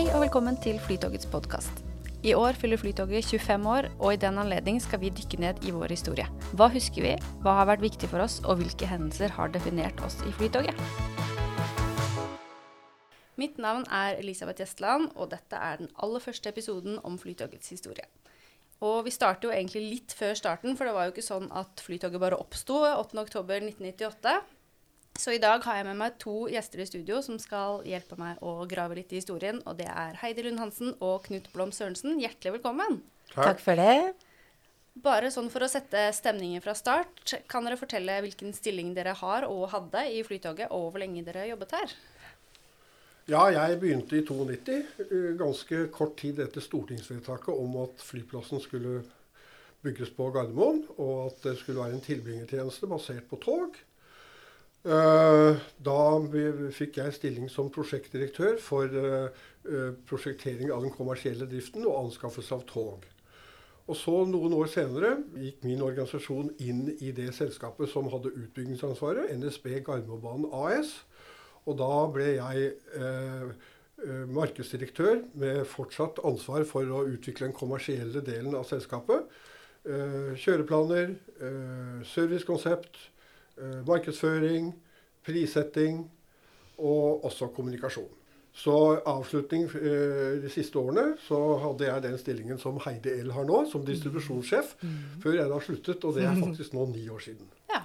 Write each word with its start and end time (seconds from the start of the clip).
Hei 0.00 0.06
og 0.16 0.22
velkommen 0.22 0.56
til 0.56 0.78
Flytogets 0.80 1.26
podkast. 1.28 1.82
I 2.24 2.30
år 2.32 2.56
fyller 2.56 2.80
Flytoget 2.80 3.26
25 3.28 3.66
år, 3.68 3.88
og 3.98 4.14
i 4.14 4.20
den 4.22 4.38
anledning 4.40 4.78
skal 4.80 5.02
vi 5.02 5.10
dykke 5.12 5.36
ned 5.42 5.58
i 5.68 5.74
vår 5.76 5.92
historie. 5.92 6.24
Hva 6.56 6.70
husker 6.72 7.04
vi, 7.04 7.10
hva 7.44 7.58
har 7.58 7.66
vært 7.68 7.84
viktig 7.84 8.08
for 8.08 8.24
oss, 8.24 8.38
og 8.48 8.62
hvilke 8.62 8.88
hendelser 8.88 9.34
har 9.36 9.52
definert 9.52 10.00
oss 10.00 10.16
i 10.24 10.32
Flytoget? 10.38 10.80
Mitt 13.36 13.60
navn 13.60 13.84
er 13.92 14.16
Elisabeth 14.22 14.62
Gjestland, 14.62 15.10
og 15.20 15.34
dette 15.34 15.60
er 15.60 15.82
den 15.82 15.92
aller 16.00 16.24
første 16.24 16.48
episoden 16.48 16.96
om 17.04 17.20
Flytogets 17.20 17.68
historie. 17.68 18.08
Og 18.80 19.04
vi 19.04 19.12
starter 19.12 19.50
jo 19.50 19.52
egentlig 19.52 19.84
litt 19.84 20.16
før 20.16 20.32
starten, 20.32 20.80
for 20.80 20.88
det 20.88 20.96
var 20.96 21.10
jo 21.10 21.12
ikke 21.12 21.28
sånn 21.28 21.52
at 21.52 21.84
Flytoget 21.84 22.24
bare 22.24 22.40
oppsto 22.40 22.86
8.10.1998. 22.88 24.38
Så 25.18 25.34
i 25.34 25.40
dag 25.42 25.64
har 25.66 25.80
jeg 25.80 25.86
med 25.90 25.98
meg 26.00 26.16
to 26.22 26.46
gjester 26.52 26.80
i 26.80 26.86
studio 26.88 27.18
som 27.24 27.36
skal 27.42 27.82
hjelpe 27.88 28.16
meg 28.20 28.38
å 28.46 28.64
grave 28.70 28.96
litt 29.00 29.12
i 29.12 29.18
historien. 29.20 29.60
Og 29.66 29.76
det 29.80 29.88
er 29.90 30.18
Heidi 30.22 30.46
Lund 30.46 30.62
Hansen 30.62 30.94
og 30.98 31.26
Knut 31.26 31.50
Blom 31.54 31.72
Sørensen. 31.74 32.20
Hjertelig 32.22 32.58
velkommen. 32.60 33.00
Takk. 33.32 33.44
Takk 33.44 33.64
for 33.64 33.80
det. 33.80 34.14
Bare 35.00 35.30
sånn 35.32 35.50
for 35.52 35.62
å 35.64 35.70
sette 35.70 36.08
stemningen 36.16 36.62
fra 36.64 36.74
start, 36.76 37.22
kan 37.48 37.64
dere 37.64 37.78
fortelle 37.78 38.16
hvilken 38.24 38.50
stilling 38.56 38.90
dere 38.96 39.14
har 39.16 39.46
og 39.46 39.68
hadde 39.72 40.02
i 40.12 40.22
Flytoget, 40.26 40.72
og 40.74 40.90
hvor 40.90 41.02
lenge 41.02 41.22
dere 41.24 41.46
jobbet 41.48 41.76
her? 41.78 41.94
Ja, 43.30 43.44
jeg 43.54 43.78
begynte 43.78 44.18
i 44.18 44.24
92, 44.26 44.80
ganske 45.38 45.84
kort 45.94 46.16
tid 46.18 46.40
etter 46.42 46.64
stortingsvedtaket 46.64 47.54
om 47.54 47.76
at 47.84 48.02
flyplassen 48.02 48.60
skulle 48.64 49.04
bygges 49.84 50.10
på 50.16 50.26
Gardermoen, 50.34 50.82
og 50.98 51.28
at 51.28 51.38
det 51.46 51.54
skulle 51.60 51.84
være 51.84 51.96
en 51.96 52.04
tilbringertjeneste 52.04 52.90
basert 52.90 53.30
på 53.30 53.38
tog. 53.40 53.78
Eh, 54.80 55.56
da 55.84 56.02
fikk 56.72 57.00
jeg 57.02 57.12
stilling 57.12 57.50
som 57.52 57.68
prosjektdirektør 57.72 58.54
for 58.64 58.88
eh, 58.88 59.42
eh, 59.68 59.90
prosjektering 60.08 60.72
av 60.72 60.86
den 60.86 60.94
kommersielle 60.94 61.48
driften 61.50 61.84
og 61.84 62.06
anskaffelse 62.06 62.56
av 62.56 62.64
tog. 62.70 63.04
Og 63.90 63.98
så 63.98 64.14
Noen 64.30 64.54
år 64.56 64.70
senere 64.72 65.16
gikk 65.36 65.66
min 65.66 65.82
organisasjon 65.84 66.52
inn 66.62 66.86
i 67.02 67.10
det 67.12 67.28
selskapet 67.36 67.90
som 67.92 68.08
hadde 68.12 68.32
utbyggingsansvaret, 68.32 69.34
NSB 69.34 69.82
Gardermobanen 69.84 70.48
AS. 70.54 70.94
Og 71.68 71.76
da 71.76 71.92
ble 72.14 72.30
jeg 72.38 72.72
eh, 72.96 73.68
markedsdirektør 74.32 75.24
med 75.36 75.64
fortsatt 75.68 76.22
ansvar 76.24 76.64
for 76.68 76.88
å 76.88 77.04
utvikle 77.10 77.50
den 77.50 77.56
kommersielle 77.56 78.22
delen 78.24 78.56
av 78.56 78.64
selskapet. 78.70 79.28
Eh, 79.84 80.32
kjøreplaner, 80.40 81.16
eh, 81.40 82.00
servicekonsept, 82.14 82.96
markedsføring, 83.86 84.72
prissetting 85.26 86.04
og 86.78 87.24
også 87.28 87.50
kommunikasjon. 87.54 88.08
Så 88.56 88.74
avslutning 89.06 89.68
eh, 89.78 90.40
de 90.42 90.50
siste 90.50 90.78
årene 90.78 91.14
så 91.22 91.38
hadde 91.62 91.86
jeg 91.86 92.04
den 92.06 92.16
stillingen 92.18 92.58
som 92.58 92.80
Heidi 92.84 93.12
L 93.22 93.30
har 93.34 93.46
nå, 93.48 93.62
som 93.70 93.84
distribusjonssjef, 93.86 94.74
mm. 94.82 94.96
før 95.22 95.38
jeg 95.38 95.52
da 95.52 95.60
sluttet. 95.64 96.04
Og 96.04 96.16
det 96.16 96.26
er 96.26 96.40
faktisk 96.40 96.74
nå 96.74 96.88
ni 96.90 97.06
år 97.12 97.22
siden. 97.28 97.46
Ja. 97.70 97.84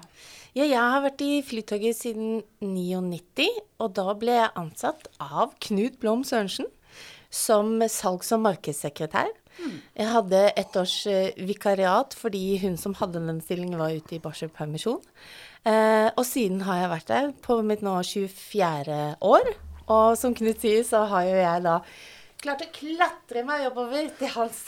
ja 0.57 0.67
jeg 0.71 0.81
har 0.95 1.05
vært 1.05 1.21
i 1.21 1.31
Flytoget 1.45 1.99
siden 1.99 2.41
99, 2.65 3.47
og 3.77 3.93
da 3.99 4.17
ble 4.17 4.39
jeg 4.39 4.55
ansatt 4.65 5.09
av 5.21 5.53
Knut 5.67 5.99
Blom 6.01 6.25
Sørensen 6.25 6.71
som 7.29 7.77
salgs- 7.91 8.33
og 8.33 8.41
markedssekretær. 8.47 9.29
Mm. 9.55 9.79
Jeg 9.95 10.11
hadde 10.11 10.39
et 10.59 10.77
års 10.79 10.95
eh, 11.07 11.35
vikariat 11.47 12.15
fordi 12.17 12.57
hun 12.63 12.75
som 12.79 12.95
hadde 12.99 13.21
den 13.23 13.39
stillingen, 13.43 13.79
var 13.79 13.93
ute 13.95 14.17
i 14.17 14.23
barselpermisjon. 14.23 15.03
Eh, 15.65 16.09
og 16.13 16.25
siden 16.27 16.61
har 16.67 16.83
jeg 16.83 16.91
vært 16.91 17.09
der 17.09 17.31
på 17.45 17.57
mitt 17.65 17.81
nå 17.85 17.95
24. 18.05 18.99
år. 19.25 19.49
Og 19.85 20.17
som 20.17 20.35
Knut 20.37 20.61
sier, 20.61 20.83
så 20.85 21.03
har 21.09 21.25
jo 21.25 21.39
jeg 21.39 21.65
da 21.65 21.79
klart 22.45 22.61
å 22.61 22.69
klatre 22.73 23.41
meg 23.45 23.65
oppover 23.71 24.11
til 24.19 24.29
hans 24.35 24.59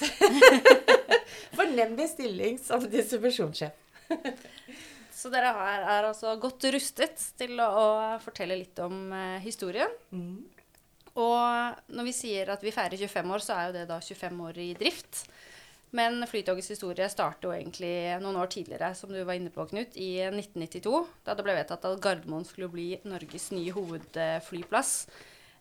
fornemmelige 1.57 2.09
stilling 2.16 2.57
som 2.61 2.81
distribusjonssjef. 2.89 3.75
så 5.19 5.31
dere 5.33 5.51
her 5.53 5.83
er, 5.83 6.07
altså 6.09 6.33
godt 6.41 6.66
rustet 6.73 7.21
til 7.38 7.59
å, 7.61 7.67
å 7.67 7.88
fortelle 8.23 8.57
litt 8.57 8.81
om 8.81 9.11
eh, 9.13 9.38
historien. 9.45 9.94
Mm. 10.09 10.45
Og 11.17 11.94
når 11.97 12.09
vi 12.09 12.13
sier 12.13 12.50
at 12.53 12.66
vi 12.66 12.73
feirer 12.73 12.97
25 12.97 13.35
år, 13.38 13.45
så 13.45 13.57
er 13.57 13.69
jo 13.69 13.77
det 13.77 13.85
da 13.89 14.00
25 14.01 14.41
år 14.50 14.59
i 14.61 14.71
drift. 14.77 15.23
Men 15.97 16.21
Flytogets 16.29 16.69
historie 16.69 17.07
starter 17.09 17.47
jo 17.47 17.55
egentlig 17.55 17.93
noen 18.21 18.37
år 18.37 18.51
tidligere, 18.53 18.91
som 18.97 19.09
du 19.09 19.17
var 19.25 19.37
inne 19.37 19.49
på, 19.53 19.65
Knut, 19.71 19.95
i 19.97 20.19
1992. 20.27 20.99
Da 21.25 21.33
det 21.37 21.45
ble 21.45 21.55
vedtatt 21.57 21.87
at 21.89 22.03
Gardermoen 22.03 22.45
skulle 22.45 22.69
bli 22.69 22.91
Norges 23.07 23.49
nye 23.55 23.73
hovedflyplass. 23.73 24.93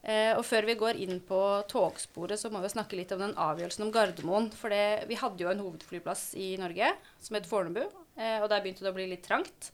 Eh, 0.07 0.33
og 0.37 0.45
før 0.47 0.69
vi 0.69 0.77
går 0.79 0.99
inn 1.03 1.19
på 1.27 1.41
togsporet, 1.71 2.39
så 2.39 2.51
må 2.53 2.61
vi 2.63 2.71
snakke 2.71 2.99
litt 2.99 3.15
om 3.17 3.23
den 3.25 3.37
avgjørelsen 3.43 3.87
om 3.87 3.93
Gardermoen. 3.95 4.51
For 4.55 4.71
det, 4.71 5.07
vi 5.09 5.19
hadde 5.19 5.43
jo 5.43 5.51
en 5.51 5.63
hovedflyplass 5.65 6.29
i 6.39 6.53
Norge 6.61 6.93
som 7.23 7.39
het 7.39 7.49
Fornebu, 7.49 7.83
eh, 8.15 8.37
og 8.43 8.51
der 8.53 8.63
begynte 8.63 8.85
det 8.85 8.93
å 8.93 8.99
bli 8.99 9.09
litt 9.11 9.25
trangt. 9.27 9.73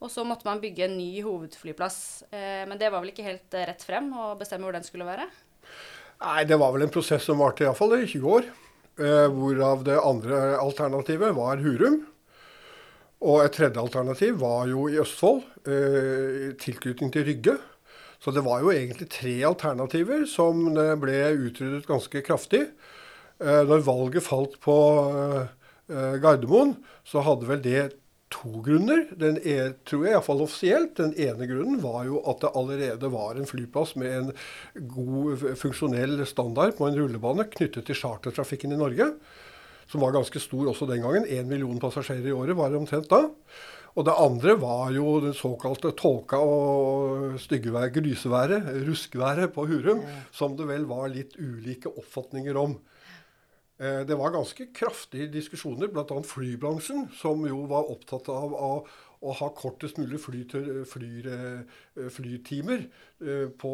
Og 0.00 0.10
så 0.12 0.24
måtte 0.24 0.48
man 0.48 0.60
bygge 0.60 0.88
en 0.88 0.96
ny 0.98 1.22
hovedflyplass. 1.24 2.00
Eh, 2.32 2.64
men 2.68 2.80
det 2.80 2.90
var 2.90 3.04
vel 3.04 3.12
ikke 3.14 3.28
helt 3.28 3.56
rett 3.56 3.84
frem 3.86 4.10
å 4.16 4.32
bestemme 4.40 4.66
hvor 4.66 4.76
den 4.76 4.84
skulle 4.84 5.08
være? 5.08 5.28
Nei, 6.20 6.42
det 6.44 6.58
var 6.60 6.74
vel 6.74 6.84
en 6.84 6.92
prosess 6.92 7.24
som 7.24 7.40
varte 7.40 7.64
iallfall 7.64 7.96
i 8.00 8.08
20 8.08 8.36
år. 8.36 8.50
Eh, 8.98 9.28
hvorav 9.32 9.84
det 9.86 9.98
andre 10.02 10.56
alternativet 10.60 11.34
var 11.36 11.60
Hurum. 11.62 12.02
Og 13.20 13.44
et 13.44 13.54
tredje 13.54 13.80
alternativ 13.80 14.40
var 14.40 14.66
jo 14.68 14.88
i 14.88 14.98
Østfold, 15.00 15.44
eh, 15.68 16.50
i 16.50 16.52
tilknytning 16.60 17.12
til 17.12 17.24
Rygge. 17.28 17.58
Så 18.20 18.32
det 18.32 18.44
var 18.44 18.60
jo 18.60 18.72
egentlig 18.72 19.08
tre 19.08 19.42
alternativer 19.44 20.26
som 20.28 20.74
ble 20.74 21.20
utryddet 21.36 21.86
ganske 21.88 22.20
kraftig. 22.22 22.68
Eh, 23.40 23.62
når 23.64 23.86
valget 23.86 24.22
falt 24.22 24.60
på 24.60 24.76
Gardermoen, 25.90 26.76
så 27.02 27.18
hadde 27.18 27.48
vel 27.48 27.62
det 27.64 27.99
to 28.30 28.62
grunner. 28.64 29.04
Den 29.18 29.38
er, 29.42 29.74
tror 29.88 30.06
jeg 30.06 30.14
iallfall 30.14 30.44
offisielt. 30.44 30.94
Den 31.00 31.12
ene 31.18 31.48
grunnen 31.50 31.80
var 31.82 32.04
jo 32.08 32.22
at 32.30 32.42
det 32.44 32.52
allerede 32.58 33.10
var 33.12 33.38
en 33.38 33.48
flyplass 33.48 33.96
med 34.00 34.16
en 34.16 34.32
god 34.90 35.44
funksjonell 35.60 36.22
standard 36.28 36.76
på 36.78 36.88
en 36.88 36.98
rullebane 36.98 37.48
knyttet 37.50 37.88
til 37.88 37.98
chartertrafikken 37.98 38.76
i 38.76 38.80
Norge. 38.80 39.10
Som 39.90 40.04
var 40.04 40.14
ganske 40.14 40.38
stor 40.42 40.70
også 40.70 40.86
den 40.86 41.02
gangen. 41.02 41.26
Én 41.26 41.50
million 41.50 41.82
passasjerer 41.82 42.30
i 42.30 42.36
året 42.36 42.58
var 42.58 42.70
det 42.70 42.78
omtrent 42.78 43.10
da. 43.10 43.26
Og 43.98 44.06
det 44.06 44.14
andre 44.22 44.54
var 44.62 44.92
jo 44.94 45.16
den 45.24 45.34
såkalte 45.34 45.90
tåka 45.98 46.38
og 46.38 47.40
styggevær, 47.42 47.90
gryseværet, 47.90 48.68
ruskværet 48.86 49.50
på 49.56 49.66
Hurum, 49.66 50.04
som 50.30 50.54
det 50.56 50.68
vel 50.70 50.86
var 50.86 51.10
litt 51.10 51.34
ulike 51.42 51.90
oppfatninger 51.90 52.54
om. 52.60 52.78
Eh, 53.80 54.00
det 54.04 54.14
var 54.14 54.34
ganske 54.34 54.66
kraftige 54.76 55.30
diskusjoner, 55.32 55.88
bl.a. 55.88 56.22
flybransjen, 56.28 57.06
som 57.16 57.46
jo 57.48 57.62
var 57.70 57.88
opptatt 57.88 58.26
av 58.28 58.52
å, 58.52 58.68
å 59.24 59.36
ha 59.38 59.48
kortest 59.56 59.96
mulig 59.96 60.20
fly, 60.20 60.42
fly, 60.90 61.08
eh, 61.24 62.10
flytimer 62.12 62.84
eh, 63.24 63.46
på 63.62 63.72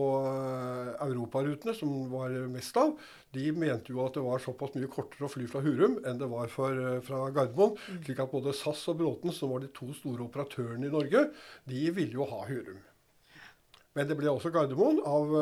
europarutene, 1.09 1.75
som 1.75 2.07
var 2.13 2.37
mest 2.53 2.79
av. 2.79 2.95
De 3.35 3.49
mente 3.51 3.91
jo 3.91 4.05
at 4.05 4.15
det 4.15 4.23
var 4.23 4.45
såpass 4.45 4.77
mye 4.79 4.91
kortere 4.93 5.27
å 5.27 5.33
fly 5.33 5.49
fra 5.51 5.65
Hurum 5.67 5.99
enn 6.07 6.23
det 6.23 6.31
var 6.31 6.55
for, 6.55 6.79
fra 7.07 7.25
Gardermoen. 7.35 7.75
Mm. 7.75 8.05
slik 8.07 8.23
at 8.23 8.31
både 8.31 8.55
SAS 8.55 8.87
og 8.93 9.01
Bråten, 9.03 9.35
som 9.35 9.57
var 9.57 9.67
de 9.67 9.73
to 9.75 9.91
store 9.99 10.29
operatørene 10.29 10.87
i 10.87 10.95
Norge, 10.95 11.33
de 11.67 11.83
ville 11.99 12.15
jo 12.15 12.31
ha 12.31 12.45
Hurum. 12.47 12.79
Men 13.99 14.07
det 14.07 14.15
ble 14.21 14.31
også 14.31 14.55
Gardermoen 14.55 15.03
av 15.03 15.35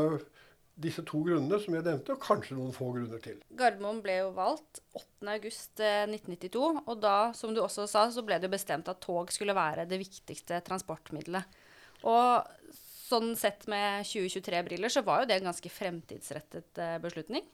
disse 0.75 1.05
to 1.07 1.21
grunnene 1.23 1.59
som 1.63 1.77
jeg 1.77 1.87
nevnte, 1.87 2.15
og 2.15 2.23
kanskje 2.23 2.57
noen 2.59 2.75
få 2.75 2.91
grunner 2.97 3.21
til. 3.23 3.39
Gardermoen 3.55 4.01
ble 4.03 4.19
jo 4.19 4.31
valgt 4.35 4.81
8.8.1992, 5.23 6.63
eh, 6.65 6.81
og 6.91 7.03
da, 7.03 7.17
som 7.39 7.55
du 7.55 7.63
også 7.63 7.87
sa, 7.91 8.09
så 8.11 8.25
ble 8.27 8.41
det 8.43 8.51
bestemt 8.53 8.91
at 8.91 9.03
tog 9.05 9.31
skulle 9.35 9.57
være 9.57 9.87
det 9.91 10.01
viktigste 10.03 10.59
transportmiddelet. 10.67 11.61
Og 12.11 12.75
sånn 12.75 13.35
sett 13.39 13.69
med 13.71 14.07
2023-briller 14.09 14.93
så 14.93 15.05
var 15.07 15.23
jo 15.23 15.31
det 15.31 15.39
en 15.39 15.51
ganske 15.53 15.71
fremtidsrettet 15.71 16.81
uh, 16.83 16.97
beslutning. 17.03 17.47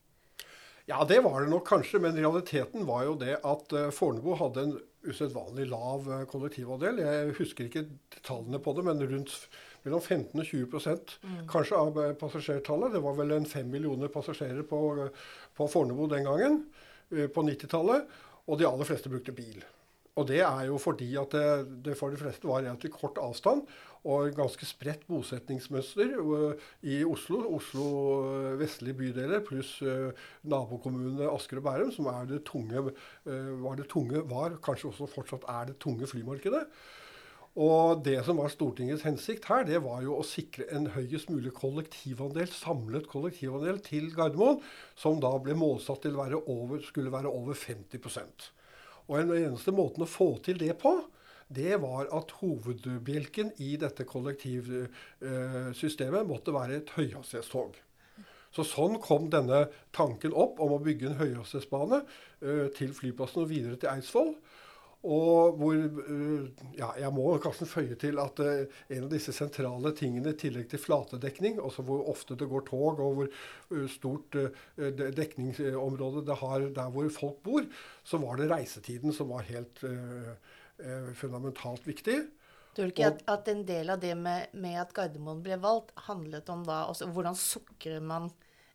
Ja, 0.89 1.05
det 1.07 1.21
var 1.23 1.43
det 1.43 1.53
nok 1.53 1.67
kanskje, 1.69 2.01
men 2.03 2.17
realiteten 2.17 2.87
var 2.89 3.05
jo 3.07 3.19
det 3.21 3.37
at 3.37 3.75
uh, 3.77 3.91
Fornebu 3.95 4.33
hadde 4.41 4.65
en 4.65 4.79
usedvanlig 5.07 5.69
lav 5.71 6.09
kollektivandel. 6.29 7.03
Jeg 7.05 7.35
husker 7.39 7.69
ikke 7.69 7.87
tallene 8.27 8.61
på 8.63 8.75
det, 8.77 8.85
men 8.89 9.05
rundt 9.05 9.37
mellom 9.87 10.03
15 10.03 10.41
og 10.41 10.47
20 10.47 10.67
mm. 10.69 11.43
kanskje 11.51 11.81
av 11.81 11.99
eh, 12.03 12.15
passasjertallet. 12.21 12.95
Det 12.95 13.03
var 13.05 13.19
vel 13.19 13.37
en 13.37 13.49
fem 13.49 13.69
millioner 13.71 14.13
passasjerer 14.13 14.65
på, 14.69 14.81
på 15.57 15.69
Fornebu 15.71 16.07
den 16.13 16.27
gangen, 16.29 16.65
eh, 17.15 17.29
på 17.33 17.45
90-tallet. 17.47 18.09
Og 18.51 18.59
de 18.59 18.67
aller 18.69 18.89
fleste 18.89 19.13
brukte 19.13 19.37
bil. 19.37 19.63
Og 20.19 20.27
det 20.27 20.41
er 20.43 20.65
jo 20.67 20.77
fordi 20.83 21.13
at 21.21 21.33
det, 21.33 21.45
det 21.87 21.95
for 21.97 22.13
de 22.13 22.19
fleste 22.21 22.49
var 22.49 22.65
relativt 22.65 22.97
kort 22.99 23.21
avstand 23.23 23.63
og 24.11 24.33
ganske 24.35 24.67
spredt 24.67 25.05
bosetningsmønster 25.09 26.17
eh, 26.19 26.71
i 26.93 27.01
Oslo. 27.07 27.45
Oslo 27.57 27.87
vestlige 28.61 28.99
bydeler 29.01 29.45
pluss 29.47 29.77
nabokommunene 30.43 31.31
Asker 31.31 31.63
og 31.63 31.69
Bærum, 31.69 31.93
som 31.95 32.11
det 32.29 32.43
tunge, 32.49 32.91
var 33.63 33.79
det 33.79 33.89
tunge, 33.93 34.25
var 34.29 34.59
kanskje 34.65 34.91
også 34.91 35.09
fortsatt 35.15 35.47
er 35.49 35.71
det 35.71 35.79
tunge 35.81 36.09
flymarkedet. 36.11 36.67
Og 37.59 38.05
det 38.07 38.21
som 38.27 38.37
var 38.39 38.49
Stortingets 38.53 39.03
hensikt 39.03 39.49
her, 39.51 39.65
det 39.67 39.81
var 39.83 40.03
jo 40.05 40.15
å 40.21 40.25
sikre 40.27 40.65
en 40.71 40.87
høyest 40.95 41.31
mulig 41.33 41.51
kollektivandel, 41.57 42.47
samlet 42.55 43.09
kollektivandel 43.11 43.81
til 43.83 44.15
Gardermoen, 44.15 44.61
som 44.95 45.21
da 45.23 45.39
ble 45.43 45.55
målsatt 45.59 46.03
til 46.07 46.17
være 46.19 46.37
over, 46.47 46.79
skulle 46.87 47.11
være 47.11 47.27
over 47.27 47.55
50% 47.59 48.53
Og 49.09 49.19
den 49.19 49.31
eneste 49.35 49.73
måten 49.75 50.03
å 50.07 50.09
få 50.09 50.39
til 50.47 50.59
det 50.63 50.79
på, 50.79 51.03
det 51.51 51.83
var 51.83 52.07
at 52.15 52.31
hovedbjelken 52.39 53.51
i 53.59 53.75
dette 53.83 54.07
kollektivsystemet 54.07 56.29
måtte 56.29 56.55
være 56.55 56.77
et 56.79 56.95
høyhastighetstog. 56.95 57.75
Så 58.55 58.65
Sånn 58.67 58.99
kom 59.03 59.29
denne 59.31 59.69
tanken 59.95 60.35
opp 60.35 60.59
om 60.63 60.75
å 60.75 60.83
bygge 60.83 61.11
en 61.11 61.19
høyhastighetsbane 61.21 62.03
uh, 62.03 62.67
til 62.75 62.95
flyplassen 62.95 63.45
og 63.45 63.51
videre 63.51 63.79
til 63.79 63.93
Eidsvoll. 63.93 64.35
Og 65.01 65.57
hvor 65.57 65.77
uh, 65.77 66.49
ja, 66.77 66.91
Jeg 67.01 67.13
må 67.17 67.25
kanskje 67.41 67.69
føye 67.69 67.97
til 68.01 68.21
at 68.21 68.43
uh, 68.45 68.81
en 68.93 69.07
av 69.07 69.13
disse 69.13 69.33
sentrale 69.33 69.95
tingene, 69.97 70.35
i 70.35 70.41
tillegg 70.41 70.69
til 70.73 70.83
flatedekning, 70.83 71.61
altså 71.63 71.85
hvor 71.87 72.05
ofte 72.13 72.37
det 72.37 72.51
går 72.51 72.67
tog, 72.69 73.01
og 73.01 73.21
hvor 73.21 73.87
stort 73.89 74.37
dekningsområde 75.17 76.25
det 76.27 76.37
har 76.43 76.67
der 76.77 76.93
hvor 76.93 77.09
folk 77.15 77.41
bor, 77.47 77.65
så 78.05 78.21
var 78.21 78.37
det 78.37 78.51
reisetiden 78.51 79.15
som 79.15 79.33
var 79.33 79.47
helt 79.49 79.81
fundamentalt 81.21 81.87
viktig. 81.87 82.17
Tror 82.75 82.87
du 82.87 82.93
ikke 82.93 83.09
at, 83.11 83.23
at, 83.31 83.49
en 83.51 83.65
del 83.67 83.91
av 83.93 84.01
det 84.03 84.13
med, 84.19 84.53
med, 84.53 84.77
at 84.81 84.93
Gardermoen 84.95 85.43
ble 85.45 85.59
valgt, 85.63 85.91
handlet 86.07 86.51
om 86.53 86.63
da 86.67 86.85
også 86.91 87.09
hvordan 87.15 87.39
sukrer 87.39 88.03
man 88.03 88.31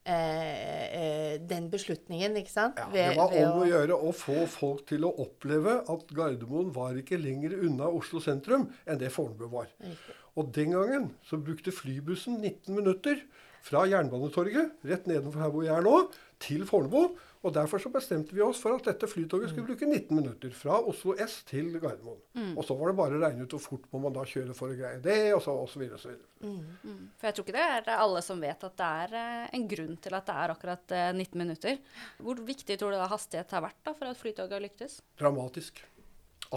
eh, 0.05 0.85
eh, 0.99 1.35
den 1.41 1.69
beslutningen, 1.73 2.37
ikke 2.39 2.53
sant? 2.53 2.79
Ja, 2.79 2.87
det 2.93 3.07
var 3.17 3.33
om 3.41 3.63
å 3.63 3.69
gjøre 3.69 3.97
å 3.97 4.11
få 4.15 4.45
folk 4.51 4.85
til 4.89 5.07
å 5.07 5.13
oppleve 5.25 5.79
at 5.91 6.13
Gardermoen 6.15 6.71
var 6.75 6.97
ikke 6.99 7.19
lenger 7.21 7.57
unna 7.65 7.89
Oslo 7.89 8.21
sentrum 8.23 8.69
enn 8.85 9.01
det 9.01 9.11
Fornebu 9.15 9.49
var. 9.51 9.71
Riktig. 9.81 10.19
Og 10.35 10.51
den 10.55 10.75
gangen 10.75 11.09
så 11.23 11.39
brukte 11.39 11.71
flybussen 11.71 12.41
19 12.41 12.75
minutter 12.75 13.21
fra 13.65 13.85
Jernbanetorget, 13.89 14.75
rett 14.85 15.07
nedenfor 15.09 15.41
her 15.41 15.53
hvor 15.53 15.65
jeg 15.65 15.73
er 15.73 15.85
nå, 15.85 15.95
til 16.43 16.65
Fornebu. 16.69 17.15
Og 17.45 17.53
Derfor 17.53 17.77
så 17.81 17.91
bestemte 17.93 18.33
vi 18.33 18.41
oss 18.41 18.57
for 18.63 18.73
at 18.73 18.87
dette 18.87 19.07
flytoget 19.09 19.51
skulle 19.51 19.67
bruke 19.67 19.85
19 19.85 20.17
minutter. 20.17 20.53
Fra 20.57 20.79
Oslo 20.89 21.13
S 21.21 21.37
til 21.45 21.67
Gardermoen. 21.77 22.17
Mm. 22.33 22.53
Og 22.57 22.65
så 22.65 22.73
var 22.77 22.89
det 22.89 22.95
bare 22.97 23.17
å 23.17 23.21
regne 23.21 23.45
ut 23.45 23.53
hvor 23.53 23.61
fort 23.61 23.83
må 23.91 24.01
man 24.07 24.15
da 24.15 24.23
kjøre 24.25 24.55
for 24.57 24.73
å 24.73 24.77
greie 24.77 25.01
det, 25.03 25.19
og 25.35 25.43
så 25.45 25.53
osv. 25.61 25.83
videre. 25.83 26.15
Mm. 26.41 26.55
Mm. 26.81 27.03
For 27.19 27.29
jeg 27.29 27.37
tror 27.37 27.45
ikke 27.45 27.57
det 27.57 27.65
er 27.67 27.91
alle 27.93 28.23
som 28.25 28.41
vet 28.41 28.65
at 28.65 28.77
det 28.81 28.87
er 29.03 29.13
eh, 29.19 29.43
en 29.59 29.67
grunn 29.75 29.99
til 30.01 30.17
at 30.17 30.31
det 30.31 30.37
er 30.41 30.53
akkurat 30.55 30.95
19 30.95 31.21
eh, 31.21 31.37
minutter. 31.43 31.77
Hvor 32.25 32.41
viktig 32.47 32.79
tror 32.81 32.95
du 32.95 32.97
da 32.97 33.11
hastighet 33.13 33.53
har 33.53 33.65
vært 33.67 33.85
da 33.85 33.93
for 33.93 34.09
at 34.09 34.21
flytoget 34.23 34.57
har 34.57 34.65
lyktes? 34.65 34.97
Dramatisk. 35.21 35.83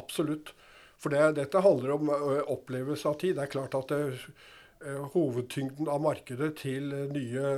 Absolutt. 0.00 0.55
For 0.99 1.12
det, 1.12 1.35
dette 1.37 1.64
handler 1.69 1.99
om 1.99 2.14
eh, 2.17 2.40
opplevelse 2.49 3.12
av 3.12 3.20
tid. 3.20 3.37
Det 3.37 3.44
er 3.44 3.52
klart 3.58 3.76
at 3.76 3.93
det, 3.93 4.32
hovedtyngden 5.12 5.88
av 5.90 6.00
markedet 6.05 6.52
til 6.61 6.93
nye 7.11 7.49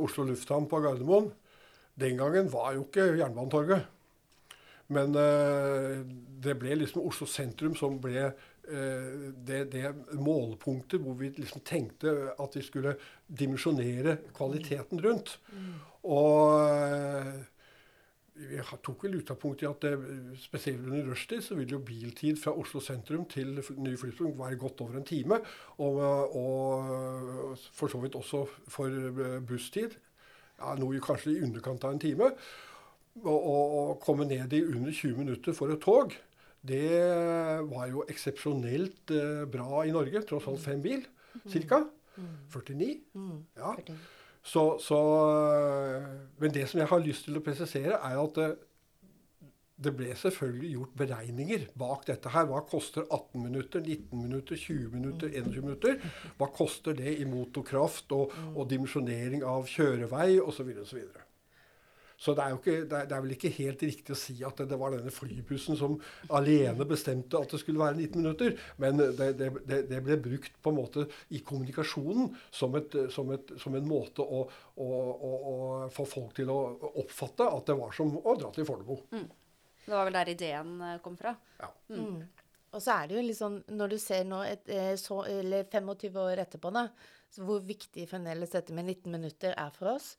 Oslo 0.00 0.24
lufthavn 0.24 0.64
på 0.70 0.78
Gardermoen 0.80 1.26
den 2.00 2.18
gangen 2.18 2.50
var 2.52 2.74
jo 2.74 2.86
ikke 2.88 3.12
Jernbanetorget. 3.18 3.86
Men 4.92 5.14
uh, 5.16 6.02
det 6.44 6.58
ble 6.60 6.76
liksom 6.82 7.06
Oslo 7.08 7.28
sentrum 7.30 7.76
som 7.78 7.96
ble 8.02 8.26
uh, 8.28 9.30
det, 9.46 9.64
det, 9.72 9.86
målpunktet 10.18 11.00
hvor 11.00 11.16
vi 11.20 11.32
liksom 11.38 11.64
tenkte 11.64 12.34
at 12.36 12.58
vi 12.58 12.64
skulle 12.66 12.98
dimensjonere 13.28 14.18
kvaliteten 14.36 15.00
rundt. 15.04 15.38
Mm. 15.54 15.74
Og 16.04 16.60
uh, 16.68 17.34
vi 18.34 18.58
tok 18.82 19.06
vel 19.06 19.20
utgangspunkt 19.20 19.62
i 19.62 19.68
at 19.70 19.84
det, 19.86 19.94
spesielt 20.42 20.88
under 20.88 21.06
rushtid 21.06 21.44
så 21.46 21.56
vil 21.56 21.76
jo 21.76 21.84
biltid 21.86 22.40
fra 22.42 22.52
Oslo 22.58 22.82
sentrum 22.82 23.28
til 23.30 23.60
nye 23.78 23.96
flyplass 23.96 24.34
være 24.40 24.58
godt 24.58 24.82
over 24.82 24.98
en 24.98 25.06
time. 25.06 25.38
Og, 25.78 26.00
og 26.34 27.54
for 27.78 27.88
så 27.88 28.02
vidt 28.02 28.18
også 28.18 28.42
for 28.74 28.90
busstid 29.46 29.94
ja, 30.58 30.74
noe 30.80 31.00
kanskje 31.02 31.34
i 31.34 31.42
underkant 31.46 31.84
av 31.86 31.94
en 31.94 32.02
time. 32.02 32.30
Å 33.24 33.94
komme 34.02 34.26
ned 34.26 34.52
i 34.56 34.64
under 34.66 34.90
20 34.90 35.20
minutter 35.22 35.54
for 35.54 35.70
et 35.70 35.82
tog, 35.82 36.14
det 36.64 36.88
var 37.68 37.90
jo 37.90 38.06
eksepsjonelt 38.08 39.12
eh, 39.12 39.44
bra 39.52 39.84
i 39.84 39.92
Norge. 39.94 40.22
Tross 40.24 40.48
alt 40.48 40.62
fem 40.64 40.80
bil, 40.82 41.04
ca. 41.68 41.82
49. 42.54 42.88
Ja. 43.58 43.74
Så, 44.44 44.62
så, 44.80 45.00
eh, 45.44 46.08
men 46.40 46.54
det 46.54 46.66
som 46.70 46.80
jeg 46.80 46.88
har 46.88 47.04
lyst 47.04 47.28
til 47.28 47.36
å 47.38 47.44
presisere, 47.44 47.98
er 48.00 48.22
at 48.22 48.40
det, 49.76 49.92
ble 49.98 50.14
selvfølgelig 50.18 50.70
gjort 50.76 50.96
beregninger 51.00 51.66
bak 51.78 52.06
dette 52.08 52.30
her. 52.34 52.46
Hva 52.50 52.62
koster 52.68 53.06
18 53.08 53.42
minutter, 53.42 53.82
19 53.82 54.22
minutter, 54.22 54.56
20 54.56 54.94
minutter, 54.94 55.34
21 55.34 55.66
minutter? 55.66 56.00
Hva 56.38 56.50
koster 56.54 56.96
det 56.98 57.18
i 57.18 57.28
motorkraft 57.28 58.14
og, 58.16 58.34
og 58.54 58.68
dimensjonering 58.70 59.44
av 59.46 59.66
kjørevei 59.70 60.38
osv. 60.42 60.74
osv. 60.84 61.06
Så, 62.16 62.32
det 62.32 62.44
er, 62.44 62.54
ikke, 62.54 62.74
det, 62.86 62.96
er, 62.96 63.08
det 63.10 63.16
er, 63.16 63.22
vel 63.24 63.34
ikke 63.34 63.50
helt 63.56 63.82
riktig 63.82 64.14
å 64.14 64.18
si 64.18 64.36
at 64.46 64.60
det, 64.60 64.68
det, 64.70 64.78
var 64.80 64.94
denne 64.94 65.12
flybussen 65.12 65.76
som 65.76 65.96
alene 66.32 66.86
bestemte 66.88 67.36
at 67.36 67.50
det 67.52 67.60
skulle 67.60 67.82
være 67.82 67.98
19 67.98 68.22
minutter. 68.22 68.54
Men 68.80 69.02
det, 69.02 69.50
det 69.90 70.02
ble 70.06 70.20
brukt 70.22 70.56
på 70.62 70.72
en 70.72 70.78
måte 70.78 71.08
i 71.34 71.42
kommunikasjonen 71.44 72.30
som, 72.54 72.76
et, 72.78 72.94
som, 73.12 73.32
et, 73.34 73.54
som 73.60 73.76
en 73.76 73.88
måte 73.88 74.24
å, 74.24 74.44
å, 74.46 74.88
å, 74.88 75.32
å, 75.34 75.56
få 75.94 76.06
folk 76.08 76.36
til 76.38 76.52
å 76.54 76.60
oppfatte 77.02 77.50
at 77.50 77.72
det 77.72 77.80
var 77.82 77.92
som 77.96 78.14
å 78.22 78.36
dra 78.38 78.54
til 78.54 78.68
Fornebu. 78.68 78.96
Mm. 79.12 79.26
Det 79.84 79.92
var 79.92 80.08
vel 80.08 80.16
der 80.16 80.32
ideen 80.32 80.78
eh, 80.80 81.00
kom 81.04 81.18
fra. 81.20 81.34
Ja. 81.60 81.70
Mm. 81.92 82.00
Mm. 82.00 82.44
Og 82.74 82.82
så 82.82 82.96
er 82.96 83.08
det 83.08 83.18
jo 83.18 83.26
litt 83.26 83.38
sånn, 83.38 83.60
når 83.70 83.92
du 83.92 83.98
ser 84.02 84.24
nå 84.26 84.40
et, 84.46 84.64
eh, 84.72 84.94
så, 84.98 85.20
eller 85.30 85.68
25 85.70 86.16
år 86.24 86.42
etterpå, 86.42 86.72
da, 86.74 86.88
hvor 87.38 87.62
viktig 87.66 88.08
fremdeles 88.10 88.54
dette 88.54 88.74
med 88.74 88.88
19 88.88 89.12
minutter 89.14 89.54
er 89.54 89.70
for 89.74 89.94
oss. 89.94 90.14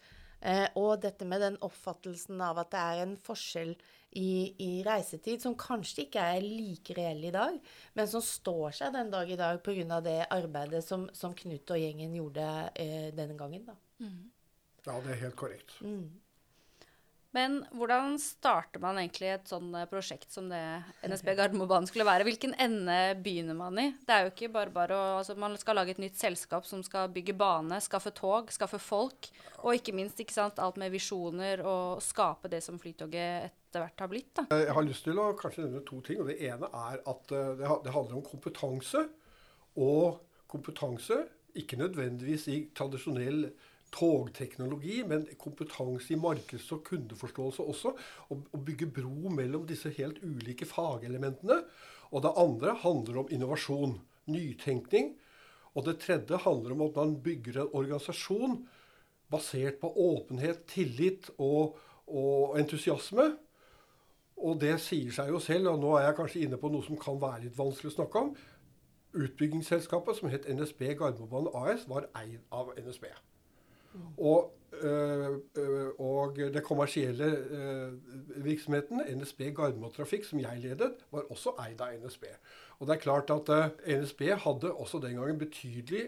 Eh, 0.45 0.67
og 0.77 0.99
dette 1.03 1.25
med 1.27 1.41
den 1.41 1.55
oppfattelsen 1.65 2.41
av 2.43 2.59
at 2.61 2.71
det 2.73 2.81
er 2.81 3.03
en 3.05 3.15
forskjell 3.25 3.71
i, 4.15 4.29
i, 4.61 4.69
reisetid 4.85 5.41
som 5.43 5.55
kanskje 5.59 6.05
ikke 6.05 6.25
er 6.35 6.43
like 6.43 6.95
reell 6.95 7.23
i 7.27 7.33
dag, 7.33 7.57
men 7.97 8.07
som 8.07 8.23
står 8.23 8.77
seg 8.77 8.93
den 8.95 9.09
dag 9.11 9.31
i 9.31 9.39
dag 9.39 9.59
pga. 9.63 9.99
det 10.05 10.19
arbeidet 10.31 10.83
som, 10.85 11.09
som, 11.13 11.33
Knut 11.35 11.71
og 11.73 11.81
gjengen 11.81 12.13
gjorde 12.15 12.45
eh, 12.75 13.09
denne 13.15 13.35
gangen. 13.39 13.65
da. 13.67 13.75
Mm. 13.99 14.31
Ja, 14.85 14.99
det 15.01 15.15
er 15.15 15.23
helt 15.25 15.39
korrekt. 15.39 15.75
Mm. 15.81 16.13
Men 17.35 17.57
hvordan 17.75 18.15
starter 18.21 18.79
man 18.79 18.95
egentlig 19.01 19.33
et 19.33 19.49
sånn 19.51 19.73
eh, 19.75 19.87
prosjekt 19.91 20.31
som 20.31 20.47
det 20.51 20.61
NSB 21.09 21.33
Gardermobanen 21.35 21.89
skulle 21.89 22.07
være? 22.07 22.23
Hvilken 22.27 22.55
ende 22.61 22.95
begynner 23.19 23.57
man 23.59 23.75
i? 23.81 23.89
Det 24.07 24.15
er 24.15 24.23
jo 24.23 24.31
ikke 24.31 24.51
bare 24.53 24.71
bare 24.75 24.95
å 24.95 25.09
altså 25.17 25.35
Man 25.39 25.57
skal 25.59 25.79
lage 25.79 25.95
et 25.95 26.01
nytt 26.01 26.15
selskap 26.19 26.67
som 26.69 26.83
skal 26.85 27.11
bygge 27.11 27.35
bane, 27.37 27.81
skaffe 27.83 28.13
tog, 28.15 28.53
skaffe 28.55 28.79
folk. 28.79 29.29
Og 29.65 29.75
ikke 29.75 29.95
minst 29.97 30.19
ikke 30.21 30.37
sant, 30.37 30.61
alt 30.63 30.79
med 30.79 30.93
visjoner 30.95 31.63
og 31.65 32.03
skape 32.03 32.51
det 32.51 32.63
som 32.63 32.79
Flytoget 32.79 33.49
etter 33.49 33.83
hvert 33.83 34.05
har 34.05 34.11
blitt. 34.11 34.31
Da. 34.37 34.47
Jeg 34.55 34.75
har 34.77 34.87
lyst 34.87 35.07
til 35.07 35.19
å 35.19 35.29
kanskje 35.35 35.65
nevne 35.65 35.83
to 35.87 35.99
ting. 36.05 36.23
og 36.23 36.31
Det 36.31 36.39
ene 36.47 36.71
er 36.71 37.01
at 37.03 37.35
eh, 37.35 37.53
det 37.59 37.95
handler 37.97 38.19
om 38.21 38.25
kompetanse. 38.25 39.07
Og 39.75 40.21
kompetanse 40.47 41.25
ikke 41.59 41.79
nødvendigvis 41.79 42.47
i 42.51 42.59
tradisjonell 42.75 43.49
togteknologi, 43.95 45.01
men 45.07 45.25
kompetanse 45.39 46.13
i 46.13 46.19
markeds- 46.19 46.71
og 46.75 46.83
kundeforståelse 46.87 47.63
også. 47.63 47.93
Å 48.29 48.63
bygge 48.67 48.91
bro 48.91 49.31
mellom 49.31 49.65
disse 49.69 49.91
helt 49.97 50.19
ulike 50.23 50.67
fagelementene. 50.69 51.61
Og 52.11 52.23
det 52.25 52.33
andre 52.37 52.75
handler 52.83 53.23
om 53.23 53.31
innovasjon. 53.31 53.99
Nytenkning. 54.31 55.13
Og 55.75 55.85
det 55.85 55.99
tredje 56.03 56.37
handler 56.45 56.73
om 56.73 56.85
at 56.87 56.95
man 56.95 57.17
bygger 57.21 57.61
en 57.61 57.73
organisasjon 57.73 58.61
basert 59.31 59.79
på 59.81 59.89
åpenhet, 59.89 60.65
tillit 60.69 61.29
og, 61.37 61.77
og 62.07 62.59
entusiasme. 62.59 63.33
Og 64.35 64.59
det 64.61 64.75
sier 64.83 65.13
seg 65.15 65.31
jo 65.31 65.39
selv, 65.39 65.71
og 65.71 65.79
nå 65.83 65.93
er 65.97 66.09
jeg 66.09 66.17
kanskje 66.19 66.43
inne 66.45 66.59
på 66.59 66.71
noe 66.71 66.85
som 66.85 66.99
kan 66.99 67.19
være 67.21 67.45
litt 67.45 67.57
vanskelig 67.57 67.93
å 67.93 67.97
snakke 67.99 68.23
om. 68.25 68.33
Utbyggingsselskapet 69.15 70.19
som 70.19 70.31
het 70.31 70.47
NSB 70.51 70.89
Gardermobanen 70.99 71.55
AS, 71.55 71.87
var 71.87 72.09
eid 72.19 72.41
av 72.51 72.73
NSB. 72.75 73.07
Og, 74.17 74.51
øh, 74.81 75.37
og 75.99 76.35
det 76.35 76.63
kommersielle 76.63 77.25
øh, 77.25 77.93
virksomheten, 78.45 79.01
NSB 79.17 79.41
Gardermotrafikk, 79.55 80.23
som 80.23 80.39
jeg 80.39 80.59
ledet, 80.59 80.91
var 81.11 81.25
også 81.29 81.55
eid 81.67 81.81
av 81.81 81.95
NSB. 82.03 82.23
Og 82.79 82.87
det 82.87 82.95
er 82.95 83.05
klart 83.07 83.31
at 83.31 83.51
NSB 83.87 84.21
hadde 84.21 84.73
også 84.73 84.99
den 85.03 85.15
gangen 85.15 85.39
betydelig 85.39 86.07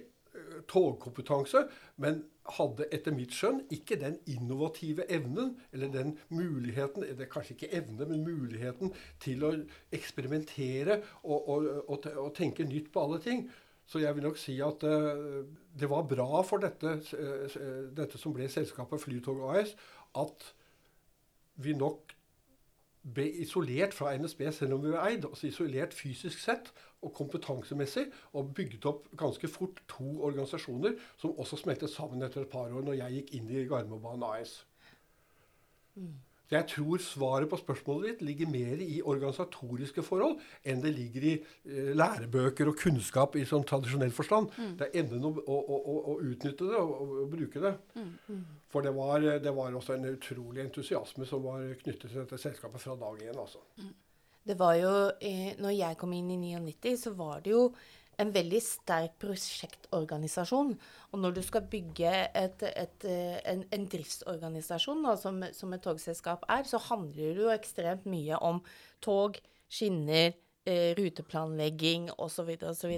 togkompetanse, 0.67 1.63
men 1.97 2.23
hadde 2.57 2.87
etter 2.95 3.15
mitt 3.15 3.35
skjønn 3.35 3.61
ikke 3.73 3.97
den 3.99 4.17
innovative 4.29 5.05
evnen, 5.11 5.55
eller 5.75 5.91
den 5.91 6.13
muligheten 6.29 7.03
det 7.03 7.25
er 7.25 7.31
Kanskje 7.31 7.57
ikke 7.57 7.71
evne, 7.81 8.07
men 8.07 8.23
muligheten 8.25 8.93
til 9.23 9.43
å 9.43 9.53
eksperimentere 9.95 11.01
og, 11.23 11.49
og, 11.49 11.67
og, 11.87 12.07
og 12.15 12.29
tenke 12.37 12.67
nytt 12.67 12.91
på 12.93 13.03
alle 13.03 13.19
ting 13.23 13.47
så 13.87 14.01
jeg 14.03 14.15
vil 14.15 14.25
nok 14.27 14.37
si 14.39 14.57
at 14.63 14.83
uh, 14.83 15.45
det 15.79 15.89
var 15.89 16.07
bra 16.09 16.41
for 16.43 16.63
dette, 16.63 16.97
uh, 17.15 17.57
dette 17.95 18.19
som 18.19 18.35
ble 18.35 18.49
selskapet 18.51 19.01
Flytog 19.01 19.45
AS, 19.55 19.73
at 20.19 20.51
vi 21.63 21.73
nok 21.77 22.17
ble 23.07 23.25
isolert 23.41 23.95
fra 23.95 24.11
NSB 24.17 24.41
selv 24.51 24.75
om 24.75 24.83
vi 24.83 24.91
var 24.91 25.07
eid. 25.07 25.25
altså 25.25 25.47
Isolert 25.47 25.95
fysisk 25.95 26.39
sett 26.43 26.73
og 27.01 27.13
kompetansemessig. 27.15 28.07
Og 28.33 28.53
bygget 28.55 28.85
opp 28.89 29.07
ganske 29.17 29.47
fort 29.47 29.79
to 29.87 30.09
organisasjoner 30.27 30.97
som 31.17 31.37
også 31.39 31.61
smeltet 31.63 31.93
sammen 31.93 32.23
etter 32.25 32.43
et 32.43 32.51
par 32.51 32.67
år, 32.67 32.83
når 32.83 32.99
jeg 32.99 33.19
gikk 33.19 33.35
inn 33.39 33.51
i 33.51 33.65
Gardermobanen 33.69 34.27
AS. 34.27 34.59
Mm. 35.95 36.17
Jeg 36.51 36.63
tror 36.71 37.01
svaret 37.03 37.49
på 37.51 37.59
spørsmålet 37.59 38.13
ditt 38.13 38.21
ligger 38.29 38.51
mer 38.51 38.79
i 38.83 39.01
organisatoriske 39.03 40.03
forhold 40.05 40.37
enn 40.63 40.79
det 40.83 40.93
ligger 40.95 41.27
i 41.27 41.33
eh, 41.35 41.91
lærebøker 41.97 42.71
og 42.71 42.79
kunnskap 42.79 43.35
i 43.35 43.43
sånn 43.47 43.65
tradisjonell 43.67 44.13
forstand. 44.15 44.53
Mm. 44.55 44.73
Det 44.79 44.87
er 44.87 45.03
evnen 45.03 45.27
å, 45.27 45.33
å, 45.43 45.59
å, 45.59 45.97
å, 46.13 46.17
utnytte 46.23 46.69
det 46.71 46.79
og 46.79 47.13
å 47.25 47.27
bruke 47.31 47.63
det. 47.63 47.73
Mm. 47.99 48.09
Mm. 48.31 48.41
For 48.71 48.87
det 48.87 48.95
var, 48.95 49.27
det 49.43 49.55
var, 49.59 49.75
også 49.75 49.97
en 49.97 50.09
utrolig 50.13 50.63
entusiasme 50.63 51.27
som 51.27 51.43
var 51.43 51.67
knyttet 51.83 52.07
til 52.07 52.21
dette 52.21 52.39
selskapet 52.39 52.83
fra 52.83 52.95
dag 52.99 53.23
én. 53.27 53.35
Altså. 53.35 53.63
Mm. 53.83 53.95
Det 54.47 54.55
var 54.55 54.77
jo, 54.79 54.95
eh, 55.19 55.51
når 55.59 55.73
jeg 55.75 55.99
kom 55.99 56.13
inn 56.15 56.31
i 56.31 56.39
99, 56.55 56.95
så 57.01 57.11
var 57.17 57.41
det 57.43 57.51
jo 57.51 57.65
en 58.21 58.31
veldig 58.33 58.59
sterk 58.63 59.17
prosjektorganisasjon. 59.21 60.73
Og 61.11 61.21
når 61.21 61.37
du 61.37 61.41
skal 61.45 61.67
bygge 61.69 62.13
et, 62.35 62.65
et, 62.65 63.05
eh, 63.05 63.37
en, 63.51 63.63
en, 63.73 63.87
driftsorganisasjon, 63.93 65.05
da, 65.05 65.15
som, 65.21 65.39
som, 65.53 65.73
et 65.75 65.85
togselskap 65.85 66.45
er, 66.49 66.65
så 66.69 66.81
handler 66.89 67.37
det 67.37 67.45
jo 67.45 67.53
ekstremt 67.53 68.07
mye 68.09 68.39
om 68.41 68.61
tog, 69.05 69.37
skinner, 69.69 70.33
eh, 70.67 70.93
ruteplanlegging 70.97 72.09
osv. 72.17 72.55
osv. 72.71 72.95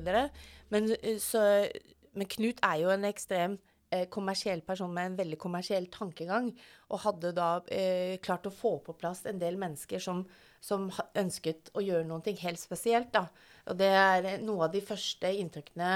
Men, 0.69 0.93
eh, 1.03 1.67
men 2.13 2.31
Knut 2.35 2.63
er 2.63 2.79
jo 2.83 2.93
en 2.93 3.09
ekstrem 3.09 3.59
eh, 3.91 4.07
kommersiell 4.11 4.61
person 4.65 4.91
med 4.93 5.11
en 5.11 5.17
veldig 5.19 5.39
kommersiell 5.41 5.89
tankegang, 5.93 6.51
og 6.89 7.03
hadde 7.05 7.33
da 7.37 7.49
eh, 7.73 8.17
klart 8.23 8.47
å 8.47 8.53
få 8.53 8.77
på 8.85 8.95
plass 8.99 9.25
en 9.29 9.41
del 9.41 9.59
mennesker 9.61 10.01
som, 10.03 10.23
som 10.61 10.89
ønsket 11.17 11.71
å 11.73 11.83
gjøre 11.83 12.07
noe 12.09 12.35
helt 12.43 12.61
spesielt. 12.61 13.11
Da. 13.15 13.27
Og 13.69 13.77
det 13.77 13.91
er 13.93 14.41
noe 14.41 14.67
av 14.67 14.73
de 14.73 14.81
første 14.83 15.29
inntrykkene 15.41 15.91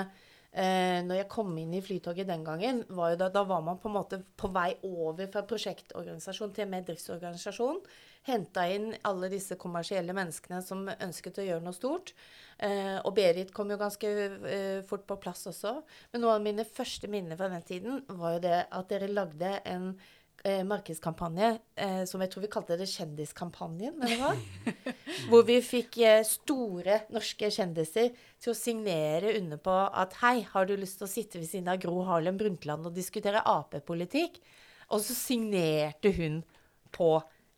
eh, 0.53 1.01
når 1.05 1.23
jeg 1.23 1.29
kom 1.31 1.51
inn 1.57 1.73
i 1.73 1.81
Flytoget 1.83 2.29
den 2.29 2.45
gangen, 2.45 2.83
var 2.93 3.13
jo 3.13 3.19
da, 3.23 3.29
da 3.33 3.43
var 3.49 3.63
man 3.65 3.79
på 3.81 3.89
en 3.89 3.97
måte 3.97 4.21
på 4.37 4.49
vei 4.53 4.71
over 4.85 5.29
fra 5.33 5.43
prosjektorganisasjon 5.49 6.53
til 6.55 6.69
mer 6.69 6.85
driftsorganisasjon. 6.87 7.81
Henta 8.29 8.63
inn 8.71 8.93
alle 9.03 9.27
disse 9.33 9.57
kommersielle 9.59 10.15
menneskene 10.15 10.61
som 10.63 10.85
ønsket 10.93 11.41
å 11.41 11.47
gjøre 11.47 11.65
noe 11.65 11.75
stort. 11.75 12.13
Eh, 12.63 12.97
og 13.01 13.11
Berit 13.17 13.51
kom 13.55 13.73
jo 13.73 13.79
ganske 13.81 14.11
eh, 14.29 14.81
fort 14.87 15.07
på 15.09 15.19
plass 15.23 15.47
også. 15.51 15.75
Men 16.13 16.23
noe 16.23 16.37
av 16.37 16.45
mine 16.45 16.67
første 16.67 17.09
minner 17.11 17.39
fra 17.39 17.49
den 17.51 17.65
tiden 17.67 18.03
var 18.21 18.37
jo 18.37 18.43
det 18.45 18.59
at 18.69 18.91
dere 18.93 19.11
lagde 19.11 19.57
en 19.67 19.91
eh, 20.43 20.63
markedskampanje 20.67 21.49
eh, 21.75 22.01
som 22.09 22.21
jeg 22.23 22.31
tror 22.31 22.43
vi 22.45 22.51
kalte 22.51 22.77
det 22.79 22.87
Kjendiskampanjen, 22.91 23.95
eller 24.03 24.19
hva? 24.21 24.33
Hvor 25.29 25.45
vi 25.47 25.59
fikk 25.63 25.99
eh, 26.03 26.23
store 26.27 27.03
norske 27.13 27.49
kjendiser 27.53 28.11
til 28.43 28.53
å 28.53 28.57
signere 28.57 29.35
under 29.39 29.61
på 29.63 29.77
at 30.03 30.17
hei, 30.23 30.41
har 30.51 30.67
du 30.67 30.75
lyst 30.79 30.99
til 31.01 31.07
å 31.07 31.13
sitte 31.13 31.39
ved 31.39 31.49
siden 31.49 31.71
av 31.71 31.79
Gro 31.83 32.03
Harlem 32.07 32.39
Brundtland 32.39 32.89
og 32.89 32.97
diskutere 32.97 33.43
Ap-politikk? 33.47 34.41
Og 34.93 35.01
så 35.01 35.15
signerte 35.15 36.11
hun 36.13 36.41
på 36.93 37.15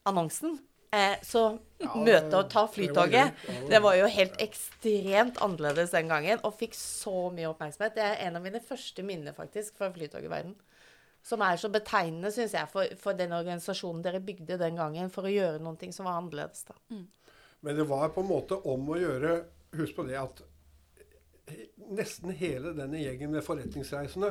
annonsen. 0.08 0.60
Eh, 0.96 1.18
så 1.26 1.58
møte 1.98 2.38
og 2.38 2.48
ta 2.54 2.64
flytoget, 2.72 3.42
det 3.68 3.82
var, 3.84 3.98
jo 4.00 4.06
helt 4.08 4.38
ekstremt 4.40 5.42
annerledes 5.44 5.92
den 5.96 6.12
gangen. 6.12 6.40
Og 6.48 6.56
fikk 6.60 6.78
så 6.78 7.28
mye 7.34 7.50
oppmerksomhet. 7.50 7.98
Det 7.98 8.06
er 8.06 8.22
en 8.30 8.40
av 8.40 8.46
mine 8.46 8.62
første 8.64 9.04
minner 9.04 9.36
faktisk 9.36 9.82
fra 9.82 9.90
flytogverden 9.92 10.56
som 11.26 11.42
er 11.42 11.58
så 11.58 11.72
betegnende, 11.74 12.30
syns 12.34 12.54
jeg, 12.54 12.70
for, 12.70 12.98
for, 13.02 13.18
den 13.18 13.34
organisasjonen 13.34 14.04
dere 14.06 14.22
bygde 14.24 14.60
den 14.62 14.78
gangen, 14.78 15.10
for 15.14 15.26
å 15.26 15.34
gjøre 15.34 15.62
noe 15.64 15.92
som 15.96 16.06
var 16.06 16.20
annerledes. 16.20 16.66
da. 16.68 16.78
Mm. 16.94 17.08
Men 17.66 17.80
det 17.80 17.88
var 17.90 18.12
på 18.14 18.22
en 18.22 18.30
måte 18.30 18.60
om 18.70 18.92
å 18.94 19.00
gjøre 19.02 19.38
Husk 19.76 19.98
på 19.98 20.06
det 20.08 20.16
at 20.16 20.38
nesten 21.98 22.32
hele 22.40 22.72
denne 22.78 23.02
gjengen 23.02 23.34
med 23.34 23.44
forretningsreisende, 23.44 24.30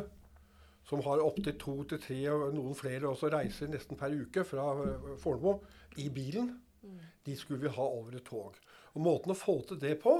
som 0.88 1.02
har 1.04 1.20
opptil 1.20 1.56
to 1.60 1.74
til 1.90 2.00
tre 2.00 2.20
og 2.32 2.54
noen 2.56 2.76
flere 2.78 3.10
også 3.10 3.28
reiser 3.32 3.68
nesten 3.68 3.98
per 4.00 4.14
uke 4.14 4.44
fra 4.48 4.70
eh, 4.84 5.10
Fornebu 5.20 6.00
i 6.00 6.08
bilen, 6.12 6.48
mm. 6.80 7.02
de 7.26 7.36
skulle 7.36 7.66
vi 7.66 7.74
ha 7.76 7.86
over 7.86 8.16
et 8.16 8.24
tog. 8.24 8.56
Og 8.94 9.04
Måten 9.04 9.34
å 9.34 9.38
få 9.38 9.58
til 9.68 9.80
det 9.80 9.98
på, 10.00 10.16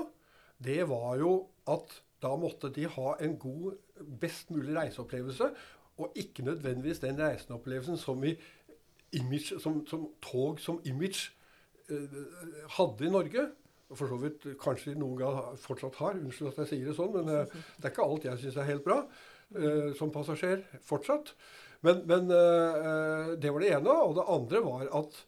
det 0.60 0.82
var 0.90 1.16
jo 1.20 1.34
at 1.72 1.98
da 2.24 2.32
måtte 2.40 2.70
de 2.72 2.86
ha 2.88 3.16
en 3.20 3.34
god, 3.40 3.74
best 4.20 4.52
mulig 4.54 4.72
reiseopplevelse. 4.76 5.50
Og 5.98 6.12
ikke 6.18 6.44
nødvendigvis 6.46 7.02
den 7.02 7.20
reisendeopplevelsen 7.20 7.98
som, 8.00 8.24
image, 9.12 9.60
som, 9.60 9.82
som 9.86 10.08
tog 10.22 10.60
som 10.60 10.80
image 10.84 11.30
eh, 11.90 12.16
hadde 12.78 13.06
i 13.06 13.12
Norge. 13.12 13.46
Og 13.92 13.98
for 13.98 14.10
så 14.10 14.18
vidt 14.18 14.46
kanskje 14.62 14.96
noen 14.98 15.20
gang 15.20 15.60
fortsatt 15.60 16.00
har. 16.00 16.18
Unnskyld 16.18 16.50
at 16.50 16.64
jeg 16.64 16.72
sier 16.72 16.90
det 16.90 16.96
sånn, 16.98 17.14
men 17.14 17.30
eh, 17.30 17.60
det 17.78 17.88
er 17.88 17.94
ikke 17.94 18.08
alt 18.08 18.26
jeg 18.26 18.42
syns 18.42 18.58
er 18.58 18.70
helt 18.72 18.86
bra 18.86 19.02
eh, 19.04 19.92
som 19.98 20.12
passasjer 20.14 20.64
fortsatt. 20.88 21.34
Men, 21.84 22.02
men 22.08 22.32
eh, 22.32 23.34
det 23.38 23.52
var 23.52 23.62
det 23.62 23.72
ene. 23.76 23.96
Og 24.08 24.18
det 24.18 24.28
andre 24.34 24.64
var 24.64 24.90
at 25.02 25.20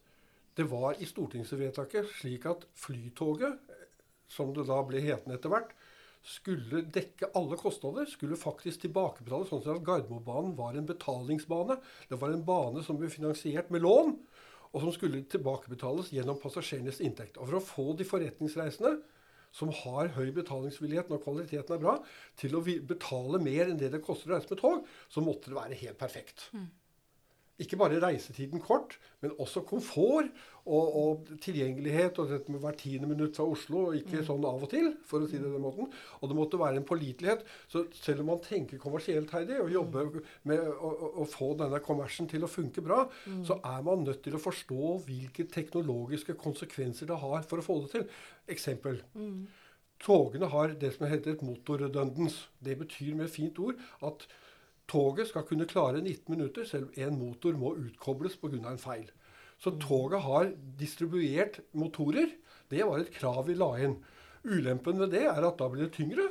det 0.57 0.65
var 0.71 0.97
i 0.97 1.05
stortingsvedtaket 1.05 2.09
slik 2.17 2.47
at 2.49 2.65
Flytoget, 2.81 3.59
som 4.27 4.49
det 4.55 4.65
da 4.67 4.81
ble 4.83 5.03
hetende 5.05 5.37
etter 5.37 5.53
hvert, 5.53 5.69
skulle 6.25 6.83
dekke 6.93 7.29
alle 7.37 7.57
kostnader, 7.59 8.07
skulle 8.09 8.39
faktisk 8.39 8.85
tilbakebetales. 8.85 9.51
Sånn 9.51 9.75
at 9.75 9.85
Gardermobanen 9.87 10.55
var 10.57 10.77
en 10.77 10.87
betalingsbane. 10.89 11.79
Det 12.09 12.19
var 12.21 12.33
en 12.33 12.45
bane 12.47 12.83
som 12.85 12.99
ble 12.99 13.11
finansiert 13.11 13.71
med 13.73 13.85
lån, 13.85 14.15
og 14.73 14.81
som 14.83 14.95
skulle 14.95 15.23
tilbakebetales 15.31 16.11
gjennom 16.15 16.39
passasjerenes 16.41 16.99
inntekt. 17.05 17.39
Og 17.39 17.51
For 17.51 17.59
å 17.59 17.67
få 17.67 17.87
de 17.99 18.07
forretningsreisende 18.07 18.97
som 19.55 19.71
har 19.73 20.11
høy 20.17 20.33
betalingsvillighet 20.35 21.07
når 21.09 21.23
kvaliteten 21.23 21.77
er 21.77 21.81
bra, 21.81 21.95
til 22.37 22.57
å 22.57 22.65
betale 22.65 23.39
mer 23.41 23.71
enn 23.71 23.79
det 23.79 23.93
det 23.93 24.03
koster 24.05 24.33
å 24.33 24.35
reise 24.35 24.51
med 24.51 24.61
tog, 24.61 24.83
så 25.09 25.23
måtte 25.23 25.49
det 25.49 25.57
være 25.57 25.79
helt 25.85 25.99
perfekt. 26.01 26.49
Mm 26.53 26.67
ikke 27.57 27.77
bare 27.79 27.97
reisetiden 28.01 28.61
kort, 28.61 28.99
men 29.23 29.31
også 29.41 29.63
komfort 29.65 30.29
og, 30.67 30.97
og, 30.99 31.29
tilgjengelighet. 31.41 32.19
Og 32.21 32.29
dette 32.29 32.53
med 32.53 32.61
hvert 32.61 32.77
tiende 32.81 33.09
minutt 33.09 33.39
fra 33.39 33.47
Oslo, 33.49 33.87
og 33.87 33.97
ikke 33.97 34.19
mm. 34.19 34.25
sånn 34.27 34.45
av 34.45 34.65
og 34.67 34.71
til, 34.71 34.91
for 35.09 35.25
å 35.25 35.29
si 35.29 35.39
det 35.41 35.49
den 35.49 35.63
måten. 35.63 35.89
Og 36.21 36.29
det 36.29 36.37
måtte 36.37 36.59
være 36.61 36.81
en 36.81 36.87
pålitelighet. 36.87 37.45
Så 37.71 37.87
selv 37.97 38.21
om 38.23 38.31
man 38.33 38.41
tenker 38.45 38.81
kommersielt, 38.81 39.33
Heidi, 39.33 39.57
og 39.63 39.73
jobber 39.73 40.11
mm. 40.13 40.31
med 40.51 40.65
å, 40.69 40.93
å, 41.23 41.27
få 41.29 41.51
denne 41.59 41.81
kommersen 41.85 42.29
til 42.29 42.45
å 42.45 42.51
funke 42.51 42.83
bra, 42.85 43.05
mm. 43.25 43.43
så 43.49 43.57
er 43.57 43.85
man 43.87 44.05
nødt 44.05 44.21
til 44.27 44.37
å 44.37 44.43
forstå 44.43 44.97
hvilke 45.07 45.47
teknologiske 45.53 46.37
konsekvenser 46.37 47.09
det 47.09 47.21
har 47.23 47.47
for 47.49 47.63
å 47.63 47.65
få 47.65 47.81
det 47.85 47.95
til. 47.95 48.09
Eksempel. 48.53 49.01
Mm. 49.17 49.47
Togene 50.03 50.49
har 50.53 50.77
det 50.77 50.93
som 50.93 51.07
heter 51.09 51.33
et 51.33 51.45
motorredundance. 51.45 52.51
Det 52.61 52.77
betyr 52.77 53.15
med 53.15 53.25
et 53.25 53.33
fint 53.33 53.57
ord 53.65 53.81
at 54.05 54.27
Toget 54.87 55.27
skal 55.27 55.43
kunne 55.43 55.67
klare 55.67 56.01
19 56.01 56.31
minutter 56.31 56.63
selv 56.65 56.87
om 56.87 56.93
en 56.95 57.19
motor 57.19 57.57
må 57.59 57.73
utkobles 57.75 58.37
pga. 58.39 58.69
en 58.71 58.77
feil. 58.77 59.09
Så 59.59 59.73
toget 59.79 60.21
har 60.21 60.51
distribuert 60.79 61.59
motorer. 61.73 62.29
Det 62.69 62.85
var 62.85 62.99
et 62.99 63.11
krav 63.11 63.47
vi 63.47 63.53
la 63.53 63.71
inn. 63.83 63.97
Ulempen 64.45 64.99
ved 64.99 65.11
det 65.11 65.25
er 65.25 65.43
at 65.43 65.57
da 65.59 65.67
blir 65.67 65.87
det 65.87 65.93
tyngre. 65.97 66.29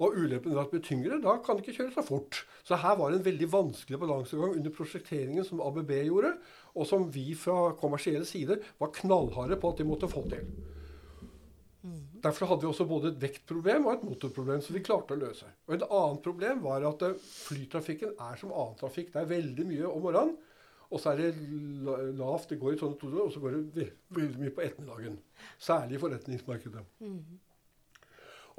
Og 0.00 0.16
ulempen 0.16 0.54
ved 0.54 0.60
at 0.62 0.70
det 0.70 0.78
blir 0.78 0.86
tyngre, 0.86 1.20
da 1.20 1.36
kan 1.44 1.58
det 1.58 1.66
ikke 1.66 1.82
kjøre 1.82 1.92
så 1.92 2.02
fort. 2.06 2.46
Så 2.64 2.78
her 2.80 2.96
var 2.96 3.10
det 3.10 3.20
en 3.20 3.26
veldig 3.26 3.52
vanskelig 3.52 4.00
balansegang 4.00 4.54
under 4.56 4.72
prosjekteringen 4.72 5.44
som 5.44 5.60
ABB 5.60 5.92
gjorde, 6.06 6.32
og 6.72 6.86
som 6.88 7.04
vi 7.12 7.34
fra 7.36 7.74
kommersiell 7.76 8.24
side 8.24 8.62
var 8.80 8.94
knallharde 8.96 9.60
på 9.60 9.74
at 9.74 9.82
de 9.82 9.84
måtte 9.84 10.08
få 10.08 10.24
til. 10.30 10.46
Derfor 12.20 12.50
hadde 12.50 12.66
vi 12.66 12.68
også 12.68 12.84
både 12.88 13.10
et 13.12 13.20
vektproblem 13.22 13.86
og 13.86 13.94
et 13.94 14.02
motorproblem 14.04 14.60
som 14.64 14.76
vi 14.76 14.82
klarte 14.84 15.16
å 15.16 15.20
løse. 15.20 15.48
Og 15.68 15.76
Et 15.78 15.84
annet 15.86 16.22
problem 16.26 16.62
var 16.66 16.84
at 16.88 17.04
eh, 17.06 17.18
flytrafikken 17.46 18.12
er 18.20 18.40
som 18.40 18.52
annen 18.52 18.76
trafikk. 18.80 19.12
Det 19.14 19.22
er 19.22 19.30
veldig 19.30 19.66
mye 19.70 19.88
om 19.88 20.04
morgenen, 20.04 20.34
og 20.90 21.00
så 21.00 21.12
er 21.12 21.22
det 21.22 21.30
lavt. 22.18 22.50
Det 22.50 22.58
går 22.60 22.74
i 22.74 22.80
sånne 22.80 22.98
toner, 23.00 23.22
og 23.24 23.32
så 23.32 23.40
går 23.42 23.56
det 23.78 23.86
veldig 24.18 24.42
mye 24.42 24.54
på 24.56 24.64
ettermiddagen. 24.66 25.16
Særlig 25.62 25.96
i 25.96 26.02
forretningsmarkedet. 26.02 26.84
Mm. 27.00 27.22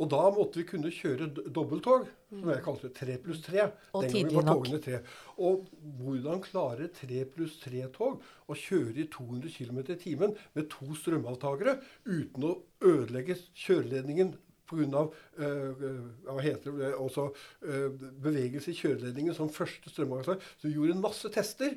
Og 0.02 0.10
da 0.10 0.22
måtte 0.34 0.58
vi 0.58 0.66
kunne 0.66 0.90
kjøre 0.94 1.28
dobbelttog, 1.54 2.08
som 2.32 2.50
jeg 2.50 2.64
kalte. 2.66 2.90
Tre 2.96 3.18
pluss 3.22 3.44
tre. 3.46 3.68
Og 3.98 4.08
tidlig 4.10 4.44
nok. 4.48 4.70
Tre. 4.82 5.02
Og 5.46 5.68
hvordan 6.02 6.42
klarer 6.42 6.90
tre 6.96 7.24
pluss 7.30 7.60
tre-tog 7.62 8.22
å 8.50 8.58
kjøre 8.58 9.04
i 9.04 9.10
200 9.14 9.54
km 9.54 9.82
i 9.84 10.00
timen 10.02 10.34
med 10.58 10.70
to 10.74 10.90
strømavtakere 10.98 11.78
uten 12.10 12.48
å 12.50 12.56
ødelegge 12.82 13.38
kjøreledningen 13.54 14.34
pga. 14.72 15.06
Øh, 15.44 15.86
hva 16.26 16.38
heter 16.42 16.78
det, 16.80 16.94
også 16.96 17.28
uh, 17.68 17.90
bevegelse 18.24 18.72
i 18.72 18.78
kjøreledningen 18.80 19.36
som 19.38 19.52
første 19.54 19.92
strømavtaker. 19.92 20.42
Så 20.58 20.70
vi 20.70 20.78
gjorde 20.78 20.96
en 20.96 21.04
masse 21.04 21.30
tester, 21.36 21.76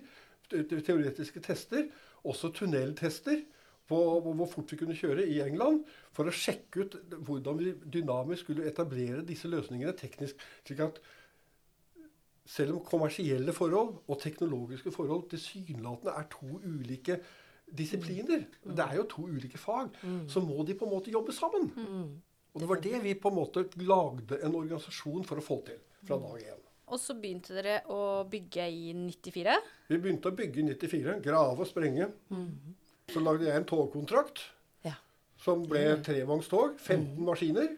teoretiske 0.48 1.42
tester, 1.44 1.88
også 2.24 2.52
tunneltester 2.56 3.42
på 3.88 3.98
hvor 4.24 4.48
fort 4.48 4.72
vi 4.72 4.78
kunne 4.80 4.96
kjøre 4.96 5.26
i 5.28 5.40
England, 5.44 5.82
for 6.14 6.28
å 6.28 6.34
sjekke 6.34 6.84
ut 6.84 6.96
hvordan 7.26 7.58
vi 7.60 7.74
dynamisk 7.98 8.46
skulle 8.46 8.66
etablere 8.68 9.24
disse 9.26 9.50
løsningene 9.50 9.92
teknisk. 9.98 10.40
slik 10.64 10.80
at 10.80 11.00
selv 12.44 12.76
om 12.76 12.84
kommersielle 12.84 13.52
forhold 13.56 13.94
og 14.08 14.20
teknologiske 14.20 14.92
forhold 14.92 15.28
tilsynelatende 15.30 16.12
er 16.12 16.28
to 16.32 16.58
ulike 16.64 17.18
disipliner. 17.72 18.44
Det 18.64 18.84
er 18.84 18.98
jo 18.98 19.06
to 19.08 19.24
ulike 19.24 19.58
fag. 19.58 19.96
Så 20.28 20.40
må 20.44 20.64
de 20.64 20.76
på 20.76 20.84
en 20.84 20.92
måte 20.92 21.12
jobbe 21.12 21.32
sammen. 21.32 21.70
Og 22.54 22.60
det 22.60 22.68
var 22.68 22.80
det 22.84 23.00
vi 23.02 23.14
på 23.18 23.32
en 23.32 23.38
måte 23.40 23.64
lagde 23.82 24.38
en 24.44 24.54
organisasjon 24.54 25.24
for 25.24 25.40
å 25.40 25.44
få 25.44 25.58
til 25.66 25.80
fra 26.04 26.20
dag 26.20 26.44
én. 26.52 26.60
Og 26.92 27.00
så 27.00 27.16
begynte 27.16 27.56
dere 27.56 27.78
å 27.88 28.26
bygge 28.28 28.66
i 28.68 28.92
94. 28.92 29.56
Vi 29.88 29.98
begynte 29.98 30.28
å 30.28 30.36
bygge 30.36 30.60
i 30.60 30.66
94. 30.68 31.16
Grave 31.24 31.64
og 31.64 31.66
sprenge. 31.66 32.10
Så 33.12 33.20
lagde 33.20 33.44
jeg 33.48 33.56
en 33.60 33.66
togkontrakt 33.68 34.40
Ja. 34.84 34.94
som 35.36 35.62
ble 35.68 36.00
trevognstog. 36.02 36.78
15 36.80 37.24
maskiner, 37.24 37.68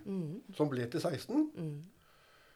som 0.56 0.68
ble 0.70 0.86
til 0.90 1.00
16. 1.00 1.50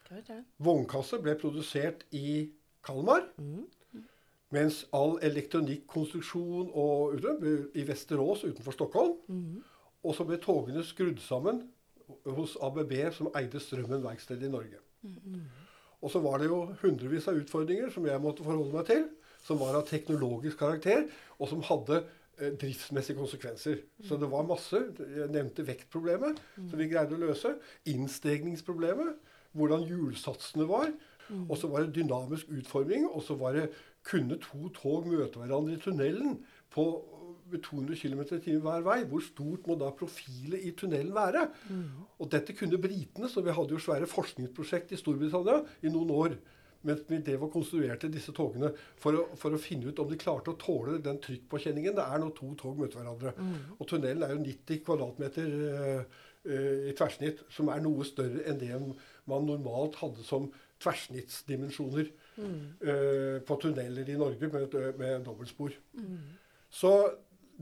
Skal 0.05 0.17
vi 0.17 0.23
ta 0.27 0.33
den? 0.33 0.45
Vognkasse 0.59 1.19
ble 1.21 1.35
produsert 1.35 2.05
i 2.11 2.49
Kalmar. 2.83 3.27
Mens 4.51 4.85
all 4.93 5.17
elektronikkonstruksjon 5.23 6.71
og 6.75 7.21
i 7.75 7.83
Vesterås 7.87 8.43
utenfor 8.43 8.71
Stockholm. 8.75 9.61
Og 10.03 10.15
så 10.17 10.25
ble 10.25 10.37
togene 10.41 10.83
skrudd 10.83 11.19
sammen 11.23 11.69
hos 12.25 12.57
ABB, 12.61 12.91
som 13.15 13.29
eide 13.35 13.59
Strømmen 13.63 14.03
verksted 14.03 14.41
i 14.43 14.49
Norge. 14.51 14.79
Og 16.01 16.09
så 16.11 16.19
var 16.19 16.39
det 16.41 16.47
jo 16.49 16.65
hundrevis 16.81 17.27
av 17.29 17.37
utfordringer 17.37 17.91
som 17.93 18.05
jeg 18.09 18.19
måtte 18.23 18.43
forholde 18.43 18.73
meg 18.73 18.85
til. 18.89 19.05
Som 19.45 19.57
var 19.61 19.73
av 19.77 19.87
teknologisk 19.87 20.57
karakter, 20.59 21.07
og 21.39 21.47
som 21.49 21.61
hadde 21.65 22.03
driftsmessige 22.61 23.19
konsekvenser. 23.19 23.81
Så 24.07 24.17
det 24.17 24.29
var 24.31 24.47
masse. 24.47 24.79
Jeg 24.99 25.29
nevnte 25.33 25.65
vektproblemet, 25.67 26.41
som 26.57 26.79
vi 26.79 26.89
greide 26.91 27.17
å 27.17 27.21
løse. 27.21 27.55
Innstegningsproblemet. 27.91 29.15
Hvordan 29.57 29.83
hjulsatsene 29.87 30.67
var. 30.69 30.91
Og 31.47 31.55
så 31.59 31.69
var 31.71 31.85
det 31.85 31.95
dynamisk 31.99 32.49
utforming. 32.51 33.07
Og 33.11 33.23
så 33.27 33.37
var 33.39 33.57
det 33.57 33.69
kunne 34.07 34.39
to 34.41 34.69
tog 34.75 35.07
møte 35.09 35.39
hverandre 35.39 35.77
i 35.77 35.81
tunnelen 35.81 36.39
på 36.73 36.85
200 37.51 37.97
km 37.99 38.21
i 38.23 38.39
timen 38.39 38.63
hver 38.63 38.85
vei. 38.85 39.01
Hvor 39.11 39.23
stort 39.25 39.67
må 39.67 39.75
da 39.79 39.91
profilet 39.95 40.63
i 40.65 40.71
tunnelen 40.77 41.13
være? 41.15 41.45
Og 42.19 42.31
dette 42.31 42.55
kunne 42.57 42.79
britene, 42.81 43.29
så 43.29 43.43
vi 43.43 43.53
hadde 43.55 43.75
jo 43.75 43.83
svære 43.83 44.07
forskningsprosjekt 44.09 44.95
i 44.95 44.99
Storbritannia 44.99 45.61
i 45.83 45.91
noen 45.91 46.15
år. 46.15 46.39
Mens 46.87 47.03
vi 47.07 47.19
drev 47.21 47.45
og 47.45 47.53
konstruerte 47.53 48.09
disse 48.11 48.33
togene 48.35 48.71
for 49.01 49.17
å, 49.17 49.27
for 49.39 49.53
å 49.53 49.61
finne 49.61 49.91
ut 49.91 50.01
om 50.01 50.09
de 50.09 50.17
klarte 50.19 50.53
å 50.53 50.59
tåle 50.59 50.97
den 51.03 51.19
trykkpåkjenningen 51.21 51.95
det 51.97 52.07
er 52.07 52.21
når 52.23 52.33
to 52.39 52.51
tog 52.59 52.81
møter 52.81 53.01
hverandre. 53.01 53.33
Og 53.77 53.87
tunnelen 53.89 54.25
er 54.25 54.35
jo 54.35 54.43
90 54.43 54.83
kvadratmeter 54.87 55.55
eh, 55.69 56.19
eh, 56.49 56.89
i 56.91 56.95
tverrsnitt, 56.97 57.45
som 57.53 57.69
er 57.73 57.83
noe 57.85 58.07
større 58.07 58.45
enn 58.49 58.61
det 58.61 58.73
man 59.29 59.47
normalt 59.47 59.99
hadde 60.01 60.25
som 60.25 60.49
tverrsnittsdimensjoner 60.81 62.07
eh, 62.41 63.41
på 63.45 63.59
tunneler 63.61 64.09
i 64.09 64.17
Norge 64.17 64.49
med, 64.49 64.79
med 64.97 65.27
dobbeltspor. 65.27 65.77
Så 66.71 66.95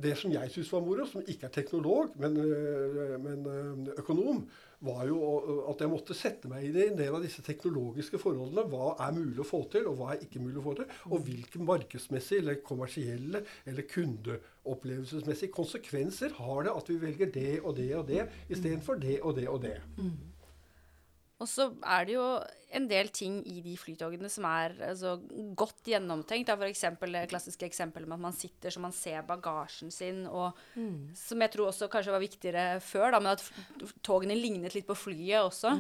det 0.04 0.16
som 0.20 0.32
jeg 0.34 0.52
syns 0.54 0.72
var 0.74 0.84
moro, 0.86 1.06
som 1.08 1.24
ikke 1.26 1.48
er 1.50 1.54
teknolog, 1.54 2.16
men, 2.20 2.38
øh, 2.38 3.16
men 3.24 3.46
øh, 3.46 3.94
økonom, 3.98 4.44
var 4.86 5.04
jo 5.10 5.18
at 5.72 5.82
jeg 5.84 5.92
måtte 5.92 6.16
sette 6.16 6.50
meg 6.52 6.66
i 6.68 6.86
en 6.86 6.98
del 7.00 7.16
av 7.16 7.24
disse 7.24 7.44
teknologiske 7.46 8.20
forholdene. 8.22 8.64
Hva 8.72 8.94
er 9.06 9.16
mulig 9.18 9.44
å 9.44 9.48
få 9.48 9.62
til, 9.74 9.90
og 9.90 10.00
hva 10.00 10.14
er 10.14 10.24
ikke 10.26 10.42
mulig 10.44 10.62
å 10.62 10.66
få 10.70 10.76
til? 10.80 10.88
Og 11.12 11.26
hvilke 11.28 11.62
markedsmessige, 11.64 12.44
eller 12.44 12.62
kommersielle, 12.66 13.44
eller 13.68 13.88
kundeopplevelsesmessige 13.92 15.56
konsekvenser 15.56 16.36
har 16.40 16.66
det 16.68 16.76
at 16.80 16.92
vi 16.92 17.00
velger 17.04 17.34
det 17.36 17.54
og 17.60 17.76
det 17.80 17.90
og 17.98 18.08
det 18.08 18.26
istedenfor 18.48 19.02
det 19.04 19.20
og 19.22 19.36
det 19.40 19.48
og 19.52 19.64
det. 19.68 19.78
Og 21.40 21.48
så 21.48 21.70
er 21.88 22.08
det 22.08 22.16
jo 22.18 22.24
en 22.76 22.86
del 22.90 23.10
ting 23.16 23.38
i 23.48 23.62
de 23.64 23.74
flytogene 23.80 24.28
som 24.32 24.44
er 24.50 24.74
altså, 24.90 25.16
godt 25.58 25.88
gjennomtenkt. 25.88 26.52
F.eks. 26.52 26.84
Det 27.00 27.26
klassiske 27.32 27.70
eksempelet 27.70 28.10
med 28.10 28.18
at 28.20 28.26
man 28.28 28.36
sitter 28.36 28.76
så 28.76 28.84
man 28.84 28.96
ser 28.96 29.24
bagasjen 29.28 29.94
sin, 29.94 30.26
og 30.28 30.58
som 31.16 31.46
jeg 31.46 31.54
tror 31.56 31.72
også 31.72 31.88
kanskje 31.92 32.16
var 32.16 32.26
viktigere 32.26 32.66
før, 32.84 33.14
da, 33.16 33.24
med 33.24 33.40
at 33.40 33.94
togene 34.04 34.36
lignet 34.36 34.76
litt 34.76 34.90
på 34.90 35.00
flyet 35.00 35.40
også. 35.46 35.78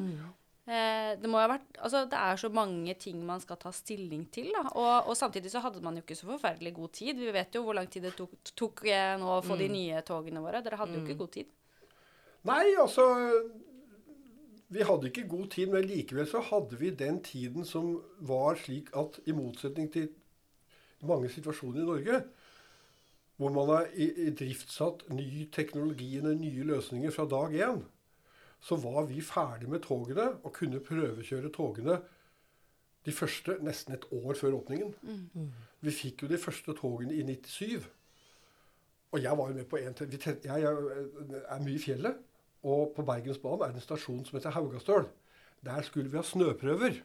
Eh, 0.69 1.11
det 1.17 1.25
må 1.31 1.39
ha 1.41 1.47
vært 1.49 1.79
Altså, 1.81 2.03
det 2.05 2.17
er 2.19 2.37
så 2.37 2.49
mange 2.53 2.93
ting 3.01 3.21
man 3.25 3.41
skal 3.41 3.57
ta 3.57 3.71
stilling 3.73 4.27
til, 4.31 4.51
da. 4.53 4.67
Og, 4.69 5.09
og 5.09 5.15
samtidig 5.17 5.51
så 5.51 5.63
hadde 5.65 5.81
man 5.81 5.97
jo 5.97 6.03
ikke 6.05 6.17
så 6.19 6.29
forferdelig 6.29 6.75
god 6.75 6.91
tid. 6.93 7.19
Vi 7.19 7.31
vet 7.33 7.55
jo 7.57 7.63
hvor 7.65 7.75
lang 7.75 7.89
tid 7.89 8.05
det 8.05 8.15
tok, 8.19 8.35
tok 8.55 8.85
eh, 8.87 9.15
nå 9.19 9.39
å 9.39 9.45
få 9.45 9.57
de 9.59 9.69
nye 9.73 10.03
togene 10.05 10.43
våre. 10.43 10.61
Dere 10.63 10.79
hadde 10.79 10.99
jo 10.99 11.03
ikke 11.03 11.19
god 11.23 11.33
tid. 11.39 11.55
Nei, 12.47 12.63
altså 12.79 13.09
Vi 14.69 14.83
hadde 14.85 15.07
ikke 15.09 15.27
god 15.29 15.47
tid, 15.49 15.67
men 15.73 15.85
likevel 15.89 16.27
så 16.29 16.41
hadde 16.45 16.77
vi 16.79 16.89
den 16.93 17.23
tiden 17.25 17.65
som 17.65 17.95
var 18.21 18.55
slik 18.61 18.91
at 18.97 19.19
i 19.25 19.33
motsetning 19.33 19.89
til 19.93 20.09
mange 21.01 21.29
situasjoner 21.33 21.81
i 21.81 21.85
Norge, 21.87 22.19
hvor 23.39 23.49
man 23.55 23.69
har 23.71 23.87
i- 23.95 24.27
i 24.27 24.29
driftsatt 24.35 25.05
ny 25.09 25.45
teknologi 25.51 26.17
eller 26.17 26.35
nye 26.35 26.63
løsninger 26.63 27.09
fra 27.11 27.25
dag 27.25 27.55
én, 27.55 27.81
så 28.61 28.75
var 28.75 29.05
vi 29.07 29.21
ferdig 29.21 29.69
med 29.69 29.79
togene 29.81 30.35
og 30.43 30.53
kunne 30.53 30.79
prøvekjøre 30.79 31.49
togene 31.55 32.01
de 33.05 33.11
første 33.11 33.57
nesten 33.63 33.93
et 33.93 34.05
år 34.11 34.33
før 34.35 34.51
åpningen. 34.59 34.93
Vi 35.81 35.91
fikk 35.91 36.21
jo 36.23 36.27
de 36.27 36.37
første 36.37 36.73
togene 36.73 37.13
i 37.15 37.23
97. 37.23 37.87
Og 39.11 39.21
jeg 39.23 39.37
var 39.37 39.47
jo 39.47 39.53
med 39.55 39.65
på 39.69 39.77
en 39.77 39.93
til. 39.93 40.07
vi 40.11 40.17
ten- 40.17 40.43
Jeg 40.43 40.61
er 40.63 41.59
mye 41.63 41.75
i 41.75 41.79
fjellet. 41.79 42.15
Og 42.63 42.91
på 42.95 43.05
Bergensbanen 43.07 43.63
er 43.63 43.71
det 43.73 43.79
en 43.81 43.87
stasjon 43.87 44.25
som 44.27 44.37
heter 44.37 44.55
Haugastøl. 44.55 45.07
Der 45.65 45.81
skulle 45.87 46.11
vi 46.11 46.19
ha 46.19 46.23
snøprøver. 46.23 46.99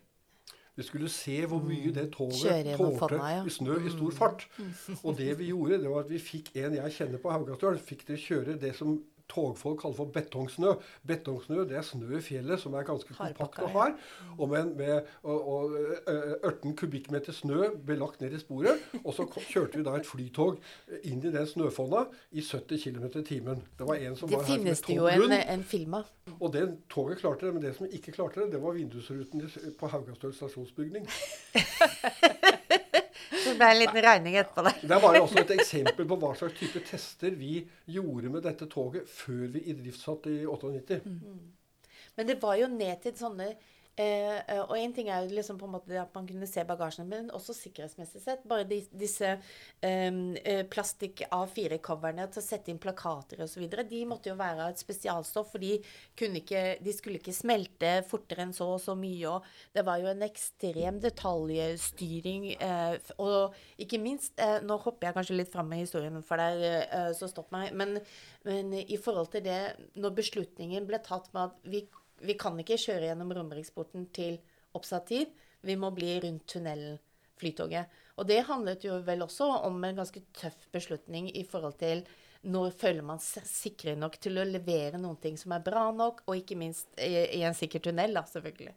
Vi 0.74 0.82
skulle 0.82 1.08
se 1.08 1.36
hvor 1.46 1.62
mye 1.62 1.92
det 1.94 2.08
Kjøre 2.10 2.74
toget 2.74 2.98
tålte 2.98 3.18
ja. 3.22 3.44
i 3.46 3.50
snø 3.50 3.76
i 3.78 3.90
stor 3.94 4.14
fart. 4.14 4.48
Og 5.06 5.14
det 5.18 5.38
vi 5.38 5.52
gjorde, 5.52 5.78
det 5.82 5.90
var 5.90 6.02
at 6.02 6.10
vi 6.10 6.18
fikk 6.18 6.50
en 6.58 6.74
jeg 6.74 6.96
kjenner 6.96 7.22
på 7.22 7.30
Haugastøl, 7.30 7.78
fikk 7.78 8.02
til 8.08 8.16
å 8.16 8.22
kjøre 8.24 8.56
det 8.58 8.72
som 8.78 8.96
togfolk 9.30 9.80
kaller 9.80 9.96
for 9.96 10.12
betongsnø. 10.14 10.74
Betongsnø 11.06 11.64
det 11.68 11.78
er 11.78 11.87
snø 11.87 12.18
i 12.18 12.22
fjellet 12.24 12.60
som 12.60 12.74
er 12.76 12.87
ganske 12.87 13.16
kompakt 13.16 13.58
og 13.64 13.70
hard. 13.74 13.98
Og 14.38 14.48
med, 14.52 14.74
med 14.76 15.08
og, 15.22 15.48
og, 15.54 15.76
ø, 16.08 16.16
18 16.42 16.76
kubikkmeter 16.76 17.32
snø 17.32 17.70
ble 17.87 17.96
lagt 18.00 18.20
ned 18.20 18.37
i 18.37 18.42
sporet. 18.42 18.84
Og 19.02 19.14
så 19.16 19.26
kjørte 19.34 19.80
vi 19.80 19.87
da 19.87 19.96
et 19.98 20.08
flytog 20.08 20.60
inn 21.02 21.24
i 21.24 21.32
den 21.34 21.48
snøfonna 21.48 22.04
i 22.32 22.44
70 22.44 22.84
km 22.84 23.08
i 23.20 23.24
timen. 23.24 23.64
Det 23.78 23.88
var 23.88 24.00
en 24.00 24.16
som 24.16 24.28
Det 24.28 24.38
var 24.38 24.44
her 24.48 24.58
finnes 24.58 24.84
det 24.84 24.98
jo 24.98 25.08
en, 25.10 25.32
en 25.32 25.64
film 25.64 26.00
av. 26.00 26.12
Og 26.38 26.52
det 26.52 26.64
toget 26.92 27.20
klarte 27.20 27.46
det, 27.46 27.54
men 27.54 27.62
det 27.64 27.74
som 27.76 27.87
ikke 27.88 28.12
klarte 28.12 28.44
det, 28.44 28.52
det 28.54 28.62
var 28.62 28.76
vindusruten 28.76 29.48
på 29.80 29.92
Haugastøl 29.92 30.34
stasjonsbygning. 30.37 31.08
Det 33.54 33.60
ble 33.60 33.68
en 33.70 33.78
liten 33.78 34.02
regning 34.02 34.34
etterpå 34.40 34.62
der. 34.66 34.78
Det 34.82 34.96
var 35.04 35.14
jo 35.14 35.26
også 35.28 35.42
et 35.44 35.52
eksempel 35.54 36.06
på 36.10 36.16
hva 36.18 36.30
slags 36.34 36.56
type 36.58 36.80
tester 36.88 37.36
vi 37.38 37.60
gjorde 37.94 38.32
med 38.34 38.42
dette 38.42 38.66
toget 38.66 39.06
før 39.06 39.44
vi 39.54 39.62
idriftsatte 39.70 40.32
i 40.32 40.40
98. 40.42 40.98
Men 42.18 42.26
det 42.26 42.36
var 42.42 42.58
jo 42.58 42.66
ned 42.72 42.98
til 43.04 43.14
sånne 43.18 43.52
eh, 43.96 44.40
eh, 44.48 44.61
Og 44.62 44.76
én 44.78 44.92
ting 44.94 45.09
er 45.09 45.24
jo 45.24 45.35
liksom 45.37 45.59
på 45.61 45.66
en 45.68 45.74
måte 45.76 45.98
at 46.00 46.14
man 46.14 46.26
kunne 46.26 46.48
se 46.50 46.64
bagasjen, 46.66 47.09
men 47.09 47.30
også 47.35 47.54
sikkerhetsmessig 47.57 48.22
sett. 48.22 48.44
Bare 48.48 48.66
de, 48.68 48.80
disse 48.92 49.30
eh, 49.35 50.18
eh, 50.42 50.62
plastikk 50.70 51.24
A4-coverne 51.30 52.26
til 52.30 52.42
å 52.42 52.44
sette 52.44 52.72
inn 52.72 52.80
plakater 52.83 53.44
osv. 53.44 53.64
De 53.68 54.02
måtte 54.09 54.33
jo 54.33 54.37
være 54.38 54.68
et 54.70 54.83
spesialstoff, 54.83 55.52
for 55.54 55.62
de, 55.62 55.78
ikke, 56.18 56.64
de 56.85 56.96
skulle 56.96 57.20
ikke 57.20 57.37
smelte 57.37 57.96
fortere 58.11 58.46
enn 58.46 58.54
så 58.57 58.68
og 58.74 58.83
så 58.83 58.96
mye. 58.98 59.37
Og 59.37 59.76
det 59.76 59.87
var 59.87 60.02
jo 60.02 60.11
en 60.12 60.26
ekstrem 60.26 61.00
detaljstyring. 61.04 62.50
Eh, 62.59 63.12
og 63.22 63.59
ikke 63.80 64.00
minst 64.02 64.38
eh, 64.40 64.61
Nå 64.64 64.78
hopper 64.80 65.09
jeg 65.09 65.18
kanskje 65.18 65.37
litt 65.37 65.52
fram 65.52 65.68
med 65.70 65.85
historien, 65.85 66.22
for 66.24 66.40
deg, 66.40 66.62
eh, 66.85 67.11
så 67.16 67.28
stopp 67.30 67.52
meg. 67.54 67.74
Men, 67.76 67.98
men 68.46 68.72
i 68.80 68.98
forhold 69.00 69.33
til 69.35 69.44
det, 69.44 69.61
når 69.98 70.16
beslutningen 70.18 70.88
ble 70.88 71.00
tatt 71.04 71.30
med 71.35 71.50
at 71.50 71.68
vi 71.68 71.85
vi 72.26 72.37
kan 72.40 72.58
ikke 72.60 72.80
kjøre 72.80 73.10
gjennom 73.10 73.32
Romeriksporten 73.37 74.08
til 74.16 74.38
oppsatt 74.74 75.08
tid. 75.12 75.32
Vi 75.64 75.76
må 75.80 75.92
bli 75.94 76.16
rundt 76.24 76.46
tunnelen, 76.50 77.00
Flytoget. 77.34 77.90
Og 78.14 78.28
det 78.28 78.44
handlet 78.46 78.84
jo 78.87 79.00
vel 79.02 79.24
også 79.24 79.48
om 79.66 79.80
en 79.82 79.96
ganske 79.98 80.20
tøff 80.38 80.68
beslutning 80.72 81.32
i 81.34 81.42
forhold 81.50 81.74
til 81.80 82.04
når 82.46 82.74
føler 82.78 83.02
man 83.02 83.18
seg 83.22 83.46
sikre 83.48 83.96
nok 83.98 84.20
til 84.22 84.38
å 84.38 84.44
levere 84.46 85.00
noen 85.00 85.16
ting 85.20 85.38
som 85.40 85.54
er 85.56 85.64
bra 85.64 85.88
nok, 85.96 86.22
og 86.28 86.38
ikke 86.38 86.58
minst 86.60 86.90
i, 87.00 87.40
i 87.40 87.42
en 87.42 87.56
sikker 87.56 87.82
tunnel, 87.82 88.14
da, 88.14 88.22
selvfølgelig. 88.28 88.74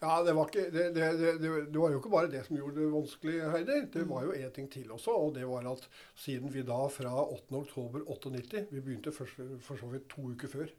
Ja, 0.00 0.22
det 0.24 0.32
var, 0.32 0.48
ikke, 0.48 0.70
det, 0.72 0.84
det, 0.96 1.08
det, 1.42 1.76
var 1.76 1.92
jo 1.92 1.98
ikke 2.00 2.12
bare 2.12 2.30
det 2.32 2.40
som 2.46 2.56
gjorde 2.56 2.78
det 2.78 2.86
vanskelig, 2.92 3.34
Heidi. 3.52 3.80
Det 3.92 4.06
var 4.08 4.24
jo 4.24 4.36
en 4.36 4.54
ting 4.56 4.70
til 4.72 4.94
også, 4.94 5.12
og 5.12 5.34
det 5.36 5.48
var 5.48 5.66
at 5.68 5.84
siden 6.16 6.52
vi 6.54 6.64
da 6.64 6.78
fra 6.92 7.12
8.10.98 7.26 8.62
Vi 8.70 8.80
begynte 8.80 9.12
først, 9.12 9.42
for 9.66 9.80
så 9.80 9.90
vidt 9.92 10.08
to 10.12 10.30
uker 10.32 10.48
før 10.48 10.72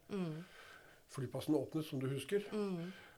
flyplassen 1.14 1.56
åpnet, 1.58 1.86
som 1.86 2.00
du 2.00 2.08
husker. 2.10 2.44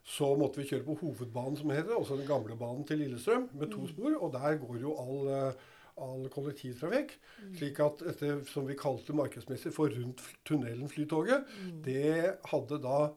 Så 0.04 0.34
måtte 0.36 0.60
vi 0.60 0.68
kjøre 0.68 0.84
på 0.84 0.98
hovedbanen, 1.00 1.56
som 1.56 1.70
heter, 1.72 1.94
altså 1.96 2.18
den 2.18 2.28
gamle 2.28 2.56
banen 2.60 2.84
til 2.84 3.00
Lillestrøm, 3.00 3.48
med 3.56 3.72
to 3.72 3.86
spor. 3.88 4.12
Og 4.18 4.32
der 4.34 4.58
går 4.60 4.80
jo 4.82 4.94
all, 5.00 5.28
eh, 5.32 5.66
all 6.04 6.28
kollektivtrafikk. 6.28 7.14
Slik 7.56 7.80
at 7.80 8.02
dette 8.04 8.44
som 8.50 8.68
vi 8.68 8.76
kalte 8.76 9.16
markedsmessig 9.16 9.72
for 9.72 9.88
rundt 9.88 10.20
tunnelen 10.44 10.90
Flytoget, 10.92 11.46
det 11.84 12.36
hadde 12.50 12.80
da 12.82 13.12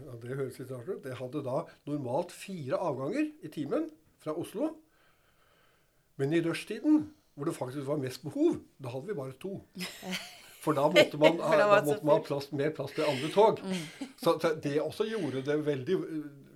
ja, 0.00 0.14
Det 0.16 0.36
høres 0.36 0.58
litt 0.58 0.70
rart 0.72 0.88
ut. 0.88 1.02
Det 1.04 1.18
hadde 1.18 1.42
da 1.44 1.58
normalt 1.86 2.32
fire 2.32 2.78
avganger 2.80 3.28
i 3.44 3.50
timen 3.52 3.90
fra 4.18 4.32
Oslo. 4.32 4.70
Men 6.16 6.32
i 6.32 6.40
rushtiden 6.40 7.10
hvor 7.34 7.44
det 7.44 7.56
faktisk 7.56 7.86
var 7.86 7.98
mest 8.00 8.22
behov, 8.22 8.60
da 8.78 8.88
hadde 8.88 9.10
vi 9.10 9.14
bare 9.18 9.36
to. 9.42 9.58
For 10.64 10.76
da 10.76 10.86
måtte 10.88 11.20
man, 11.20 11.36
da 11.60 11.68
måtte 11.84 12.00
man 12.06 12.16
ha 12.16 12.24
plass, 12.24 12.48
mer 12.56 12.72
plass 12.76 12.94
til 12.96 13.06
andre 13.08 13.30
tog. 13.34 13.60
Mm. 13.60 14.08
Så 14.20 14.36
det 14.64 14.78
også 14.80 15.06
gjorde 15.10 15.44
det 15.44 15.58
veldig, 15.66 15.98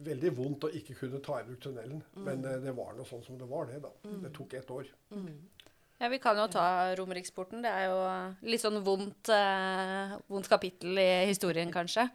veldig, 0.09 0.33
vondt 0.39 0.69
å 0.69 0.73
ikke 0.81 0.97
kunne 1.03 1.21
ta 1.25 1.43
i 1.43 1.47
bruk 1.49 1.61
tunnelen. 1.67 2.01
Mm. 2.17 2.25
Men 2.25 2.49
eh, 2.49 2.59
det 2.65 2.75
var 2.79 2.97
noe 2.97 3.09
sånn 3.09 3.25
som 3.27 3.39
det 3.41 3.49
var, 3.51 3.69
det. 3.71 3.83
da. 3.85 3.93
Mm. 4.09 4.23
Det 4.25 4.33
tok 4.37 4.57
ett 4.59 4.73
år. 4.75 4.89
Ja, 5.99 6.09
Vi 6.09 6.21
kan 6.23 6.39
jo 6.39 6.47
ta 6.53 6.95
Romeriksporten. 6.99 7.63
Det 7.65 7.71
er 7.75 7.89
jo 7.91 8.01
litt 8.49 8.63
sånn 8.63 8.81
vondt, 8.87 9.33
eh, 9.35 10.19
vondt 10.31 10.51
kapittel 10.51 11.01
i 11.03 11.11
historien, 11.29 11.73
kanskje. 11.75 12.09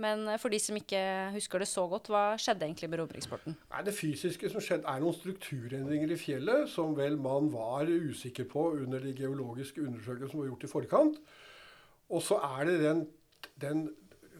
Men 0.00 0.26
eh, 0.28 0.38
for 0.42 0.52
de 0.52 0.58
som 0.62 0.78
ikke 0.78 1.00
husker 1.34 1.62
det 1.62 1.68
så 1.70 1.84
godt, 1.90 2.10
hva 2.12 2.24
skjedde 2.40 2.66
egentlig 2.66 2.90
med 2.90 3.02
Romeriksporten? 3.02 3.56
Det 3.86 3.94
fysiske 3.94 4.50
som 4.50 4.64
skjedde, 4.64 4.88
er 4.90 5.02
noen 5.02 5.16
strukturendringer 5.16 6.14
i 6.14 6.20
fjellet 6.20 6.70
som 6.72 6.96
vel 6.98 7.18
man 7.20 7.50
var 7.52 7.90
usikker 7.90 8.48
på 8.50 8.70
under 8.80 9.02
de 9.04 9.14
geologiske 9.18 9.84
undersøkelsene 9.84 10.32
som 10.32 10.42
var 10.42 10.50
gjort 10.50 10.66
i 10.66 10.72
forkant. 10.72 11.20
Og 12.14 12.24
så 12.24 12.40
er 12.58 12.68
det 12.68 12.80
den, 12.82 13.06
den 13.62 13.86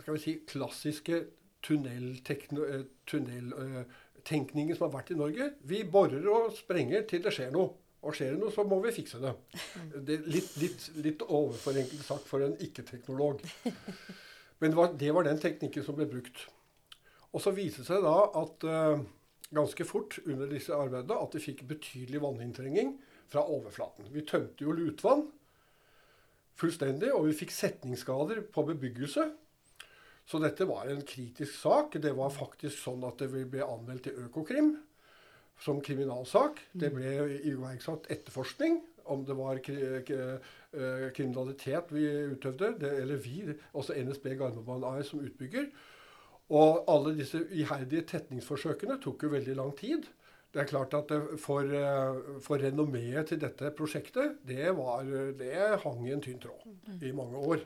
skal 0.02 0.18
vi 0.18 0.24
si, 0.24 0.36
klassiske 0.48 1.22
tunneltenkningen 1.64 2.90
tunnel, 3.08 3.54
uh, 3.56 4.76
som 4.76 4.84
har 4.84 4.92
vært 4.98 5.14
i 5.14 5.16
Norge. 5.16 5.48
Vi 5.64 5.80
borer 5.88 6.26
og 6.28 6.52
sprenger 6.58 7.06
til 7.08 7.22
det 7.24 7.32
skjer 7.32 7.54
noe. 7.54 7.72
Og 8.04 8.12
skjer 8.12 8.34
det 8.34 8.40
noe, 8.42 8.52
så 8.52 8.66
må 8.68 8.82
vi 8.84 8.92
fikse 8.92 9.16
det. 9.22 9.30
det 10.04 10.18
litt, 10.28 10.50
litt, 10.60 10.82
litt 11.00 11.22
overforenklet 11.24 12.04
sagt 12.04 12.28
for 12.28 12.44
en 12.44 12.58
ikke-teknolog. 12.60 13.40
Men 14.62 14.72
det 14.72 14.78
var, 14.78 14.92
det 14.98 15.12
var, 15.14 15.26
den 15.26 15.40
teknikken 15.42 15.84
som 15.86 15.96
ble 15.98 16.06
brukt. 16.08 16.46
Og 17.34 17.42
så 17.42 17.52
viste 17.54 17.82
det 17.82 17.88
seg 17.90 18.04
da 18.04 18.14
at 18.40 18.66
uh, 18.68 19.02
ganske 19.54 19.86
fort 19.88 20.18
under 20.24 20.50
disse 20.50 20.74
arbeidene 20.74 21.18
at 21.18 21.34
de 21.34 21.42
fikk 21.42 21.64
betydelig 21.70 22.22
vanninntrenging 22.22 22.94
fra 23.30 23.42
overflaten. 23.50 24.06
Vi 24.14 24.22
tømte 24.28 24.66
jo 24.66 24.74
lutvann 24.76 25.26
fullstendig, 26.58 27.10
og 27.10 27.26
vi 27.28 27.36
fikk 27.36 27.54
setningsskader 27.54 28.44
på 28.54 28.66
bebyggelse. 28.68 29.26
Så 30.24 30.40
dette 30.40 30.66
var 30.68 30.88
en 30.88 31.02
kritisk 31.04 31.56
sak. 31.58 31.98
Det 32.00 32.14
var 32.16 32.32
faktisk 32.32 32.78
sånn 32.78 33.04
at 33.04 33.20
det 33.20 33.28
ble 33.50 33.64
anmeldt 33.66 34.06
til 34.06 34.22
Økokrim 34.24 34.76
som 35.60 35.82
kriminalsak. 35.84 36.62
Det 36.72 36.92
ble 36.94 37.40
iverksatt 37.50 38.08
etterforskning 38.12 38.80
om 39.10 39.24
det 39.26 39.36
var 39.38 39.60
eh, 39.60 41.08
kriminalitet 41.16 41.92
vi 41.94 42.04
utøvde, 42.34 42.74
det, 42.80 42.92
eller 43.02 43.20
vi, 43.22 43.42
også 43.72 43.96
NSB 43.96 44.34
Gardermobanen 44.38 44.88
AS 44.90 45.12
som 45.12 45.22
utbygger. 45.24 45.70
Og 46.54 46.84
alle 46.92 47.14
disse 47.16 47.40
iherdige 47.56 48.04
tetningsforsøkene 48.10 48.98
tok 49.02 49.24
jo 49.24 49.32
veldig 49.32 49.56
lang 49.56 49.72
tid. 49.78 50.08
Det 50.54 50.62
er 50.62 50.70
klart 50.70 50.94
at 50.94 51.10
For, 51.40 51.62
eh, 51.66 52.40
for 52.40 52.62
renommeet 52.62 53.32
til 53.32 53.40
dette 53.40 53.72
prosjektet, 53.76 54.38
det, 54.46 54.70
var, 54.76 55.02
det 55.38 55.80
hang 55.82 56.06
i 56.06 56.12
en 56.14 56.22
tynn 56.22 56.40
tråd 56.42 57.02
i 57.02 57.12
mange 57.12 57.36
år. 57.38 57.64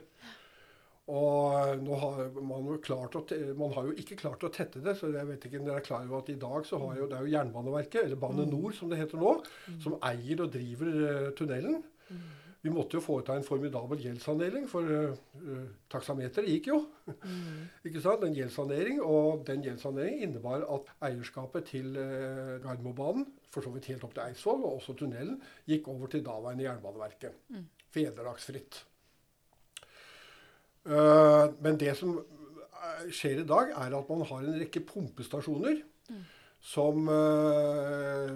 Og 1.09 1.79
nå 1.81 1.95
har 1.97 2.19
man, 2.37 2.67
jo 2.69 2.77
klart 2.85 3.15
å, 3.17 3.23
man 3.57 3.71
har 3.73 3.87
jo 3.89 3.93
ikke 3.97 4.17
klart 4.19 4.43
å 4.45 4.51
tette 4.53 4.81
det, 4.85 4.93
så 4.99 5.09
jeg 5.09 5.25
vet 5.25 5.45
ikke 5.47 5.61
om 5.61 5.65
dere 5.65 5.81
er 5.81 5.85
klar 5.85 6.03
over 6.05 6.21
at 6.21 6.29
i 6.29 6.37
dag 6.37 6.67
så 6.67 6.77
har 6.83 6.99
jo, 6.99 7.07
det 7.09 7.17
er 7.17 7.25
jo 7.25 7.31
Jernbaneverket, 7.33 8.03
eller 8.03 8.19
Bane 8.21 8.45
mm. 8.45 8.51
Nor 8.51 8.75
som 8.77 8.91
det 8.91 8.99
heter 8.99 9.21
nå, 9.21 9.31
mm. 9.41 9.79
som 9.85 9.95
eier 10.05 10.43
og 10.43 10.51
driver 10.53 10.91
uh, 10.99 11.31
tunnelen. 11.37 11.79
Mm. 12.09 12.27
Vi 12.61 12.73
måtte 12.75 12.99
jo 12.99 13.01
foreta 13.01 13.37
en 13.39 13.47
formidabel 13.47 14.03
gjeldssanering, 14.03 14.67
for 14.69 14.85
uh, 14.85 15.63
taksameteret 15.89 16.51
gikk 16.51 16.69
jo. 16.69 16.83
Ikke 17.87 18.03
sant? 18.03 18.27
En 18.27 18.37
gjeldssanering, 18.37 19.01
og 19.01 19.47
den 19.49 19.65
gjeldssaneringen 19.65 20.27
innebar 20.27 20.67
at 20.75 20.93
eierskapet 21.09 21.71
til 21.71 21.97
uh, 21.97 22.59
Gardermobanen, 22.61 23.25
for 23.49 23.65
så 23.65 23.73
vidt 23.73 23.89
helt 23.89 24.05
opp 24.05 24.13
til 24.13 24.27
Eidsvoll, 24.27 24.61
og 24.61 24.77
også 24.77 24.93
tunnelen, 24.99 25.41
gikk 25.65 25.89
over 25.89 26.11
til 26.13 26.21
daværende 26.27 26.67
Jernbaneverket. 26.67 27.65
Vederlagsfritt. 27.95 28.83
Eh, 30.89 31.45
men 31.61 31.77
det 31.79 31.93
som 31.99 32.17
eh, 32.17 33.07
skjer 33.13 33.43
i 33.43 33.47
dag, 33.47 33.73
er 33.77 33.95
at 33.95 34.09
man 34.11 34.25
har 34.25 34.43
en 34.43 34.59
rekke 34.63 34.85
pumpestasjoner. 34.89 35.81
Mm. 36.09 36.27
Som 36.59 37.05
uh, 37.07 38.33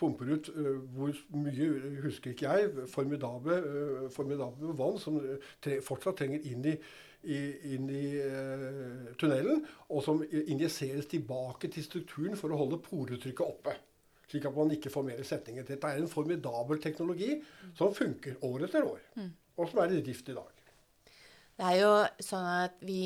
pumper 0.00 0.30
ut 0.32 0.46
uh, 0.48 0.78
hvor 0.96 1.10
mye, 1.36 1.66
husker 2.06 2.32
ikke 2.32 2.46
jeg, 2.48 2.86
formidable, 2.88 3.58
uh, 3.60 4.06
formidable 4.14 4.72
vann 4.78 4.96
som 4.96 5.18
tre, 5.60 5.82
fortsatt 5.84 6.16
trenger 6.22 6.46
inn 6.48 6.64
i, 6.70 6.72
inn 7.76 7.90
i 7.92 8.06
tunnelen, 9.20 9.60
og 9.92 10.00
som 10.08 10.24
injiseres 10.24 11.10
tilbake 11.12 11.68
til 11.74 11.84
strukturen 11.84 12.40
for 12.40 12.54
å 12.54 12.62
holde 12.62 12.80
poretrykket 12.80 13.44
oppe. 13.44 13.76
Slik 14.30 14.48
at 14.48 14.56
man 14.56 14.72
ikke 14.72 14.94
får 14.96 15.10
mer 15.10 15.20
setninger. 15.28 15.68
Dette 15.68 15.92
er 15.92 16.00
en 16.00 16.08
formidabel 16.08 16.80
teknologi 16.80 17.34
som 17.76 17.92
funker 17.92 18.40
år 18.46 18.70
etter 18.70 18.88
år, 18.88 19.04
og 19.58 19.68
som 19.68 19.84
er 19.84 19.98
i 19.98 20.04
drift 20.06 20.32
i 20.32 20.40
dag. 20.40 20.55
Det 21.56 21.66
er 21.70 21.80
jo 21.80 21.92
sånn 22.22 22.46
at 22.66 22.80
vi 22.84 23.02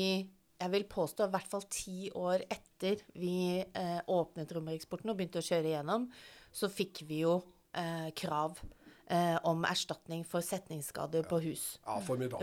Jeg 0.61 0.69
vil 0.75 0.85
påstå 0.85 1.25
i 1.25 1.33
hvert 1.33 1.49
fall 1.49 1.63
ti 1.73 2.11
år 2.13 2.43
etter 2.45 2.99
vi 3.17 3.61
eh, 3.61 4.01
åpnet 4.13 4.51
Romeriksporten 4.53 5.09
og 5.09 5.17
begynte 5.17 5.41
å 5.41 5.45
kjøre 5.45 5.71
igjennom, 5.71 6.05
så 6.53 6.69
fikk 6.69 7.01
vi 7.09 7.23
jo 7.23 7.39
eh, 7.73 8.11
krav 8.13 8.59
eh, 9.11 9.37
om 9.43 9.65
erstatning 9.67 10.23
for 10.27 10.43
setningsskader 10.45 11.25
på 11.29 11.39
hus. 11.43 11.65
Ja, 11.85 11.97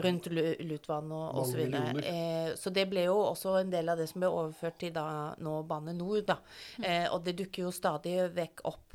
rundt 0.05 0.29
Lutvann 0.31 1.13
og 1.15 1.41
osv. 1.43 1.63
Så, 1.71 2.03
eh, 2.11 2.51
så 2.59 2.73
det 2.75 2.89
ble 2.91 3.07
jo 3.09 3.17
også 3.23 3.59
en 3.63 3.73
del 3.73 3.89
av 3.89 4.01
det 4.01 4.09
som 4.11 4.23
ble 4.23 4.31
overført 4.33 4.79
til 4.83 4.93
da, 4.97 5.07
nå 5.43 5.61
Bane 5.69 5.95
NOR. 5.97 6.21
Da. 6.29 6.39
Mm. 6.79 6.89
Eh, 6.91 7.07
og 7.13 7.25
det 7.27 7.39
dukker 7.41 7.69
jo 7.69 7.75
stadig 7.75 8.19
vekk 8.37 8.65
opp 8.69 8.88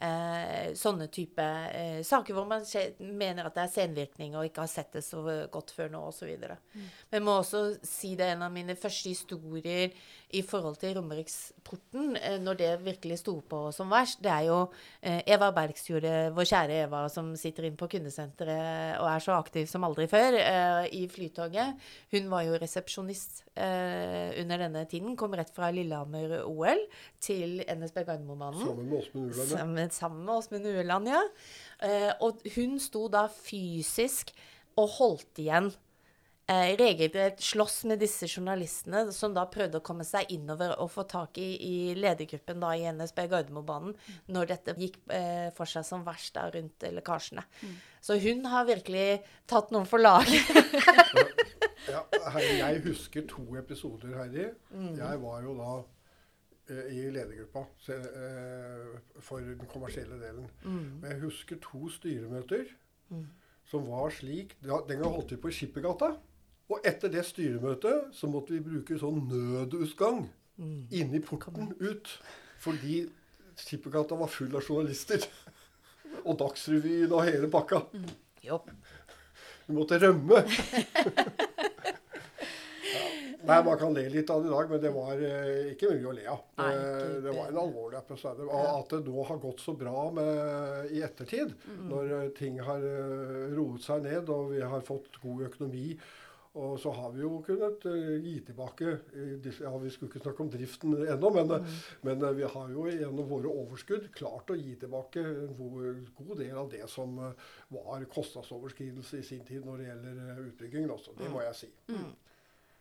eh, 0.00 0.72
sånne 0.78 1.08
type 1.12 1.44
eh, 1.44 2.00
saker 2.06 2.36
hvor 2.36 2.48
man 2.48 2.64
mener 2.98 3.46
at 3.46 3.56
det 3.56 3.64
er 3.66 3.74
senvirkning 3.74 4.36
og 4.36 4.46
ikke 4.48 4.64
har 4.64 4.72
sett 4.72 4.94
det 4.96 5.04
så 5.06 5.22
godt 5.52 5.74
før 5.76 5.92
nå, 5.92 6.02
osv. 6.10 6.30
Mm. 6.40 6.86
Men 7.10 7.18
jeg 7.18 7.26
må 7.26 7.36
også 7.40 7.62
si 7.86 8.14
det 8.18 8.26
er 8.28 8.36
en 8.36 8.46
av 8.48 8.54
mine 8.54 8.76
første 8.78 9.12
historier 9.12 9.92
i 10.36 10.42
forhold 10.46 10.78
til 10.80 10.94
Romeriksporten, 10.96 12.14
eh, 12.16 12.38
når 12.40 12.58
det 12.60 12.70
virkelig 12.84 13.20
sto 13.22 13.36
på 13.46 13.62
som 13.74 13.90
verst. 13.92 14.22
Det 14.22 14.30
er 14.32 14.46
jo 14.48 14.58
eh, 15.02 15.20
Eva 15.26 15.50
Bergsjorde, 15.54 16.14
vår 16.36 16.48
kjære 16.52 16.80
Eva, 16.86 17.04
som 17.12 17.32
sitter 17.38 17.68
inne 17.68 17.80
på 17.80 17.90
kundesenteret 17.90 19.00
og 19.00 19.08
er 19.10 19.24
så 19.24 19.36
aktiv 19.36 19.66
som 19.70 19.84
aldri 19.88 20.06
før 20.10 20.38
eh, 20.38 20.88
i 21.00 21.04
Flytoget. 21.10 21.80
Hun 22.14 22.30
var 22.32 22.46
jo 22.46 22.58
resepsjonist 22.60 23.44
eh, 23.54 24.38
under 24.40 24.64
denne 24.66 24.86
tiden. 24.90 25.16
Kom 25.18 25.34
rett 25.38 25.52
fra 25.54 25.72
Lillehammer-OL 25.74 26.84
til 27.22 27.60
NSB 27.66 28.04
Gardermobanen. 28.06 28.62
Sammen 28.64 29.74
med 29.74 29.89
Åsmund 29.89 29.89
Ueland 29.90 29.92
sammen 29.92 30.24
med 30.24 30.34
Åsmund 30.34 30.66
Ueland, 30.66 31.08
ja. 31.08 31.22
Eh, 31.82 32.12
og 32.20 32.40
hun 32.54 32.78
sto 32.80 33.08
da 33.08 33.28
fysisk 33.28 34.32
og 34.76 34.88
holdt 34.98 35.38
igjen. 35.38 35.72
Eh, 36.50 36.76
regelrett 36.76 37.40
slåss 37.40 37.84
med 37.84 38.00
disse 38.00 38.26
journalistene 38.26 39.12
som 39.12 39.32
da 39.34 39.46
prøvde 39.46 39.78
å 39.78 39.84
komme 39.84 40.04
seg 40.04 40.30
innover 40.30 40.74
og 40.80 40.90
få 40.90 41.04
tak 41.06 41.38
i, 41.38 41.54
i 41.62 41.94
ledergruppen 41.94 42.60
da 42.60 42.72
i 42.74 42.88
NSB 42.90 43.28
Gardermobanen 43.30 43.94
når 44.26 44.48
dette 44.50 44.74
gikk 44.74 44.98
eh, 45.14 45.52
for 45.54 45.64
seg 45.70 45.84
som 45.86 46.02
verst 46.04 46.34
da 46.34 46.48
rundt 46.50 46.82
lekkasjene. 46.82 47.44
Mm. 47.62 47.76
Så 48.00 48.18
hun 48.18 48.44
har 48.50 48.66
virkelig 48.66 49.22
tatt 49.46 49.70
noen 49.70 49.86
for 49.86 50.02
laget. 50.02 50.50
ja, 51.92 52.02
jeg 52.40 52.82
husker 52.88 53.28
to 53.30 53.46
episoder, 53.60 54.18
Heidi. 54.18 54.50
Mm. 54.74 54.96
Jeg 54.98 55.22
var 55.22 55.46
jo 55.46 55.54
da 55.60 55.78
i 56.70 57.02
ledergruppa 57.10 57.64
eh, 57.94 58.96
for 59.20 59.44
den 59.44 59.68
kommersielle 59.70 60.18
delen. 60.20 60.48
Mm. 60.64 61.00
Men 61.02 61.06
jeg 61.10 61.20
husker 61.24 61.60
to 61.62 61.88
styremøter 61.90 62.68
mm. 63.10 63.26
som 63.70 63.86
var 63.88 64.10
slik 64.14 64.56
Den 64.62 65.00
gang 65.00 65.08
holdt 65.10 65.32
vi 65.32 65.40
på 65.40 65.50
i 65.50 65.56
Skippergata. 65.56 66.12
Og 66.70 66.86
etter 66.86 67.10
det 67.10 67.24
styremøtet 67.26 68.12
så 68.14 68.30
måtte 68.30 68.54
vi 68.54 68.62
bruke 68.62 68.98
sånn 68.98 69.24
nødutgang 69.30 70.28
mm. 70.56 70.86
inni 70.94 71.22
porten 71.24 71.74
ut. 71.80 72.12
Fordi 72.62 73.02
Skippergata 73.58 74.18
var 74.18 74.30
full 74.30 74.54
av 74.54 74.62
journalister. 74.62 75.26
og 76.26 76.38
Dagsrevyen 76.38 77.12
og 77.12 77.26
hele 77.26 77.50
pakka. 77.50 77.84
Mm. 77.92 78.10
Vi 79.66 79.74
måtte 79.74 79.98
rømme. 80.02 80.44
Nei, 83.46 83.58
man 83.64 83.78
kan 83.80 83.94
le 83.96 84.04
litt 84.12 84.30
av 84.30 84.42
det 84.42 84.50
i 84.50 84.52
dag, 84.52 84.70
men 84.70 84.80
det 84.82 84.92
var 84.94 85.20
eh, 85.24 85.72
ikke 85.72 85.90
mye 85.94 86.08
å 86.10 86.14
le 86.16 86.26
av. 86.28 86.40
Det, 86.60 87.20
det 87.24 87.34
var 87.34 87.50
en 87.50 87.60
alvorlig 87.64 88.00
episode. 88.00 88.48
At 88.60 88.94
det 88.94 89.02
nå 89.06 89.26
har 89.28 89.42
gått 89.42 89.62
så 89.64 89.74
bra 89.78 90.06
med, 90.14 90.90
i 90.92 91.02
ettertid, 91.06 91.54
mm. 91.64 91.84
når 91.90 92.16
eh, 92.16 92.26
ting 92.36 92.60
har 92.64 92.84
eh, 92.84 93.46
roet 93.56 93.86
seg 93.86 94.04
ned 94.06 94.32
og 94.32 94.52
vi 94.54 94.64
har 94.64 94.84
fått 94.86 95.20
god 95.22 95.46
økonomi. 95.50 95.94
Og 96.58 96.80
så 96.82 96.90
har 96.90 97.12
vi 97.14 97.20
jo 97.22 97.36
kunnet 97.46 97.84
uh, 97.86 98.16
gi 98.18 98.32
tilbake 98.42 98.88
ja, 98.90 99.70
Vi 99.78 99.90
skulle 99.94 100.08
ikke 100.10 100.22
snakke 100.24 100.42
om 100.42 100.48
driften 100.50 100.96
ennå, 100.98 101.28
men, 101.30 101.46
mm. 101.46 101.76
men 102.08 102.24
uh, 102.26 102.32
vi 102.34 102.48
har 102.56 102.72
jo 102.74 102.88
gjennom 102.90 103.28
våre 103.30 103.52
overskudd 103.52 104.08
klart 104.16 104.50
å 104.50 104.56
gi 104.58 104.72
tilbake 104.80 105.22
en 105.22 105.52
god, 105.54 106.32
del 106.40 106.58
av 106.58 106.66
det 106.72 106.82
som 106.90 107.14
var 107.70 108.08
kostnadsoverskridelse 108.16 109.20
i 109.22 109.28
sin 109.28 109.46
tid 109.46 109.62
når 109.62 109.78
det 109.78 109.88
gjelder 109.92 110.42
utbyggingen 110.48 110.90
også. 110.96 111.14
Det 111.22 111.30
må 111.30 111.44
jeg 111.46 111.54
si. 111.60 111.70
Mm. 111.94 112.10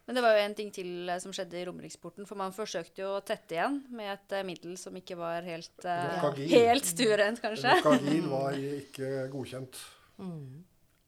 Men 0.09 0.17
det 0.17 0.21
var 0.25 0.33
jo 0.33 0.41
en 0.41 0.53
ting 0.57 0.69
til 0.73 1.09
som 1.21 1.33
skjedde 1.37 1.59
i 1.59 1.67
Romeriksporten. 1.67 2.25
For 2.25 2.33
man 2.39 2.49
forsøkte 2.49 3.03
jo 3.03 3.11
å 3.13 3.21
tette 3.21 3.53
igjen 3.53 3.75
med 3.93 4.09
et 4.09 4.33
uh, 4.33 4.45
middel 4.47 4.71
som 4.81 4.95
ikke 4.97 5.13
var 5.19 5.45
helt, 5.45 5.75
uh, 5.85 6.31
helt 6.49 6.87
stuerent, 6.89 7.37
kanskje. 7.43 7.75
Lokagin 7.77 8.25
var 8.31 8.57
ikke 8.79 9.27
godkjent. 9.29 9.77
Mm. 10.17 10.63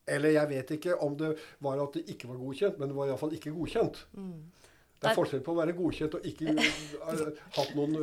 Eller 0.05 0.35
jeg 0.35 0.51
vet 0.51 0.75
ikke 0.77 0.99
om 1.01 1.17
det 1.17 1.31
var 1.65 1.81
at 1.81 1.97
det 1.97 2.03
ikke 2.13 2.29
var 2.29 2.37
godkjent, 2.43 2.77
men 2.77 2.93
det 2.93 2.99
var 2.99 3.09
iallfall 3.09 3.33
ikke 3.39 3.55
godkjent. 3.55 4.03
Mm. 4.13 4.69
Det 5.01 5.09
er 5.09 5.17
forskjell 5.17 5.41
på 5.49 5.55
å 5.55 5.59
være 5.63 5.75
godkjent 5.81 6.19
og 6.19 6.29
ikke 6.29 6.53
hatt 7.57 7.73
noen 7.73 7.97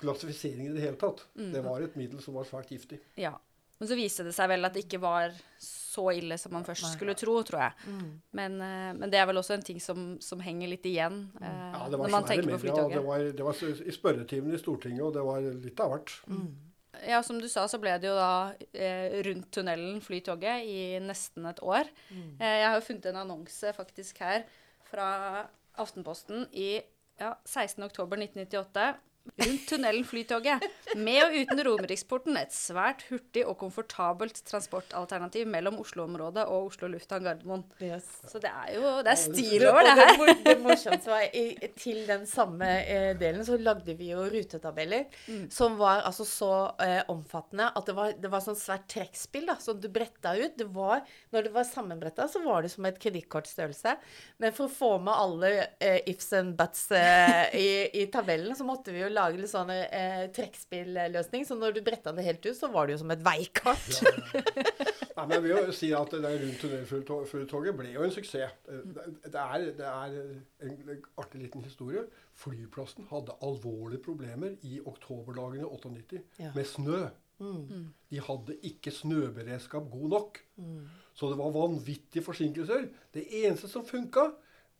klassifisering 0.00 0.70
i 0.70 0.74
det 0.78 0.86
hele 0.86 0.96
tatt. 1.04 1.20
Mm. 1.36 1.52
Det 1.52 1.66
var 1.68 1.84
et 1.84 2.00
middel 2.00 2.24
som 2.24 2.40
var 2.40 2.48
svært 2.48 2.72
giftig. 2.72 3.02
Ja. 3.20 3.34
Men 3.80 3.88
så 3.88 3.96
viste 3.96 4.24
det 4.26 4.34
seg 4.36 4.50
vel 4.52 4.68
at 4.68 4.74
det 4.76 4.84
ikke 4.84 5.00
var 5.00 5.32
så 5.60 6.04
ille 6.14 6.36
som 6.38 6.52
man 6.54 6.66
først 6.66 6.92
skulle 6.92 7.16
tro, 7.18 7.32
tror 7.48 7.62
jeg. 7.64 7.86
Mm. 7.90 8.10
Men, 8.36 8.56
men, 8.60 9.06
det 9.10 9.18
er 9.18 9.26
vel 9.30 9.40
også 9.40 9.56
en 9.56 9.64
ting 9.64 9.80
som, 9.82 10.12
som 10.22 10.42
henger 10.44 10.70
litt 10.70 10.84
igjen 10.86 11.22
mm. 11.32 11.40
eh, 11.42 11.62
ja, 11.72 11.86
når 11.96 12.12
man 12.12 12.28
tenker 12.28 12.52
på 12.52 12.60
Flytoget. 12.66 12.94
Ja, 12.94 13.00
det 13.00 13.06
var, 13.08 13.24
det 13.40 13.46
var 13.48 13.62
i 13.64 13.94
spørretimen 13.96 14.54
i 14.54 14.60
Stortinget, 14.60 15.02
og 15.08 15.16
det 15.16 15.24
var 15.26 15.48
litt 15.64 15.82
av 15.82 15.94
hvert. 15.94 16.14
Mm. 16.30 16.50
Ja, 17.08 17.22
som 17.22 17.38
du 17.40 17.48
sa, 17.48 17.64
så 17.70 17.78
ble 17.80 17.96
det 18.02 18.10
jo 18.10 18.16
da 18.18 18.52
eh, 18.74 19.20
rundt 19.24 19.50
tunnelen 19.54 20.00
Flytoget 20.04 20.68
i 20.68 20.80
nesten 21.02 21.48
et 21.48 21.62
år. 21.64 21.88
Mm. 22.10 22.34
Eh, 22.36 22.56
jeg 22.60 22.66
har 22.68 22.76
jo 22.76 22.86
funnet 22.86 23.10
en 23.10 23.22
annonse 23.24 23.72
faktisk 23.76 24.20
her 24.24 24.44
fra 24.90 25.10
Aftenposten 25.80 26.48
i 26.52 26.74
ja, 27.20 27.34
16.10.1998 27.46 28.90
rundt 29.40 29.68
tunnelen 29.68 30.04
Flytoget. 30.04 30.64
Med 30.96 31.20
og 31.24 31.34
uten 31.36 31.62
Romeriksporten 31.66 32.36
et 32.40 32.52
svært 32.54 33.04
hurtig 33.10 33.44
og 33.46 33.56
komfortabelt 33.60 34.40
transportalternativ 34.48 35.48
mellom 35.50 35.78
Oslo-området 35.82 36.46
og 36.50 36.70
Oslo 36.70 36.90
lufthavn 36.90 37.26
Gardermoen. 37.26 37.64
Yes. 37.82 38.08
Så 38.30 38.40
det 38.42 38.50
er 38.50 38.74
jo 38.76 38.94
det 39.04 39.12
er 39.14 39.20
stil 39.20 39.66
over 39.68 39.86
det 39.86 39.94
her. 40.00 40.12
Det, 40.44 40.56
var 41.10 41.24
til 41.80 42.00
den 42.08 42.26
samme 42.28 42.68
eh, 42.82 43.12
delen 43.18 43.44
så 43.46 43.58
lagde 43.60 43.94
vi 43.98 44.10
jo 44.12 44.24
rutetabeller 44.30 45.06
mm. 45.26 45.46
som 45.52 45.76
var 45.80 46.04
altså 46.08 46.26
så 46.28 46.52
eh, 46.82 47.00
omfattende 47.12 47.70
at 47.76 47.88
det 47.88 47.96
var, 47.96 48.14
det 48.20 48.30
var 48.32 48.44
sånn 48.44 48.58
svært 48.58 48.88
trekkspill 48.90 49.48
da, 49.50 49.56
som 49.62 49.78
du 49.80 49.88
bretta 49.92 50.34
ut. 50.36 50.56
Det 50.58 50.66
var, 50.74 51.04
når 51.34 51.48
det 51.48 51.54
var 51.54 51.68
sammenbretta, 51.68 52.28
så 52.30 52.42
var 52.44 52.64
det 52.64 52.72
som 52.72 52.86
et 52.88 52.98
kredittkortstørrelse. 53.00 53.96
Men 54.42 54.54
for 54.56 54.66
å 54.66 54.74
få 54.74 54.92
med 55.02 55.14
alle 55.14 55.52
eh, 55.82 56.00
ifs 56.10 56.32
and 56.36 56.56
buts 56.58 56.88
eh, 56.96 57.56
i, 57.56 57.68
i 58.02 58.06
tabellen, 58.12 58.54
så 58.56 58.66
måtte 58.68 58.94
vi 58.94 59.02
jo 59.04 59.09
lage 59.14 59.40
litt 59.40 59.50
sånn 59.52 59.70
eh, 59.74 60.26
trekkspilløsning. 60.36 61.46
Så 61.48 61.56
når 61.58 61.76
du 61.76 61.82
bretta 61.86 62.12
det 62.16 62.26
helt 62.26 62.44
ut, 62.46 62.56
så 62.56 62.70
var 62.72 62.88
det 62.88 62.96
jo 62.96 63.02
som 63.02 63.14
et 63.14 63.24
veikart. 63.24 64.00
Ja, 64.00 65.24
ja. 65.26 65.26
men 65.26 65.34
jeg 65.36 65.44
vil 65.44 65.52
jo 65.52 65.76
si 65.76 65.90
at 65.96 66.12
det 66.14 66.22
der 66.24 66.36
rundt 66.40 66.62
tunnelflytoget 66.62 67.76
ble 67.76 67.90
jo 67.92 68.04
en 68.06 68.14
suksess. 68.14 68.54
Det 68.66 69.42
er, 69.42 69.66
det 69.76 69.88
er 69.88 70.14
en 70.66 71.02
artig 71.20 71.42
liten 71.42 71.64
historie. 71.66 72.06
Flyplassen 72.40 73.08
hadde 73.10 73.36
alvorlige 73.44 74.02
problemer 74.06 74.54
i 74.64 74.78
oktoberdagene 74.80 75.68
98 75.68 76.22
ja. 76.40 76.54
med 76.54 76.64
snø. 76.68 77.02
Mm. 77.40 77.88
De 78.10 78.20
hadde 78.20 78.56
ikke 78.68 78.92
snøberedskap 78.92 79.88
god 79.92 80.08
nok. 80.14 80.40
Mm. 80.60 80.86
Så 81.14 81.28
det 81.30 81.38
var 81.40 81.52
vanvittige 81.52 82.24
forsinkelser. 82.24 82.88
Det 83.14 83.26
eneste 83.42 83.68
som 83.68 83.84
funka, 83.86 84.30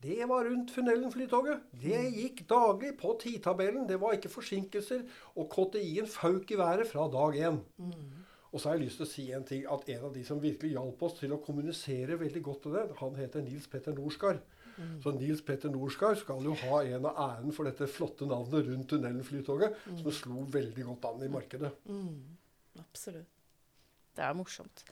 det 0.03 0.29
var 0.29 0.47
rundt 0.49 0.73
tunnelen, 0.73 1.13
Flytoget. 1.13 1.67
Det 1.83 1.99
mm. 1.99 2.15
gikk 2.17 2.47
daglig 2.49 2.95
på 3.01 3.13
tidtabellen. 3.21 3.85
Det 3.89 3.99
var 4.01 4.17
ikke 4.17 4.33
forsinkelser. 4.33 5.03
Og 5.37 5.51
KTI-en 5.53 6.09
fauk 6.09 6.51
i 6.51 6.59
været 6.59 6.89
fra 6.89 7.05
dag 7.13 7.37
én. 7.37 7.59
Mm. 7.77 8.21
Og 8.51 8.61
så 8.61 8.69
har 8.69 8.79
jeg 8.79 8.87
lyst 8.87 8.99
til 8.99 9.07
å 9.07 9.11
si 9.11 9.27
en 9.37 9.45
ting, 9.47 9.67
at 9.71 9.85
en 9.93 10.07
av 10.09 10.15
de 10.15 10.23
som 10.27 10.41
virkelig 10.43 10.73
hjalp 10.73 11.03
oss 11.07 11.19
til 11.21 11.35
å 11.37 11.43
kommunisere 11.45 12.17
veldig 12.19 12.43
godt 12.43 12.65
til 12.65 12.79
det, 12.79 12.87
han 12.99 13.19
heter 13.21 13.45
Nils 13.45 13.69
Petter 13.71 13.95
Norskar. 13.95 14.41
Mm. 14.81 14.97
Så 15.05 15.13
Nils 15.15 15.43
Petter 15.47 15.71
Norskar 15.71 16.17
skal 16.19 16.49
jo 16.49 16.57
ha 16.65 16.81
en 16.83 17.07
av 17.13 17.21
æren 17.29 17.55
for 17.55 17.69
dette 17.69 17.87
flotte 17.91 18.27
navnet 18.27 18.67
rundt 18.67 18.89
Tunnelen-flytoget, 18.91 19.77
mm. 19.85 20.01
som 20.01 20.17
slo 20.17 20.47
veldig 20.57 20.89
godt 20.89 21.07
an 21.13 21.29
i 21.29 21.31
markedet. 21.31 21.71
Mm. 21.87 22.41
Absolutt. 22.81 23.29
Det 24.17 24.25
er 24.27 24.35
morsomt. 24.35 24.83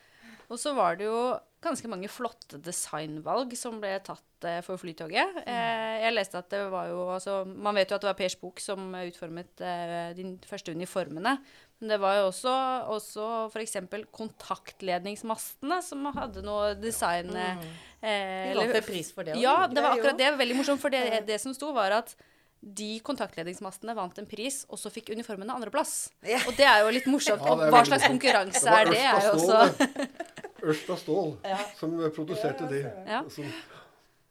Og 0.48 0.61
så 0.61 0.72
var 0.76 0.96
det 0.96 1.08
jo 1.08 1.20
ganske 1.62 1.90
mange 1.90 2.08
flotte 2.11 2.61
designvalg 2.62 3.52
som 3.58 3.80
ble 3.82 3.90
tatt 4.06 4.46
eh, 4.46 4.61
for 4.64 4.80
Flytoget. 4.80 5.40
Eh, 5.42 5.94
jeg 6.04 6.14
leste 6.14 6.38
at 6.38 6.48
det 6.52 6.61
var 6.70 6.87
jo 6.92 7.02
altså, 7.11 7.40
Man 7.48 7.74
vet 7.76 7.90
jo 7.90 7.98
at 7.98 8.04
det 8.04 8.11
var 8.12 8.18
Pers 8.20 8.37
Bok 8.38 8.62
som 8.62 8.92
utformet 8.94 9.64
eh, 9.66 10.12
de 10.16 10.28
første 10.48 10.72
uniformene. 10.72 11.34
Men 11.78 11.92
det 11.94 11.98
var 12.02 12.16
jo 12.18 12.30
også, 12.30 12.54
også 12.94 13.26
f.eks. 13.52 13.76
kontaktledningsmastene 14.14 15.82
som 15.84 16.08
hadde 16.14 16.42
noe 16.46 16.72
design 16.78 17.30
mm. 17.34 17.68
eh, 18.02 18.56
vant 18.58 18.80
pris 18.87 19.12
for 19.14 19.26
det 19.26 19.37
òg. 19.37 19.42
Ja, 19.42 19.61
det 19.70 19.84
var 19.84 19.98
akkurat 19.98 20.18
det. 20.18 20.32
Veldig 20.40 20.58
morsomt. 20.58 20.82
For 20.82 20.94
det, 20.94 21.22
det 21.28 21.38
som 21.42 21.54
sto, 21.54 21.70
var 21.76 21.94
at 22.00 22.16
de 22.58 22.96
kontaktledningsmastene 23.06 23.94
vant 23.94 24.16
en 24.18 24.26
pris, 24.26 24.64
og 24.66 24.80
så 24.82 24.90
fikk 24.90 25.12
uniformene 25.14 25.54
andreplass. 25.54 26.08
Ja. 26.26 26.40
Og 26.48 26.56
det 26.58 26.66
er 26.66 26.82
jo 26.82 26.90
litt 26.94 27.06
morsomt. 27.11 27.44
Ja, 27.46 27.70
Hva 27.70 27.84
slags 27.87 28.08
konkurranse 28.08 28.66
er 28.66 28.90
det? 28.90 29.04
Er 29.06 29.28
jo 29.28 29.37
også 29.37 29.62
Ørsta 30.68 30.96
Stål 31.00 31.35
ja. 31.46 31.59
som 31.78 31.96
produserte 32.14 32.68
de. 32.70 32.85
Ja. 33.09 33.24
Som, 33.33 33.48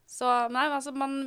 så 0.07 0.27
nei, 0.47 0.63
altså 0.71 0.93
man, 0.95 1.17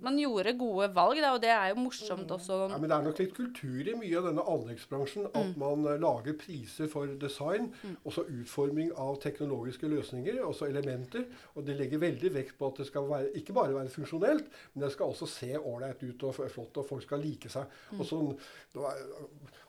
man, 0.00 0.14
gjorde 0.16 0.52
gode 0.54 0.86
valg, 0.94 1.18
da, 1.18 1.32
og 1.34 1.40
det 1.42 1.50
er 1.50 1.72
jo 1.72 1.80
morsomt 1.82 2.28
mm. 2.30 2.34
også. 2.36 2.58
Ja, 2.70 2.78
men 2.78 2.86
det 2.86 2.94
er 2.94 3.06
nok 3.08 3.18
litt 3.18 3.34
kultur 3.34 3.90
i 3.90 3.96
mye 3.98 4.20
av 4.20 4.28
denne 4.28 4.44
anleggsbransjen. 4.52 5.26
At 5.32 5.50
mm. 5.50 5.56
man 5.58 5.82
uh, 5.88 5.96
lager 6.00 6.36
priser 6.38 6.86
for 6.92 7.10
design, 7.18 7.72
mm. 7.82 7.96
også 8.06 8.24
utforming 8.30 8.92
av 8.94 9.18
teknologiske 9.24 9.90
løsninger, 9.90 10.38
også 10.46 10.70
elementer. 10.70 11.26
Og 11.56 11.66
de 11.66 11.76
legger 11.76 12.04
veldig 12.04 12.30
vekt 12.38 12.56
på 12.60 12.70
at 12.70 12.78
det 12.78 12.86
skal 12.92 13.10
være, 13.10 13.34
ikke 13.42 13.58
bare 13.58 13.74
være 13.74 13.92
funksjonelt, 13.98 14.54
men 14.72 14.86
det 14.86 14.94
skal 14.94 15.10
også 15.10 15.28
se 15.34 15.52
ålreit 15.58 16.06
ut 16.06 16.26
og 16.30 16.38
flott, 16.38 16.78
og 16.78 16.88
folk 16.94 17.04
skal 17.08 17.26
like 17.26 17.50
seg. 17.50 17.78
Mm. 17.90 18.00
Og 18.00 18.12
sånn, 18.14 18.32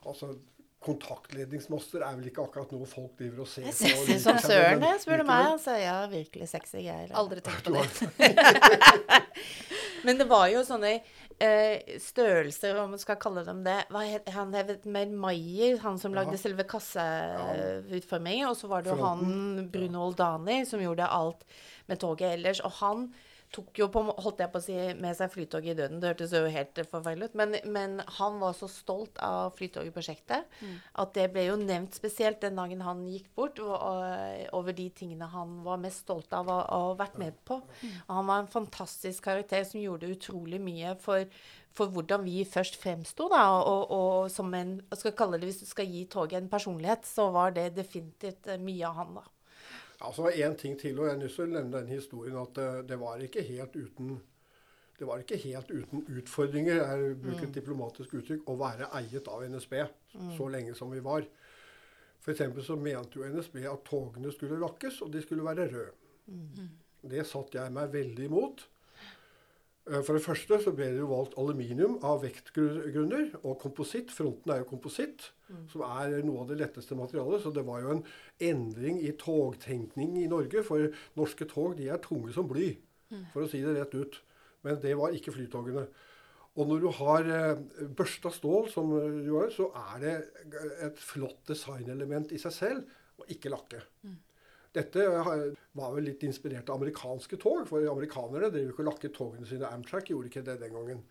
altså, 0.06 0.30
kontaktledningsmaster 0.84 2.04
er 2.04 2.16
vel 2.18 2.28
ikke 2.28 2.44
akkurat 2.44 2.72
noe 2.74 2.86
folk 2.88 3.14
driver 3.18 3.44
og 3.44 3.50
ser 3.50 3.66
på. 3.66 3.74
Sexy 3.78 4.18
som 4.22 4.38
søren, 4.42 4.82
det, 4.82 4.92
spør 5.02 5.22
du 5.22 5.26
meg. 5.28 5.48
Altså, 5.54 5.76
ja, 5.80 5.96
virkelig 6.12 6.48
sexy 6.52 6.82
greier. 6.82 7.12
Aldri 7.16 7.42
tenkt 7.44 7.64
på 7.66 7.74
det. 7.74 8.30
Men 10.04 10.20
det 10.20 10.26
var 10.28 10.50
jo 10.52 10.60
sånne 10.66 10.92
eh, 10.98 11.96
størrelser, 12.02 12.76
om 12.82 12.92
man 12.92 13.00
skal 13.00 13.18
kalle 13.20 13.44
dem 13.46 13.62
det. 13.64 13.78
Hva 13.94 14.04
het, 14.04 14.28
han 14.34 14.52
het 14.56 14.84
Mer 14.84 15.12
Maier, 15.24 15.78
han 15.84 16.00
som 16.00 16.16
lagde 16.16 16.36
ja. 16.36 16.42
selve 16.44 16.66
kasseutformingen. 16.68 18.50
Og 18.50 18.58
så 18.60 18.68
var 18.70 18.84
det 18.84 18.92
jo 18.92 19.00
han 19.00 19.68
Bruno 19.72 20.04
Oldani 20.08 20.62
som 20.68 20.82
gjorde 20.84 21.08
alt 21.08 21.46
med 21.88 22.02
toget 22.04 22.36
ellers. 22.36 22.60
Og 22.64 22.76
han 22.82 23.08
tok 23.54 23.78
jo 23.78 23.86
på, 23.92 24.02
holdt 24.24 24.42
jeg 24.42 24.50
på 24.52 24.60
å 24.60 24.64
si, 24.64 24.76
med 24.98 25.16
seg 25.16 25.30
Flytoget 25.32 25.72
i 25.72 25.76
døden. 25.78 26.00
Det 26.02 26.10
hørtes 26.10 26.34
jo 26.34 26.42
helt 26.50 26.80
forferdelig 26.90 27.30
ut. 27.30 27.36
Men, 27.38 27.56
men, 27.76 27.96
han 28.18 28.38
var 28.42 28.56
så 28.58 28.68
stolt 28.70 29.18
av 29.22 29.54
Flytoget-prosjektet 29.58 30.58
mm. 30.60 30.76
at 31.02 31.14
det 31.16 31.28
ble 31.34 31.46
jo 31.46 31.58
nevnt 31.60 31.96
spesielt 31.96 32.42
den 32.42 32.58
dagen 32.58 32.84
han 32.84 33.04
gikk 33.08 33.28
bort, 33.38 33.60
og, 33.62 33.74
og, 33.74 34.46
over 34.58 34.76
de 34.76 34.88
tingene 34.96 35.28
han 35.30 35.60
var 35.66 35.82
mest 35.82 36.04
stolt 36.04 36.34
av 36.36 36.50
å 36.50 36.60
ha 36.68 36.94
vært 36.98 37.18
med 37.22 37.36
på. 37.46 37.60
Mm. 37.82 37.98
Han 38.10 38.30
var 38.30 38.42
en 38.42 38.54
fantastisk 38.54 39.28
karakter 39.28 39.66
som 39.68 39.82
gjorde 39.82 40.10
utrolig 40.10 40.60
mye 40.62 40.96
for, 41.02 41.28
for 41.74 41.94
hvordan 41.94 42.26
vi 42.26 42.42
først 42.48 42.80
fremsto. 42.82 43.30
Og, 43.30 43.84
og, 43.94 44.32
som 44.34 44.50
en 44.56 44.78
skal 44.94 45.14
kalle 45.16 45.38
det, 45.38 45.52
Hvis 45.52 45.62
du 45.62 45.70
skal 45.70 45.90
gi 45.90 46.04
toget 46.10 46.42
en 46.42 46.50
personlighet, 46.50 47.06
så 47.06 47.30
var 47.34 47.54
det 47.54 47.74
definitivt 47.78 48.50
mye 48.60 48.90
av 48.90 49.00
han. 49.02 49.16
da. 49.20 49.33
Altså 50.00 50.30
En 50.34 50.56
ting 50.58 50.78
til, 50.80 50.98
og 51.00 51.06
jeg 51.08 51.30
til 51.30 51.44
å 51.44 51.50
nevne 51.52 51.78
den 51.78 51.92
historien 51.94 52.38
at 52.40 52.54
det, 52.56 52.70
det, 52.90 52.98
var 53.00 53.22
ikke 53.22 53.44
helt 53.46 53.76
uten 53.76 54.16
det 54.98 55.06
var 55.08 55.22
ikke 55.22 55.38
helt 55.42 55.70
uten 55.70 56.04
utfordringer, 56.18 56.76
jeg 56.78 57.16
bruker 57.18 57.42
et 57.42 57.48
mm. 57.48 57.54
diplomatisk 57.56 58.12
uttrykk, 58.14 58.44
å 58.46 58.54
være 58.58 58.90
eiet 58.94 59.26
av 59.26 59.42
NSB 59.50 59.72
mm. 59.80 60.28
så 60.36 60.46
lenge 60.54 60.74
som 60.78 60.92
vi 60.94 61.02
var. 61.02 61.26
F.eks. 62.22 62.44
så 62.62 62.76
mente 62.78 63.18
jo 63.18 63.26
NSB 63.26 63.58
at 63.68 63.82
togene 63.88 64.30
skulle 64.32 64.60
lakkes, 64.62 65.00
og 65.02 65.10
de 65.12 65.22
skulle 65.24 65.44
være 65.44 65.66
røde. 65.72 66.12
Mm. 66.30 66.68
Det 67.10 67.26
satte 67.26 67.58
jeg 67.58 67.74
meg 67.74 67.90
veldig 67.92 68.28
imot. 68.30 68.64
Eh, 69.90 70.00
for 70.00 70.16
det 70.16 70.24
første 70.24 70.58
så 70.64 70.72
ble 70.72 70.86
det 70.94 71.02
jo 71.02 71.10
valgt 71.10 71.36
aluminium 71.40 71.98
av 72.06 72.22
vektgrunner, 72.24 73.34
og 73.42 73.58
kompositt. 73.60 74.12
Fronten 74.14 74.54
er 74.54 74.62
jo 74.62 74.70
kompositt, 74.70 75.28
mm. 75.50 75.66
som 75.72 75.84
er 75.88 76.16
noe 76.24 76.44
av 76.44 76.52
det 76.52 76.58
letteste 76.62 76.96
materialet. 76.98 77.44
Så 77.44 77.52
det 77.54 77.66
var 77.68 77.84
jo 77.84 77.98
en 77.98 78.04
endring 78.48 79.02
i 79.04 79.12
togtenkning 79.20 80.16
i 80.22 80.30
Norge. 80.30 80.64
For 80.66 80.88
norske 81.20 81.48
tog 81.50 81.76
de 81.80 81.90
er 81.92 82.02
tunge 82.04 82.32
som 82.36 82.48
bly, 82.48 82.72
mm. 83.12 83.30
for 83.34 83.44
å 83.44 83.50
si 83.50 83.62
det 83.64 83.76
rett 83.76 83.96
ut. 83.96 84.20
Men 84.64 84.80
det 84.80 84.96
var 84.96 85.12
ikke 85.12 85.34
flytogene. 85.34 85.86
Og 86.54 86.68
når 86.70 86.84
du 86.84 86.90
har 87.00 87.32
eh, 87.34 87.88
børsta 87.98 88.30
stål, 88.32 88.70
som 88.72 88.92
du 88.94 89.32
har, 89.34 89.50
så 89.52 89.68
er 89.90 90.04
det 90.04 90.14
et 90.86 91.00
flott 91.02 91.42
designelement 91.50 92.32
i 92.32 92.40
seg 92.40 92.54
selv, 92.54 93.00
og 93.20 93.28
ikke 93.30 93.52
lakke. 93.52 93.82
Mm. 94.06 94.16
Dette 94.74 95.06
var 95.06 95.94
vel 95.94 96.08
litt 96.08 96.24
inspirert 96.26 96.70
av 96.70 96.80
amerikanske 96.80 97.38
tog, 97.38 97.62
for 97.68 97.86
amerikanerne 97.92 98.50
drev 98.50 98.68
jo 98.68 98.74
ikke 98.74 98.82
og 98.82 98.90
lakket 98.90 99.14
togene 99.14 99.46
sine. 99.48 99.70
Amtrak 99.70 100.10
gjorde 100.10 100.32
ikke 100.32 100.44
det 100.46 100.58
den 100.62 100.74
gangen. 100.74 101.04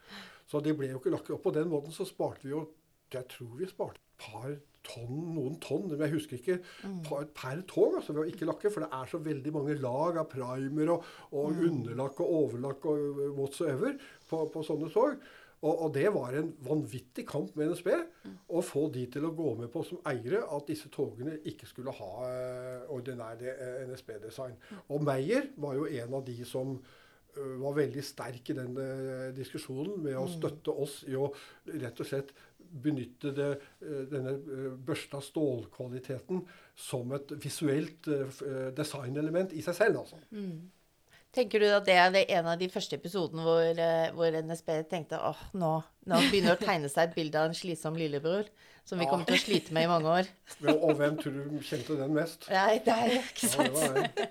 Så 0.50 0.60
de 0.64 0.76
ble 0.76 0.92
jo 0.92 1.00
ikke 1.00 1.14
lakket. 1.14 1.38
Og 1.38 1.44
på 1.46 1.54
den 1.56 1.72
måten 1.72 1.96
så 1.96 2.08
sparte 2.08 2.44
vi 2.48 2.56
jo 2.56 2.68
Jeg 3.14 3.28
tror 3.30 3.52
vi 3.60 3.68
sparte 3.70 4.02
par 4.18 4.56
tonn, 4.84 5.20
noen 5.36 5.60
tonn, 5.64 5.86
men 5.88 6.02
jeg 6.02 6.16
husker 6.16 6.40
ikke, 6.40 6.58
per, 7.06 7.28
per 7.36 7.62
tog. 7.70 7.98
altså 8.00 8.16
ved 8.16 8.24
å 8.24 8.32
ikke 8.32 8.48
lakke, 8.50 8.72
For 8.74 8.84
det 8.84 8.90
er 8.98 9.12
så 9.12 9.22
veldig 9.24 9.54
mange 9.56 9.78
lag 9.80 10.20
av 10.22 10.28
primer 10.32 10.96
og, 10.96 11.08
og 11.32 11.62
underlakk 11.70 12.20
og 12.24 12.34
overlakk 12.40 12.90
og 12.92 13.22
whatsoever 13.38 13.96
på, 14.30 14.44
på 14.54 14.66
sånne 14.66 14.92
tog. 14.94 15.24
Og, 15.64 15.86
og, 15.86 15.94
det 15.96 16.10
var 16.12 16.36
en 16.36 16.50
vanvittig 16.66 17.24
kamp 17.28 17.54
med 17.56 17.72
NSB 17.72 17.90
å 18.52 18.64
få 18.66 18.88
de 18.94 19.06
til 19.12 19.28
å 19.28 19.34
gå 19.36 19.54
med 19.62 19.72
på 19.72 19.84
som 19.88 20.02
eiere 20.10 20.44
at 20.44 20.68
disse 20.68 20.92
togene 20.92 21.38
ikke 21.50 21.70
skulle 21.70 21.94
ha 21.96 22.12
uh, 22.28 22.92
ordinær 22.94 23.40
uh, 23.40 23.80
NSB-design. 23.88 24.58
Og 24.92 25.06
Meyer 25.08 25.48
var 25.64 25.80
jo 25.80 25.88
en 25.88 26.18
av 26.20 26.26
de 26.28 26.36
som 26.48 26.76
uh, 26.76 27.56
var 27.64 27.78
veldig 27.80 28.04
sterk 28.04 28.52
i 28.52 28.58
den 28.60 28.76
diskusjonen 29.38 30.04
med 30.04 30.20
å 30.20 30.28
støtte 30.32 30.76
oss 30.84 31.00
i 31.08 31.16
å 31.16 31.32
rett 31.72 32.04
og 32.04 32.12
slett 32.12 32.36
benytte 32.84 33.30
det, 33.38 33.50
denne 34.10 34.32
børsta 34.82 35.20
stålkvaliteten 35.22 36.40
som 36.74 37.12
et 37.14 37.36
visuelt 37.44 38.08
designelement 38.74 39.54
i 39.54 39.62
seg 39.62 39.78
selv. 39.78 40.00
altså. 40.02 40.18
Mm. 40.34 40.72
Tenker 41.34 41.64
du 41.64 41.66
at 41.74 41.88
det 41.88 41.96
er 41.98 42.36
en 42.38 42.52
av 42.52 42.60
de 42.62 42.68
første 42.70 42.98
episodene 43.00 43.42
hvor, 43.42 43.64
eh, 43.66 44.12
hvor 44.14 44.36
NSB 44.38 44.70
tenkte 44.92 45.18
åh, 45.18 45.40
nå, 45.58 45.72
nå 46.06 46.20
begynner 46.28 46.54
det 46.54 46.60
å 46.60 46.68
tegne 46.68 46.92
seg 46.92 47.10
et 47.10 47.16
bilde 47.18 47.42
av 47.42 47.50
en 47.50 47.58
slitsom 47.58 47.98
lillebror 47.98 48.52
som 48.86 49.00
vi 49.00 49.08
ja. 49.08 49.10
kommer 49.10 49.26
til 49.26 49.38
å 49.38 49.42
slite 49.42 49.74
med 49.74 49.88
i 49.88 49.90
mange 49.90 50.12
år? 50.12 50.30
og 50.76 50.94
hvem 51.00 51.18
tror 51.20 51.38
du 51.38 51.58
kjente 51.64 51.98
den 51.98 52.14
mest? 52.14 52.46
Nei, 52.54 52.80
det 52.84 52.94
er 52.94 53.16
ikke 53.22 53.50
sant. 53.50 53.80
Ja, 53.80 54.04
det 54.04 54.30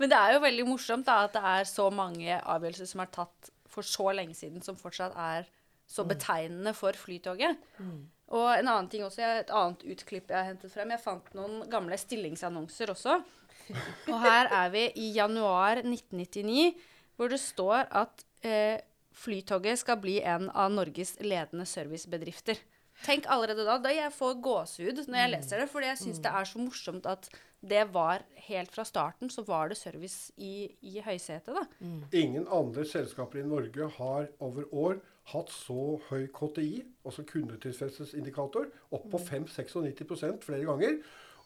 Men 0.00 0.12
det 0.12 0.18
er 0.18 0.34
jo 0.34 0.42
veldig 0.44 0.66
morsomt 0.68 1.06
da, 1.08 1.20
at 1.28 1.36
det 1.36 1.44
er 1.54 1.70
så 1.70 1.86
mange 1.94 2.40
avgjørelser 2.40 2.90
som 2.90 3.04
er 3.04 3.12
tatt 3.14 3.52
for 3.70 3.86
så 3.86 4.10
lenge 4.16 4.34
siden, 4.36 4.64
som 4.64 4.78
fortsatt 4.80 5.14
er 5.16 5.46
så 5.86 6.02
mm. 6.02 6.10
betegnende 6.10 6.74
for 6.76 6.98
Flytoget. 6.98 7.62
Mm. 7.78 8.02
Og 8.34 8.46
en 8.50 8.66
annen 8.66 8.88
ting 8.90 9.04
også, 9.06 9.22
et 9.22 9.50
annet 9.54 9.84
utklipp 9.86 10.32
jeg 10.32 10.38
har 10.38 10.48
hentet 10.50 10.72
frem. 10.72 10.90
Jeg 10.90 11.02
fant 11.04 11.34
noen 11.38 11.60
gamle 11.70 11.98
stillingsannonser 12.00 12.90
også 12.90 13.20
og 14.10 14.18
her 14.22 14.50
er 14.54 14.70
vi 14.74 14.84
i 15.02 15.10
januar 15.16 15.80
1999, 15.82 16.76
hvor 17.16 17.32
det 17.32 17.40
står 17.42 17.88
at 18.02 18.26
eh, 18.46 18.78
Flytoget 19.16 19.80
skal 19.80 19.96
bli 19.96 20.18
en 20.20 20.50
av 20.52 20.72
Norges 20.74 21.14
ledende 21.24 21.64
servicebedrifter. 21.64 22.58
Tenk 23.04 23.24
allerede 23.32 23.64
da. 23.64 23.78
Da 23.80 23.92
jeg 23.92 24.12
får 24.12 24.34
gåsehud 24.44 25.00
når 25.06 25.22
jeg 25.22 25.32
leser 25.32 25.62
det, 25.62 25.68
fordi 25.72 25.88
jeg 25.88 26.00
syns 26.02 26.20
det 26.24 26.32
er 26.36 26.48
så 26.48 26.60
morsomt 26.60 27.08
at 27.08 27.30
det 27.66 27.86
var 27.94 28.26
helt 28.46 28.74
fra 28.74 28.84
starten 28.86 29.32
så 29.32 29.42
var 29.48 29.72
det 29.72 29.78
service 29.80 30.34
i, 30.36 30.68
i 30.84 31.00
høysetet, 31.00 31.56
da. 31.56 31.64
Mm. 31.80 32.02
Ingen 32.12 32.44
andre 32.52 32.84
selskaper 32.86 33.40
i 33.40 33.46
Norge 33.48 33.88
har 33.96 34.28
over 34.44 34.68
år 34.68 35.00
hatt 35.32 35.50
så 35.50 35.96
høy 36.08 36.26
KTI, 36.34 36.82
altså 37.06 37.24
kundetilfredshetsindikator, 37.26 38.68
opp 38.94 39.06
på 39.10 39.20
5-96 39.22 40.44
flere 40.46 40.66
ganger. 40.68 41.00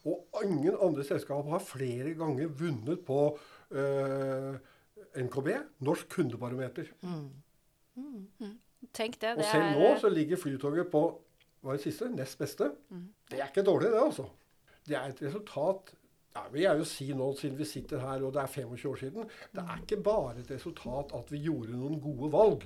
Og 0.09 0.41
ingen 0.43 0.75
andre 0.81 1.05
selskap 1.05 1.49
har 1.49 1.61
flere 1.61 2.15
ganger 2.17 2.49
vunnet 2.57 3.03
på 3.05 3.19
uh, 3.35 3.77
eh, 3.77 5.21
NKB, 5.21 5.49
Norsk 5.85 6.09
kundebarometer. 6.09 6.89
Mm. 7.05 7.27
Mm. 7.95 8.27
Mm. 8.39 8.55
Tenk 8.93 9.19
det. 9.21 9.35
Og 9.37 9.45
selv 9.45 9.67
er... 9.67 9.77
nå 9.77 9.91
så 10.01 10.09
ligger 10.09 10.41
Flytoget 10.41 10.89
på 10.91 11.03
hva 11.61 11.73
er 11.73 11.77
det 11.77 11.85
siste? 11.85 12.09
Nest 12.09 12.39
beste. 12.41 12.71
Mm. 12.89 13.09
Det 13.29 13.39
er 13.39 13.51
ikke 13.51 13.65
dårlig, 13.65 13.91
det, 13.93 14.01
altså. 14.01 14.25
Det 14.87 14.97
er 14.97 15.11
et 15.13 15.21
resultat 15.21 15.93
ja, 16.31 16.45
vil 16.51 16.63
jeg 16.63 16.79
jo 16.79 16.85
si 16.87 17.07
nå, 17.13 17.27
siden 17.37 17.57
vi 17.59 17.67
sitter 17.67 18.01
her 18.01 18.23
og 18.23 18.33
det 18.33 18.41
er 18.41 18.47
25 18.49 18.91
år 18.91 18.99
siden, 19.01 19.31
det 19.51 19.63
er 19.63 19.81
ikke 19.83 19.99
bare 20.03 20.37
et 20.39 20.51
resultat 20.51 21.11
at 21.17 21.31
vi 21.33 21.41
gjorde 21.43 21.75
noen 21.75 21.99
gode 22.01 22.31
valg 22.31 22.63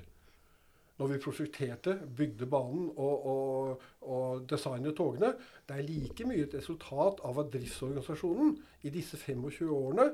når 0.99 1.11
vi 1.11 1.19
prosjekterte, 1.23 1.97
bygde 2.17 2.47
banen 2.47 2.87
og, 2.95 3.25
og, 3.27 3.81
og, 4.01 4.45
designet 4.49 4.95
togene. 4.95 5.33
Det 5.67 5.75
er 5.75 5.87
like 5.87 6.27
mye 6.27 6.45
et 6.47 6.55
resultat 6.55 7.19
av 7.27 7.41
at 7.43 7.51
driftsorganisasjonen 7.53 8.55
i 8.87 8.93
disse 8.93 9.19
25 9.19 9.71
årene, 9.75 10.09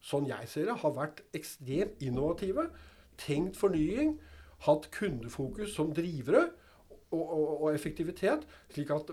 sånn 0.00 0.28
jeg 0.30 0.48
ser 0.48 0.70
det, 0.70 0.78
har 0.84 0.96
vært 0.96 1.24
ekstremt 1.36 2.04
innovative. 2.06 2.68
Tenkt 3.20 3.58
fornying. 3.60 4.14
Hatt 4.66 4.90
kundefokus 4.94 5.74
som 5.74 5.90
drivere 5.96 6.46
og, 7.10 7.26
og 7.64 7.68
effektivitet. 7.74 8.46
slik 8.70 8.92
at 8.94 9.10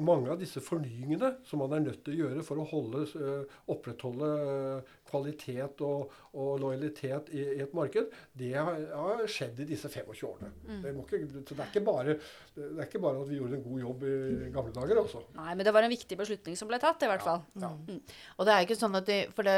mange 0.00 0.30
av 0.32 0.38
disse 0.40 0.62
fornyingene 0.64 1.34
som 1.46 1.60
man 1.62 1.74
er 1.76 1.84
nødt 1.84 2.00
til 2.04 2.14
å 2.14 2.20
gjøre 2.22 2.44
for 2.46 2.60
å 2.62 2.66
holde, 2.70 3.02
uh, 3.18 3.58
opprettholde 3.72 4.30
uh, 4.46 4.94
kvalitet 5.08 5.82
og, 5.84 6.14
og 6.32 6.62
lojalitet 6.62 7.28
i, 7.34 7.42
i, 7.42 7.60
et 7.64 7.74
marked, 7.76 8.08
det 8.38 8.54
har, 8.56 8.78
har, 8.96 9.22
skjedd 9.28 9.60
i 9.64 9.68
disse 9.68 9.90
25 9.92 10.24
årene. 10.28 10.50
Mm. 10.64 10.80
Det, 10.80 10.94
ikke, 11.04 11.20
det, 11.34 11.58
er 11.58 11.68
ikke 11.68 11.84
bare, 11.86 12.16
det 12.56 12.70
er 12.70 12.88
ikke 12.88 13.02
bare 13.04 13.22
at 13.22 13.30
vi 13.30 13.38
gjorde 13.40 13.58
en 13.58 13.66
god 13.66 13.84
jobb 13.84 14.08
i 14.08 14.50
gamle 14.54 14.74
dager. 14.78 15.02
Også. 15.04 15.22
Nei, 15.36 15.52
men 15.52 15.68
det 15.68 15.76
var 15.76 15.86
en 15.86 15.94
viktig 15.94 16.18
beslutning 16.18 16.58
som 16.58 16.72
ble 16.72 16.80
tatt, 16.82 17.04
i 17.04 17.12
hvert 17.12 17.26
fall. 17.26 17.44
Ja, 17.56 17.68
ja. 17.68 17.72
Mm. 17.92 18.02
Og 18.38 18.48
det 18.48 18.56
er 18.56 18.66
ikke 18.66 18.80
sånn 18.80 18.98
at 18.98 19.08
det, 19.08 19.20
For 19.36 19.46
det, 19.46 19.56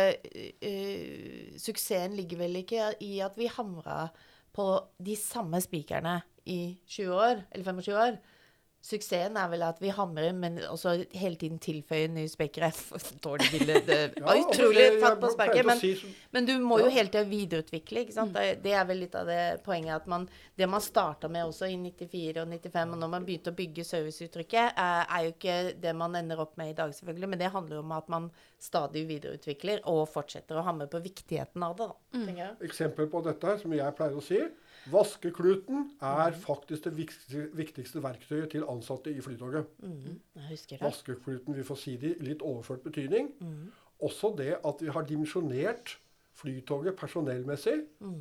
uh, 0.65 1.59
suksessen 1.61 2.19
ligger 2.19 2.45
vel 2.45 2.63
ikke 2.65 2.93
i 3.05 3.17
at 3.25 3.39
vi 3.39 3.51
hamra 3.53 4.09
på 4.55 4.69
de 5.03 5.17
samme 5.19 5.59
spikerne 5.63 6.21
i 6.47 6.77
20 6.87 7.15
år, 7.15 7.45
eller 7.51 7.67
25 7.67 7.99
år. 7.99 8.19
Suksessen 8.85 9.39
er 9.41 9.47
vel 9.49 9.63
at 9.65 9.79
vi 9.81 9.89
hamrer, 9.97 10.35
men 10.37 10.59
også 10.69 10.91
hele 11.17 11.39
tiden 11.41 11.57
tilføyer 11.63 12.11
nye 12.13 12.29
spekker. 12.29 12.67
Dårlig 13.25 13.47
bilde. 13.55 13.79
Det 13.89 14.21
var 14.21 14.41
utrolig 14.43 14.89
tatt 15.01 15.17
på 15.23 15.31
sperket. 15.33 15.65
Men, 15.65 15.81
men, 16.37 16.49
du 16.51 16.53
må 16.61 16.83
jo 16.83 16.91
hele 16.93 17.09
tida 17.09 17.23
videreutvikle. 17.25 18.03
ikke 18.05 18.17
sant? 18.17 18.37
Mm. 18.37 18.61
Det 18.61 18.75
er 18.77 18.85
vel 18.91 19.01
litt 19.07 19.17
av 19.17 19.31
det 19.31 19.41
poenget 19.65 19.95
at 19.97 20.11
man 20.11 20.27
Det 20.55 20.69
man 20.69 20.85
starta 20.85 21.31
med 21.33 21.49
også 21.49 21.67
i 21.73 21.79
94 21.81 22.43
og 22.43 22.53
95, 22.53 22.93
og 22.93 23.01
når 23.01 23.13
man 23.15 23.25
begynte 23.25 23.55
å 23.55 23.57
bygge 23.57 23.87
serviceuttrykket, 23.89 24.77
er, 24.77 25.01
er 25.09 25.25
jo 25.25 25.33
ikke 25.33 25.57
det 25.81 25.95
man 25.97 26.21
ender 26.21 26.45
opp 26.45 26.59
med 26.61 26.75
i 26.75 26.77
dag, 26.77 26.93
selvfølgelig. 26.95 27.31
Men 27.33 27.41
det 27.41 27.51
handler 27.57 27.81
jo 27.81 27.87
om 27.87 27.97
at 27.97 28.13
man 28.13 28.29
stadig 28.61 29.07
videreutvikler 29.09 29.81
og 29.91 30.05
fortsetter 30.13 30.61
å 30.61 30.67
hamre 30.69 30.91
på 30.93 31.01
viktigheten 31.05 31.65
av 31.65 31.81
det. 31.81 31.89
Da, 31.89 32.21
mm. 32.21 32.69
Eksempel 32.69 33.09
på 33.09 33.25
dette, 33.25 33.57
som 33.65 33.73
jeg 33.73 33.97
pleier 33.97 34.21
å 34.21 34.25
si 34.25 34.45
Vaskekluten 34.93 35.91
er 36.03 36.37
faktisk 36.37 36.85
det 36.85 36.95
viktigste, 37.57 38.03
verktøyet 38.05 38.51
til 38.53 38.67
ansatte 38.69 39.13
i 39.13 39.21
Flytoget. 39.25 39.67
Mm, 39.79 40.21
Vaskekluten, 40.81 41.57
vi 41.57 41.65
får 41.65 41.81
si 41.81 41.97
det 42.01 42.17
i 42.19 42.31
litt 42.31 42.45
overført 42.45 42.85
betydning. 42.85 43.31
Mm. 43.41 43.73
Også 44.05 44.35
det 44.39 44.57
at 44.61 44.83
vi 44.83 44.93
har 44.93 45.07
dimensjonert 45.09 45.99
Flytoget 46.35 46.97
personellmessig 46.99 47.77
mm. 48.01 48.17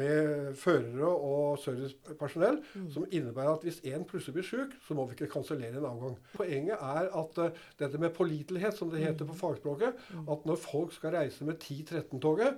med 0.00 0.54
førere 0.56 1.10
og 1.10 1.58
servicepersonell, 1.60 2.56
mm. 2.74 2.86
som 2.94 3.04
innebærer 3.10 3.52
at 3.52 3.66
hvis 3.66 3.82
én 3.84 4.06
plutselig 4.08 4.38
blir 4.38 4.46
syk, 4.48 4.78
så 4.86 4.96
må 4.96 5.04
vi 5.06 5.18
ikke 5.18 5.28
kansellere 5.34 5.76
en 5.76 5.90
avgang. 5.90 6.16
Poenget 6.34 6.80
er 6.80 7.10
at 7.20 7.38
uh, 7.38 7.60
dette 7.78 8.00
med 8.00 8.16
pålitelighet, 8.16 8.74
som 8.78 8.90
det 8.90 9.04
heter 9.04 9.28
på 9.28 9.36
mm. 9.36 9.40
fagspråket, 9.42 10.00
at 10.24 10.48
når 10.48 10.56
folk 10.64 10.96
skal 10.96 11.14
reise 11.18 11.44
med 11.44 11.60
10-13-toget, 11.60 12.56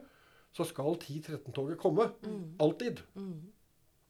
så 0.52 0.66
skal 0.68 0.98
10-13-toget 1.00 1.78
komme. 1.80 2.10
Mm. 2.22 2.56
Alltid. 2.60 3.00
Mm. 3.14 3.52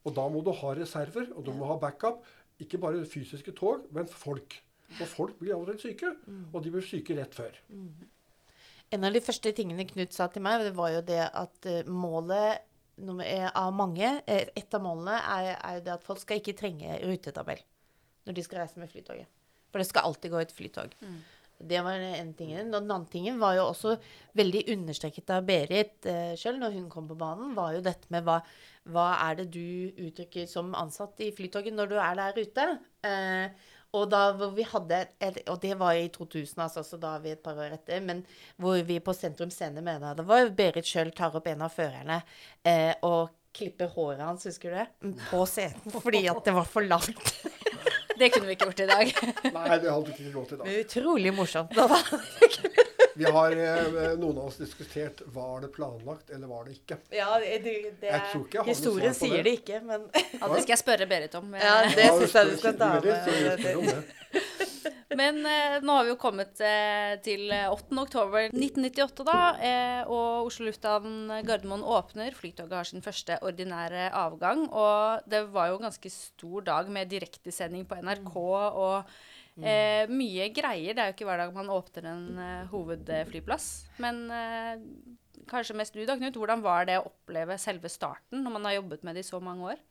Og 0.03 0.15
da 0.15 0.27
må 0.31 0.41
du 0.43 0.51
ha 0.51 0.73
reserver, 0.75 1.29
og 1.35 1.45
du 1.47 1.53
må 1.55 1.69
ha 1.69 1.77
backup. 1.79 2.25
Ikke 2.61 2.79
bare 2.81 3.05
fysiske 3.07 3.55
tog, 3.55 3.87
men 3.95 4.07
folk. 4.07 4.57
For 4.97 5.09
folk 5.09 5.39
blir 5.39 5.55
allerede 5.55 5.81
syke. 5.81 6.11
Mm. 6.27 6.49
Og 6.51 6.63
de 6.63 6.73
blir 6.73 6.85
syke 6.85 7.15
rett 7.17 7.35
før. 7.35 7.55
Mm. 7.69 8.09
En 8.93 9.07
av 9.07 9.15
de 9.15 9.23
første 9.25 9.53
tingene 9.57 9.87
Knut 9.89 10.13
sa 10.13 10.27
til 10.29 10.43
meg, 10.45 10.67
det 10.67 10.75
var 10.77 10.91
jo 10.93 11.03
det 11.07 11.21
at 11.25 11.69
uh, 11.69 11.79
målet 11.89 12.69
av 13.57 13.71
mange 13.73 14.05
uh, 14.05 14.43
Et 14.53 14.75
av 14.77 14.83
målene 14.83 15.15
er, 15.17 15.55
er 15.57 15.79
det 15.81 15.95
at 15.95 16.03
folk 16.05 16.19
skal 16.21 16.37
ikke 16.37 16.53
trenge 16.59 16.99
rutetabell 17.01 17.63
når 18.27 18.37
de 18.37 18.43
skal 18.45 18.61
reise 18.61 18.79
med 18.79 18.91
flytoget. 18.91 19.27
For 19.73 19.81
det 19.81 19.87
skal 19.89 20.05
alltid 20.07 20.31
gå 20.31 20.39
et 20.39 20.53
flytog. 20.53 20.93
Mm. 21.01 21.17
Det 21.69 21.81
var 21.85 22.01
en 22.03 22.33
ting. 22.37 22.53
Den 22.55 22.75
andre 22.75 23.09
tingen 23.11 23.39
var 23.41 23.57
jo 23.57 23.67
også 23.69 23.95
veldig 24.37 24.65
understreket 24.75 25.33
av 25.33 25.45
Berit 25.47 26.07
eh, 26.09 26.33
sjøl 26.39 26.59
når 26.61 26.77
hun 26.77 26.89
kom 26.91 27.07
på 27.09 27.17
banen, 27.19 27.53
var 27.57 27.75
jo 27.75 27.83
dette 27.85 28.09
med 28.13 28.25
hva, 28.27 28.39
hva, 28.93 29.07
er 29.27 29.41
det 29.41 29.49
du 29.53 30.03
uttrykker 30.07 30.49
som 30.49 30.73
ansatt 30.77 31.21
i 31.23 31.31
Flytoget 31.35 31.75
når 31.75 31.93
du 31.93 31.97
er 32.01 32.19
der 32.19 32.41
ute? 32.41 32.67
Eh, 33.07 33.71
og 33.93 34.07
da 34.09 34.23
hvor 34.33 34.55
vi 34.57 34.65
hadde 34.65 35.03
et, 35.21 35.43
Og 35.51 35.59
det 35.61 35.75
var 35.77 35.93
i 35.93 36.07
2000, 36.09 36.57
altså, 36.65 36.81
så 36.83 36.97
da 36.97 37.15
er 37.15 37.23
vi 37.25 37.33
et 37.35 37.43
par 37.45 37.59
år 37.61 37.75
etter. 37.75 38.01
Men 38.01 38.23
hvor 38.57 38.81
vi 38.87 38.97
på 38.99 39.13
Sentrum 39.13 39.53
Scene 39.53 39.85
mener 39.85 40.17
det 40.17 40.25
var 40.27 40.49
Berit 40.57 40.89
sjøl 40.89 41.13
tar 41.13 41.35
opp 41.37 41.47
en 41.47 41.65
av 41.67 41.73
førerne 41.73 42.23
eh, 42.65 42.93
og 43.05 43.29
klipper 43.53 43.91
håret 43.93 44.23
hans, 44.25 44.47
husker 44.49 44.73
du 44.73 44.79
det? 44.79 44.87
På 45.29 45.43
scenen 45.45 45.93
fordi 46.01 46.25
at 46.31 46.41
det 46.45 46.55
var 46.55 46.65
for 46.65 46.85
langt. 46.89 47.35
Det 48.23 48.29
kunne 48.29 48.47
vi 48.47 48.53
ikke 48.55 48.65
gjort 48.69 48.79
i 48.79 48.85
dag. 48.87 49.09
Nei, 49.57 49.77
det 49.83 49.89
hadde 49.91 50.05
vi 50.07 50.13
ikke 50.13 50.29
gjort 50.31 50.51
i 50.55 50.57
dag. 50.61 50.67
Utrolig 50.79 51.33
morsomt. 51.35 51.73
vi 53.19 53.25
har 53.35 53.55
eh, 53.65 54.13
noen 54.15 54.37
av 54.37 54.45
oss 54.45 54.61
diskutert 54.61 55.25
var 55.35 55.59
det 55.65 55.73
planlagt 55.75 56.31
eller 56.31 56.47
var 56.47 56.63
det 56.69 56.77
ikke. 56.77 57.01
Ja, 57.11 57.35
det, 57.43 57.59
det 57.99 58.07
er, 58.07 58.23
jeg 58.31 58.65
Historien 58.69 59.17
sier 59.17 59.41
det. 59.41 59.43
det 59.49 59.55
ikke, 59.59 59.81
men 59.83 60.07
ja, 60.07 60.47
Det 60.47 60.63
skal 60.63 60.77
jeg 60.77 60.81
spørre 60.85 61.09
Berit 61.11 61.35
om. 61.41 61.51
Ja, 61.59 61.75
det 61.91 62.07
syns 62.21 62.39
jeg 62.39 62.53
du 62.53 62.57
skal 62.63 62.79
ta 62.79 62.93
med. 63.03 64.62
Men 65.19 65.41
eh, 65.45 65.77
nå 65.83 65.97
har 65.97 66.07
vi 66.07 66.13
jo 66.13 66.19
kommet 66.21 66.61
eh, 66.63 67.15
til 67.25 67.45
8. 67.51 67.59
Eh, 67.63 68.01
oktober 68.03 68.47
1998, 68.49 69.25
da. 69.27 69.37
Eh, 69.59 70.01
og 70.07 70.49
Oslo 70.49 70.67
lufthavn 70.69 71.31
Gardermoen 71.45 71.85
åpner. 71.85 72.35
Flytoget 72.37 72.77
har 72.79 72.89
sin 72.89 73.05
første 73.05 73.37
ordinære 73.45 74.09
avgang. 74.17 74.65
Og 74.69 75.29
det 75.29 75.45
var 75.53 75.71
jo 75.71 75.79
en 75.79 75.87
ganske 75.89 76.13
stor 76.13 76.67
dag 76.69 76.91
med 76.93 77.11
direktesending 77.13 77.87
på 77.89 78.01
NRK 78.01 78.35
og 78.41 79.15
Eh, 79.53 80.09
mye 80.09 80.47
greier. 80.49 80.95
Det 80.97 81.01
er 81.03 81.11
jo 81.11 81.13
ikke 81.13 81.27
hver 81.29 81.37
dag 81.43 81.51
man 81.53 81.67
åpner 81.69 82.07
en 82.09 82.39
eh, 82.41 82.69
hovedflyplass. 82.71 83.67
Men 84.01 84.23
kanskje 85.45 85.75
mest 85.77 85.93
du 85.93 86.01
da, 86.07 86.15
Knut. 86.17 86.39
Hvordan 86.41 86.63
var 86.65 86.87
det 86.89 86.97
å 86.97 87.05
oppleve 87.11 87.59
selve 87.61 87.91
starten 87.93 88.41
når 88.41 88.55
man 88.55 88.65
har 88.65 88.79
jobbet 88.79 89.05
med 89.05 89.13
det 89.13 89.21
i 89.27 89.29
så 89.29 89.37
mange 89.43 89.75
år? 89.75 89.83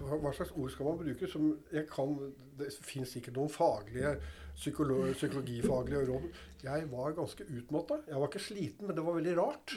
Hva, 0.00 0.32
slags 0.34 0.52
ord 0.54 0.70
skal 0.72 0.88
man 0.88 1.00
bruke? 1.00 1.28
Som 1.30 1.50
jeg 1.72 1.86
kan, 1.90 2.14
det 2.58 2.70
fins 2.84 3.16
ikke 3.18 3.34
noen 3.36 3.52
faglige 3.52 4.16
psykolo, 4.54 5.00
psykologifaglige 5.12 6.06
råd. 6.10 6.30
Jeg 6.64 6.88
var 6.92 7.16
ganske 7.16 7.46
utmatta. 7.48 8.00
Jeg 8.08 8.20
var 8.20 8.30
ikke 8.30 8.46
sliten, 8.46 8.86
men 8.86 8.96
det 8.96 9.04
var 9.06 9.18
veldig 9.18 9.36
rart. 9.40 9.76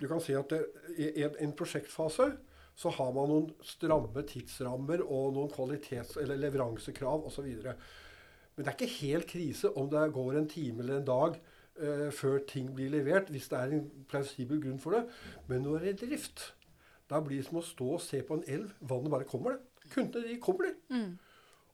Du 0.00 0.06
kan 0.10 0.20
si 0.20 0.36
at 0.36 0.50
det, 0.52 0.62
i 0.98 1.24
en, 1.24 1.36
en 1.46 1.56
prosjektfase 1.56 2.30
så 2.76 2.92
har 2.92 3.12
man 3.16 3.30
noen 3.30 3.52
stramme 3.64 4.24
tidsrammer 4.28 5.00
og 5.04 5.30
noen 5.36 5.52
kvalitets- 5.52 6.18
eller 6.20 6.36
leveransekrav 6.42 7.24
osv. 7.30 7.46
Men 7.64 8.64
det 8.64 8.68
er 8.68 8.76
ikke 8.76 8.98
helt 8.98 9.30
krise 9.30 9.70
om 9.80 9.88
det 9.92 10.02
går 10.12 10.36
en 10.36 10.50
time 10.50 10.84
eller 10.84 11.00
en 11.00 11.08
dag 11.08 11.38
eh, 11.80 12.10
før 12.12 12.42
ting 12.48 12.68
blir 12.76 12.92
levert, 12.92 13.32
hvis 13.32 13.48
det 13.52 13.58
er 13.62 13.72
en 13.78 13.86
plausibel 14.10 14.60
grunn 14.60 14.80
for 14.82 14.98
det. 14.98 15.06
Men 15.48 15.64
når 15.64 15.86
det 15.86 15.94
er 15.94 15.98
drift, 16.04 16.50
da 17.10 17.20
blir 17.22 17.40
det 17.40 17.48
som 17.48 17.60
å 17.60 17.64
stå 17.64 17.88
og 17.96 18.02
se 18.02 18.22
på 18.26 18.38
en 18.38 18.46
elv. 18.50 18.72
Vannet 18.80 19.12
bare 19.12 19.28
kommer, 19.28 19.56
det. 19.56 19.90
Kundene 19.92 20.28
de 20.28 20.38
kommer, 20.42 20.70
de. 20.70 21.00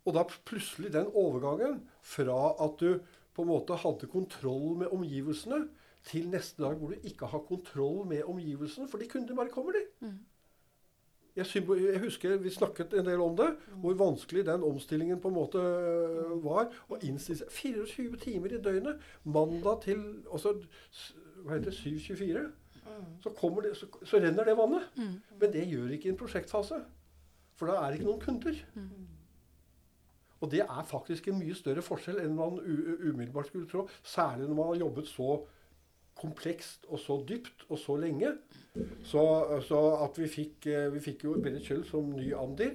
Og 0.05 0.17
da 0.17 0.25
plutselig 0.49 0.91
den 0.93 1.09
overgangen 1.15 1.81
fra 2.03 2.55
at 2.65 2.81
du 2.83 2.99
på 3.33 3.45
en 3.45 3.49
måte 3.49 3.79
hadde 3.81 4.11
kontroll 4.13 4.75
med 4.83 4.93
omgivelsene, 4.93 5.69
til 6.03 6.27
neste 6.33 6.63
dag 6.65 6.75
hvor 6.81 6.91
du 6.91 7.07
ikke 7.07 7.29
har 7.31 7.45
kontroll 7.47 8.07
med 8.11 8.25
omgivelsene, 8.27 8.89
fordi 8.91 9.07
kundene 9.07 9.39
bare 9.39 9.53
kommer, 9.55 9.77
de. 9.79 9.85
Jeg, 11.37 11.47
jeg 11.55 12.01
husker 12.03 12.37
vi 12.37 12.51
snakket 12.51 12.93
en 12.99 13.07
del 13.07 13.21
om 13.21 13.37
det, 13.37 13.47
hvor 13.81 13.95
vanskelig 13.97 14.45
den 14.47 14.63
omstillingen 14.67 15.21
på 15.21 15.31
en 15.31 15.35
måte 15.35 15.59
øh, 15.59 16.35
var. 16.45 16.69
Å 16.91 16.99
innstille 17.07 17.39
seg 17.39 17.55
24 17.55 18.19
timer 18.21 18.53
i 18.53 18.61
døgnet, 18.61 19.01
mandag 19.25 19.81
til 19.87 20.03
altså, 20.27 20.59
hva 21.45 21.57
heter 21.57 21.71
det, 21.71 21.79
7.24. 21.79 22.45
Så, 23.23 23.33
det, 23.65 23.77
så, 23.79 23.87
så 24.05 24.19
renner 24.23 24.45
det 24.45 24.57
vannet. 24.59 24.91
Men 25.41 25.53
det 25.53 25.65
gjør 25.71 25.95
ikke 25.95 26.09
i 26.09 26.13
en 26.13 26.19
prosjektfase. 26.21 26.81
For 27.57 27.71
da 27.71 27.79
er 27.79 27.91
det 27.93 28.01
ikke 28.01 28.11
noen 28.11 28.23
kunder. 28.23 28.63
Og 30.43 30.51
det 30.51 30.65
er 30.65 30.85
faktisk 30.89 31.29
en 31.31 31.39
mye 31.39 31.55
større 31.55 31.83
forskjell 31.87 32.19
enn 32.25 32.35
man 32.35 32.59
umiddelbart 32.59 33.47
skulle 33.53 33.69
tro. 33.71 33.85
Særlig 34.03 34.49
når 34.49 34.59
man 34.59 34.73
har 34.73 34.81
jobbet 34.83 35.07
så 35.11 35.37
komplekst 36.19 36.87
og 36.89 36.99
så 36.99 37.25
dypt 37.29 37.65
og 37.69 37.79
så 37.79 37.97
lenge. 37.97 38.33
Så, 39.05 39.23
så 39.69 39.79
at 40.05 40.19
vi 40.19 40.29
fikk, 40.29 40.67
eh, 40.67 40.89
vi 40.93 41.01
fikk 41.01 41.25
jo 41.25 41.37
Berit 41.43 41.65
Kjøll 41.67 41.85
som 41.89 42.11
ny 42.11 42.33
Andir. 42.37 42.75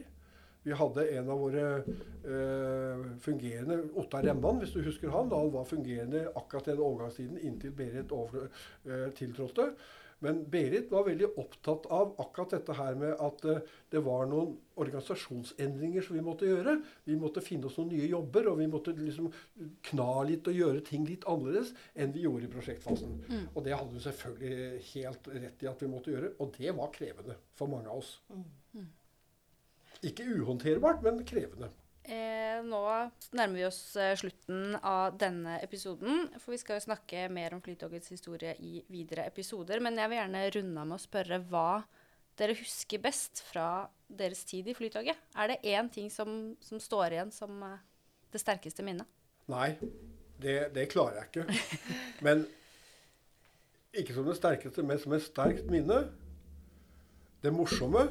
Vi 0.68 0.76
hadde 0.76 1.06
en 1.16 1.30
av 1.32 1.40
våre 1.40 1.68
eh, 1.78 3.04
fungerende 3.24 3.78
Ottar 3.96 4.26
Remman, 4.28 4.60
hvis 4.60 4.74
du 4.76 4.82
husker 4.84 5.14
han. 5.14 5.30
da 5.32 5.40
Han 5.40 5.54
var 5.54 5.70
fungerende 5.70 6.26
akkurat 6.36 6.68
den 6.68 6.82
overgangstiden 6.84 7.40
inntil 7.40 7.72
Berit 7.78 8.12
over, 8.12 8.50
eh, 8.84 9.08
tiltrådte. 9.16 9.70
Men 10.26 10.42
Berit 10.50 10.92
var 10.92 11.06
veldig 11.06 11.30
opptatt 11.38 11.88
av 11.94 12.16
akkurat 12.20 12.58
dette 12.58 12.76
her 12.76 13.00
med 13.00 13.16
at 13.16 13.48
eh, 13.48 13.64
det 13.94 14.04
var 14.04 14.28
noen 14.28 14.58
organisasjonsendringer 14.76 16.04
som 16.04 16.20
vi 16.20 16.26
måtte 16.26 16.52
gjøre. 16.52 16.76
Vi 17.08 17.16
måtte 17.22 17.46
finne 17.46 17.72
oss 17.72 17.80
noen 17.80 17.94
nye 17.94 18.12
jobber, 18.12 18.52
og 18.52 18.60
vi 18.60 18.68
måtte 18.68 18.98
liksom 18.98 19.32
kna 19.88 20.12
litt 20.28 20.52
og 20.52 20.62
gjøre 20.66 20.84
ting 20.92 21.08
litt 21.08 21.24
annerledes 21.32 21.72
enn 21.96 22.12
vi 22.12 22.28
gjorde 22.28 22.50
i 22.50 22.56
prosjektfasen. 22.58 23.20
Og 23.54 23.64
det 23.64 23.78
hadde 23.78 23.94
hun 23.96 24.08
selvfølgelig 24.10 24.86
helt 24.92 25.36
rett 25.38 25.64
i 25.64 25.72
at 25.72 25.86
vi 25.86 25.96
måtte 25.96 26.12
gjøre, 26.12 26.36
og 26.44 26.56
det 26.60 26.76
var 26.76 26.96
krevende 26.98 27.40
for 27.56 27.72
mange 27.72 27.88
av 27.88 28.04
oss. 28.04 28.18
Ikke 30.06 30.26
uhåndterbart, 30.38 31.02
men 31.06 31.24
krevende. 31.26 31.72
Eh, 32.08 32.62
nå 32.64 32.82
nærmer 33.36 33.58
vi 33.58 33.66
oss 33.68 33.82
eh, 34.00 34.14
slutten 34.16 34.78
av 34.80 35.18
denne 35.20 35.58
episoden, 35.64 36.30
for 36.40 36.54
vi 36.54 36.60
skal 36.62 36.78
jo 36.78 36.86
snakke 36.86 37.26
mer 37.34 37.56
om 37.58 37.64
Flytogets 37.64 38.14
historie 38.14 38.54
i 38.64 38.80
videre 38.94 39.26
episoder. 39.28 39.82
Men 39.84 40.00
jeg 40.00 40.12
vil 40.12 40.22
gjerne 40.22 40.44
runde 40.56 40.84
av 40.84 40.92
med 40.92 40.98
å 41.00 41.04
spørre 41.04 41.42
hva 41.50 41.72
dere 42.38 42.56
husker 42.56 43.02
best 43.02 43.42
fra 43.50 43.88
deres 44.08 44.46
tid 44.48 44.70
i 44.70 44.76
Flytoget. 44.78 45.20
Er 45.36 45.52
det 45.52 45.62
én 45.68 45.90
ting 45.92 46.08
som, 46.14 46.54
som 46.64 46.80
står 46.80 47.18
igjen 47.18 47.34
som 47.36 47.60
eh, 47.66 47.82
det 48.32 48.44
sterkeste 48.44 48.86
minnet? 48.88 49.10
Nei, 49.52 49.74
det, 50.40 50.60
det 50.76 50.88
klarer 50.94 51.24
jeg 51.24 51.32
ikke. 51.32 51.60
Men 52.28 52.46
ikke 53.98 54.14
som 54.14 54.28
det 54.28 54.38
sterkeste, 54.38 54.84
men 54.86 55.00
som 55.02 55.14
et 55.16 55.24
sterkt 55.26 55.70
minne. 55.72 56.04
Det 57.42 57.54
morsomme, 57.54 58.04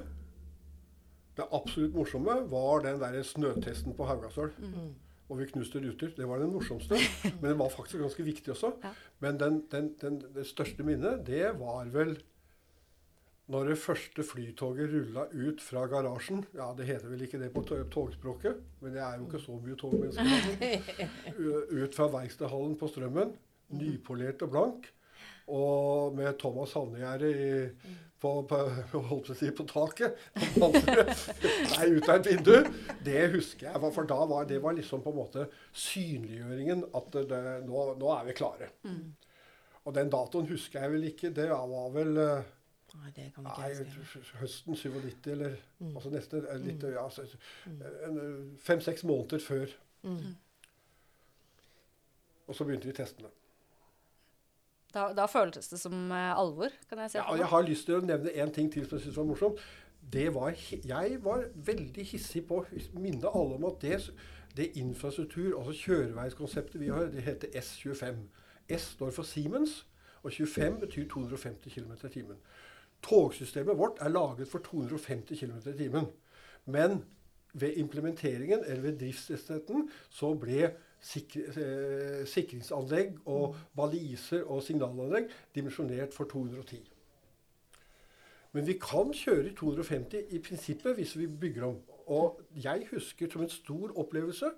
det 1.36 1.44
absolutt 1.52 1.94
morsomme, 1.94 2.34
var 2.50 2.80
den 2.86 3.00
der 3.02 3.18
snøtesten 3.22 3.94
på 3.96 4.04
Haugastøl. 4.08 4.50
Og 5.28 5.38
vi 5.40 5.46
knuste 5.50 5.80
ruter. 5.82 6.12
Det 6.16 6.28
var 6.28 6.38
den 6.38 6.52
morsomste. 6.54 6.94
Men 7.42 7.50
den 7.50 7.58
var 7.58 7.68
faktisk 7.74 7.98
ganske 8.00 8.22
viktig 8.24 8.52
også. 8.54 8.70
Ja. 8.84 8.92
Men 9.20 9.40
den, 9.40 9.62
den, 9.72 9.90
den, 10.00 10.20
det 10.36 10.46
største 10.46 10.82
minnet, 10.86 11.24
det 11.26 11.48
var 11.58 11.84
vel 11.92 12.16
når 13.46 13.68
det 13.68 13.76
første 13.78 14.24
flytoget 14.26 14.88
rulla 14.90 15.22
ut 15.30 15.60
fra 15.62 15.84
garasjen 15.86 16.40
Ja, 16.56 16.72
det 16.74 16.86
heter 16.88 17.06
vel 17.12 17.20
ikke 17.22 17.38
det 17.38 17.52
på 17.54 17.62
togspråket, 17.68 18.56
men 18.82 18.94
det 18.96 19.02
er 19.04 19.20
jo 19.20 19.26
ikke 19.28 19.38
så 19.44 19.54
mye 19.62 19.76
togmennesker. 19.78 20.96
Ut 21.84 21.94
fra 21.94 22.08
verkstedhallen 22.10 22.74
på 22.80 22.88
Strømmen, 22.90 23.30
nypolert 23.78 24.42
og 24.42 24.50
blank. 24.50 24.88
Og 25.46 26.16
med 26.18 26.34
Thomas 26.42 26.72
Havnegjerde 26.74 27.30
i- 27.30 27.94
på, 28.20 28.30
på, 28.48 28.58
holdt 28.96 29.28
på, 29.28 29.34
å 29.34 29.36
si, 29.36 29.50
på 29.54 29.66
taket. 29.68 30.16
på 30.56 30.70
Nei, 31.74 31.86
ut 31.92 32.08
av 32.08 32.16
et 32.16 32.28
vindu. 32.30 32.56
Det 33.04 33.22
husker 33.34 33.68
jeg. 33.68 33.92
For 33.94 34.08
da 34.08 34.18
var 34.28 34.48
det 34.48 34.60
var 34.64 34.76
liksom 34.78 35.04
på 35.04 35.12
en 35.12 35.18
måte 35.20 35.46
synliggjøringen 35.76 36.86
at 36.96 37.16
det, 37.30 37.40
nå, 37.68 37.86
nå 38.00 38.12
er 38.16 38.28
vi 38.30 38.36
klare. 38.38 38.70
Og 39.86 39.94
den 39.94 40.10
datoen 40.10 40.48
husker 40.50 40.82
jeg 40.82 40.94
vel 40.96 41.08
ikke. 41.12 41.32
Det 41.36 41.48
var 41.52 41.90
vel 41.94 42.22
eh, 42.22 42.52
Nei, 42.96 43.10
det 43.14 43.28
kan 43.34 43.46
vi 43.46 43.70
ikke 43.84 44.00
huske. 44.00 44.38
høsten 44.40 44.78
97, 44.78 45.26
eller 45.34 45.56
altså 45.92 46.10
neste 46.14 46.40
eh, 46.42 46.62
litt, 46.64 46.86
ja, 46.88 47.04
altså, 47.04 47.26
en, 47.68 48.16
eh, 48.22 48.38
Fem-seks 48.66 49.04
måneder 49.06 49.42
før. 49.44 49.74
Og 52.46 52.54
så 52.54 52.64
begynte 52.66 52.88
vi 52.88 52.94
testene. 52.96 53.30
Da, 54.96 55.10
da 55.12 55.26
føltes 55.28 55.68
det 55.68 55.78
som 55.80 56.12
eh, 56.12 56.30
alvor, 56.32 56.72
kan 56.88 57.02
jeg 57.04 57.10
si. 57.10 57.18
Ja, 57.18 57.34
jeg 57.36 57.50
har 57.52 57.66
lyst 57.66 57.88
til 57.88 57.98
å 57.98 58.04
nevne 58.04 58.32
én 58.32 58.52
ting 58.54 58.70
til 58.72 58.86
som 58.86 58.96
jeg 58.96 59.04
synes 59.04 59.18
var 59.20 59.28
morsomt. 59.28 59.66
Var, 60.12 60.60
jeg 60.86 61.18
var 61.24 61.48
veldig 61.66 62.04
hissig 62.06 62.44
på 62.46 62.60
å 62.62 62.82
minne 62.94 63.32
alle 63.34 63.58
om 63.58 63.66
at 63.66 63.80
det, 63.82 63.98
det 64.56 64.70
infrastruktur, 64.78 65.58
altså 65.58 65.74
kjøreveiskonseptet 65.80 66.80
vi 66.80 66.92
har, 66.94 67.10
det 67.12 67.26
heter 67.26 67.58
S25. 67.58 68.22
S 68.70 68.92
står 68.94 69.10
for 69.12 69.26
Siemens, 69.26 69.80
og 70.22 70.32
25 70.32 70.78
betyr 70.80 71.08
250 71.10 71.74
km 71.74 71.92
i 72.06 72.12
timen. 72.14 72.38
Togsystemet 73.02 73.78
vårt 73.78 74.00
er 74.00 74.14
laget 74.14 74.48
for 74.48 74.64
250 74.64 75.36
km 75.36 75.58
i 75.74 75.76
timen. 75.76 76.08
Men 76.64 77.02
ved 77.52 77.76
implementeringen, 77.76 78.64
eller 78.66 78.82
ved 78.82 78.98
driftstesten, 78.98 79.90
så 80.10 80.32
ble 80.34 80.70
sikringsanlegg 81.02 83.10
og 83.26 83.56
baliser 83.76 84.42
og 84.44 84.62
signalanlegg 84.66 85.24
dimensjonert 85.54 86.14
for 86.14 86.24
210. 86.30 86.92
Men 88.56 88.66
vi 88.66 88.72
kan 88.80 89.12
kjøre 89.12 89.48
i 89.50 89.54
250 89.58 90.18
i 90.32 90.38
prinsippet 90.40 90.94
hvis 90.96 91.18
vi 91.18 91.26
bygger 91.26 91.64
om. 91.68 91.76
Og 92.06 92.40
jeg 92.62 92.86
husker 92.90 93.30
som 93.30 93.42
en 93.42 93.50
stor 93.52 93.92
opplevelse 93.98 94.50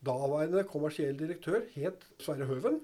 Daværende 0.00 0.62
kommersiell 0.64 1.18
direktør 1.18 1.60
het 1.74 2.06
Sverre 2.18 2.46
Høven. 2.48 2.80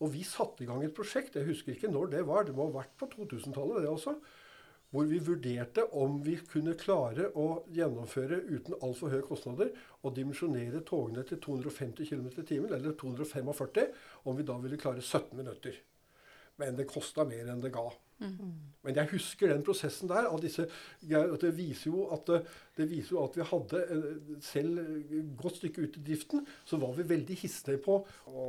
Og 0.00 0.14
vi 0.14 0.22
satte 0.24 0.64
i 0.64 0.66
gang 0.66 0.84
et 0.84 0.94
prosjekt. 0.96 1.36
Jeg 1.36 1.44
husker 1.44 1.72
ikke 1.72 1.90
når 1.92 2.06
det 2.14 2.26
var. 2.26 2.46
Det 2.48 2.54
må 2.56 2.70
ha 2.70 2.78
vært 2.78 2.94
på 2.96 3.08
2000-tallet, 3.12 3.82
det 3.84 3.90
også. 3.92 4.14
Hvor 4.94 5.08
vi 5.10 5.18
vurderte 5.18 5.82
om 5.98 6.20
vi 6.22 6.36
kunne 6.46 6.76
klare 6.78 7.28
å 7.34 7.46
gjennomføre 7.74 8.38
uten 8.46 8.78
altfor 8.80 9.10
høye 9.12 9.26
kostnader 9.26 9.72
og 10.02 10.14
dimensjonere 10.16 10.80
togene 10.86 11.24
til 11.26 11.40
250 11.42 12.06
km 12.06 12.28
i 12.30 12.46
timen, 12.46 12.72
eller 12.72 12.94
245, 13.00 13.90
om 14.24 14.38
vi 14.38 14.46
da 14.46 14.56
ville 14.62 14.78
klare 14.80 15.02
17 15.02 15.34
minutter. 15.36 15.76
Men 16.56 16.78
det 16.78 16.86
kosta 16.88 17.26
mer 17.28 17.50
enn 17.52 17.60
det 17.60 17.74
ga. 17.74 17.88
Men 18.86 18.96
jeg 18.96 19.10
husker 19.10 19.50
den 19.52 19.64
prosessen 19.66 20.08
der. 20.08 20.30
disse, 20.40 20.64
det, 21.02 21.50
viser 21.52 21.90
jo 21.90 22.06
at, 22.14 22.30
det- 22.78 22.88
viser 22.88 23.12
jo 23.16 23.24
at 23.24 23.36
vi 23.36 23.42
hadde, 23.42 23.82
eh, 23.92 24.40
selv 24.40 24.78
et 24.78 25.36
godt 25.36 25.56
stykke 25.60 25.82
ut 25.84 25.96
i 25.98 26.04
driften, 26.06 26.46
så 26.64 26.78
var 26.80 26.94
vi 26.96 27.02
veldig 27.02 27.36
hissige 27.36 27.76
på 27.84 27.98
å 28.26 28.46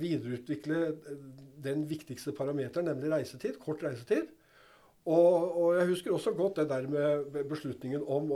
videreutvikle 0.00 0.80
eh, 0.88 1.20
den 1.60 1.84
viktigste 1.90 2.32
parameteren, 2.32 2.88
nemlig 2.88 3.12
reisetid. 3.12 3.58
Kort 3.60 3.82
reisetid. 3.82 4.28
Og, 5.06 5.62
og 5.62 5.76
jeg 5.78 5.88
husker 5.92 6.12
også 6.12 6.34
godt 6.36 6.60
det 6.60 6.68
der 6.68 6.88
med 6.90 7.44
beslutningen 7.48 8.02
om 8.04 8.32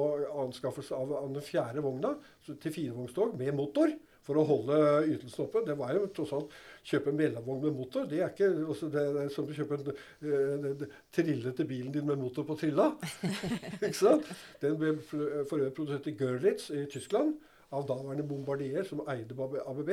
anskaffelse 0.47 0.97
av 0.97 1.13
den 1.35 1.43
fjerde 1.45 1.83
vogna 1.85 2.15
til 2.47 2.73
firevognstog 2.73 3.37
med 3.39 3.53
motor. 3.59 3.93
for 4.23 4.39
å 4.39 4.45
holde 4.47 4.77
ytelsen 5.11 5.47
oppe. 5.47 5.65
Det 5.67 5.75
var 5.79 5.97
jo 5.97 6.09
tross 6.15 6.33
alt 6.37 6.53
kjøpe 6.87 7.11
en 7.11 7.19
mellomvogn 7.19 7.65
med 7.67 7.79
motor. 7.79 8.05
Det 8.07 8.21
er 8.21 8.31
ikke 8.31 8.51
altså 8.71 8.91
det 8.93 9.03
er 9.25 9.33
som 9.35 9.49
å 9.51 9.57
kjøpe 9.57 9.79
en 9.79 9.89
uh, 9.91 10.85
trille 11.15 11.55
til 11.59 11.67
bilen 11.67 11.95
din 11.95 12.07
med 12.07 12.21
motor 12.21 12.47
på 12.47 12.55
trilla. 12.61 12.93
ikke 13.81 13.97
sant? 13.99 14.29
Den 14.63 14.79
ble 14.79 14.95
for 15.03 15.27
øvrig 15.27 15.73
produsert 15.75 16.07
i 16.07 16.15
Görlitz 16.19 16.71
i 16.71 16.85
Tyskland 16.93 17.35
av 17.73 17.87
daværende 17.89 18.27
Bombardier, 18.29 18.87
som 18.87 19.03
eide 19.11 19.35
ABB. 19.35 19.93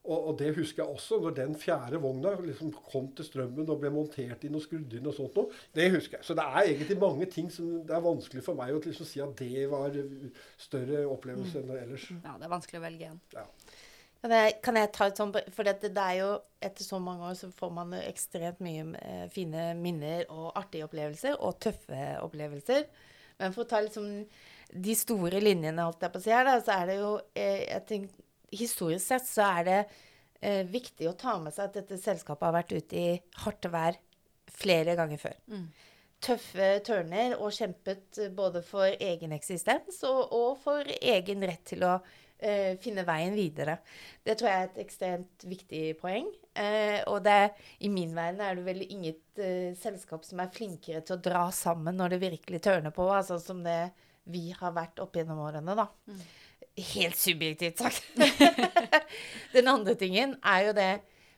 Og, 0.00 0.16
og, 0.16 0.30
det 0.40 0.54
husker 0.56 0.80
jeg 0.82 0.94
også, 0.94 1.18
når 1.20 1.34
den 1.36 1.52
fjerde 1.60 1.98
vogna 2.00 2.32
liksom 2.40 2.72
kom 2.72 3.10
til 3.16 3.26
strømmen 3.26 3.68
og 3.68 3.82
ble 3.82 3.90
montert 3.92 4.46
inn 4.48 4.56
og 4.56 4.64
skrudd 4.64 4.94
inn 4.96 5.10
og 5.10 5.12
sånt 5.16 5.36
noe. 5.36 5.58
Det 5.76 5.90
husker 5.92 6.18
jeg. 6.18 6.26
Så 6.26 6.36
det 6.38 6.46
er 6.46 6.70
egentlig 6.70 6.96
mange 7.02 7.28
ting 7.30 7.50
som 7.52 7.68
det 7.86 7.94
er 7.96 8.06
vanskelig 8.06 8.44
for 8.46 8.56
meg 8.58 8.72
å 8.72 8.80
liksom 8.80 9.08
si 9.08 9.20
at 9.20 9.34
det 9.42 9.66
var 9.70 9.98
større 10.60 11.04
opplevelse 11.10 11.60
enn 11.60 11.74
ellers. 11.76 12.08
Ja, 12.16 12.38
det 12.40 12.48
er 12.48 12.54
vanskelig 12.54 12.80
å 12.80 12.84
velge 12.86 13.06
igjen. 13.06 13.20
Ja. 13.36 13.44
Kan 14.20 14.34
jeg, 14.36 14.56
kan 14.64 14.76
jeg, 14.76 14.90
ta 14.92 15.06
et 15.08 15.16
sånt 15.16 15.36
For 15.56 15.64
det, 15.64 15.78
det, 15.80 15.92
er 15.96 16.16
jo 16.18 16.32
etter 16.60 16.84
så 16.84 16.98
mange 17.00 17.24
år 17.30 17.36
så 17.38 17.48
får 17.56 17.70
man 17.72 17.94
ekstremt 17.96 18.58
mye 18.64 18.82
eh, 19.00 19.22
fine 19.32 19.70
minner 19.80 20.26
og 20.28 20.50
artige 20.60 20.88
opplevelser. 20.88 21.36
Og 21.44 21.60
tøffe 21.60 22.16
opplevelser. 22.24 22.88
Men 23.40 23.52
for 23.52 23.64
å 23.64 23.70
ta 23.70 23.84
liksom 23.84 24.10
de 24.70 24.94
store 24.94 25.40
linjene, 25.42 25.82
holdt 25.82 26.04
jeg 26.04 26.12
på 26.12 26.20
å 26.20 26.24
si 26.24 26.32
her, 26.32 26.44
da, 26.46 26.58
så 26.62 26.76
er 26.76 26.90
det 26.90 26.98
jo 27.00 27.14
eh, 27.34 27.64
jeg 27.66 27.86
tenker, 27.88 28.26
Historisk 28.50 29.06
sett 29.06 29.28
så 29.28 29.46
er 29.60 29.66
det 29.68 29.78
eh, 30.40 30.64
viktig 30.66 31.08
å 31.10 31.16
ta 31.18 31.36
med 31.42 31.54
seg 31.54 31.68
at 31.68 31.78
dette 31.80 32.00
selskapet 32.00 32.48
har 32.48 32.56
vært 32.56 32.74
ute 32.74 32.98
i 32.98 33.10
hardt 33.44 33.70
vær 33.70 34.00
flere 34.50 34.96
ganger 34.98 35.20
før. 35.20 35.36
Mm. 35.52 35.68
Tøffe 36.20 36.72
tørner 36.84 37.36
og 37.38 37.54
kjempet 37.56 38.18
både 38.36 38.60
for 38.66 38.90
egen 38.92 39.32
eksistens 39.32 40.02
og, 40.04 40.34
og 40.36 40.58
for 40.60 40.88
egen 41.00 41.46
rett 41.48 41.62
til 41.70 41.86
å 41.88 41.94
eh, 42.40 42.76
finne 42.82 43.06
veien 43.08 43.36
videre. 43.36 43.78
Det 44.24 44.36
tror 44.36 44.50
jeg 44.50 44.60
er 44.60 44.68
et 44.68 44.82
ekstremt 44.84 45.46
viktig 45.48 45.84
poeng. 46.00 46.28
Eh, 46.52 47.00
og 47.08 47.22
det, 47.24 47.54
i 47.86 47.88
min 47.92 48.12
verden 48.16 48.42
er 48.44 48.58
det 48.58 48.66
vel 48.66 48.84
inget 48.84 49.40
eh, 49.40 49.72
selskap 49.80 50.26
som 50.26 50.42
er 50.42 50.52
flinkere 50.52 51.00
til 51.06 51.16
å 51.16 51.24
dra 51.24 51.46
sammen 51.54 51.96
når 52.00 52.16
det 52.16 52.22
virkelig 52.26 52.62
tørner 52.66 52.94
på, 52.94 53.08
altså 53.14 53.40
som 53.40 53.64
det 53.64 53.82
vi 54.30 54.50
har 54.54 54.74
vært 54.76 55.00
opp 55.02 55.16
gjennom 55.16 55.40
årene, 55.42 55.74
da. 55.78 55.88
Mm. 56.10 56.20
Helt 56.94 57.18
subjektivt 57.18 57.80
sagt. 57.82 58.04
Den 59.54 59.70
andre 59.70 59.96
tingen 59.98 60.36
er 60.40 60.68
jo 60.68 60.76
det 60.76 60.90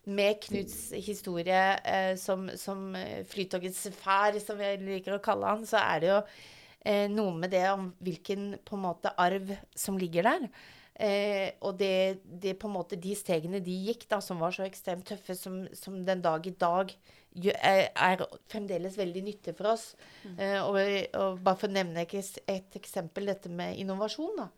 med 0.05 0.41
Knuts 0.43 0.91
historie 1.07 1.61
eh, 1.87 2.17
som, 2.19 2.49
som 2.59 2.91
eh, 2.99 3.23
Flytogets 3.29 3.87
far, 3.95 4.35
som 4.43 4.59
vi 4.59 4.75
liker 4.83 5.17
å 5.17 5.23
kalle 5.23 5.55
han, 5.55 5.67
så 5.69 5.79
er 5.79 6.03
det 6.03 6.11
jo 6.11 6.19
eh, 6.19 7.07
noe 7.11 7.35
med 7.39 7.53
det 7.55 7.65
om 7.71 7.93
hvilken 8.03 8.57
på 8.67 8.79
en 8.79 8.87
måte 8.89 9.15
arv 9.23 9.55
som 9.79 9.99
ligger 10.01 10.27
der. 10.27 10.49
Eh, 11.03 11.55
og 11.65 11.79
det, 11.81 12.23
det, 12.23 12.57
på 12.61 12.69
en 12.69 12.77
måte 12.77 12.99
de 13.01 13.15
stegene 13.17 13.63
de 13.65 13.75
gikk, 13.89 14.05
da, 14.11 14.21
som 14.23 14.43
var 14.43 14.55
så 14.55 14.67
ekstremt 14.67 15.07
tøffe, 15.09 15.37
som, 15.39 15.63
som 15.79 15.97
den 16.05 16.23
dag 16.25 16.47
i 16.47 16.55
dag 16.59 16.93
er, 17.33 17.89
er, 17.91 18.25
fremdeles 18.53 18.99
veldig 19.01 19.23
nyttig 19.25 19.55
for 19.59 19.73
oss. 19.73 19.93
Mm. 20.27 20.35
Eh, 20.37 20.59
og, 20.61 20.81
og, 21.19 21.41
bare 21.43 21.59
for 21.63 21.71
å 21.71 21.77
nevne 21.79 22.05
et 22.05 22.77
eksempel, 22.79 23.31
dette 23.31 23.51
med 23.51 23.79
innovasjon. 23.81 24.43
da. 24.43 24.51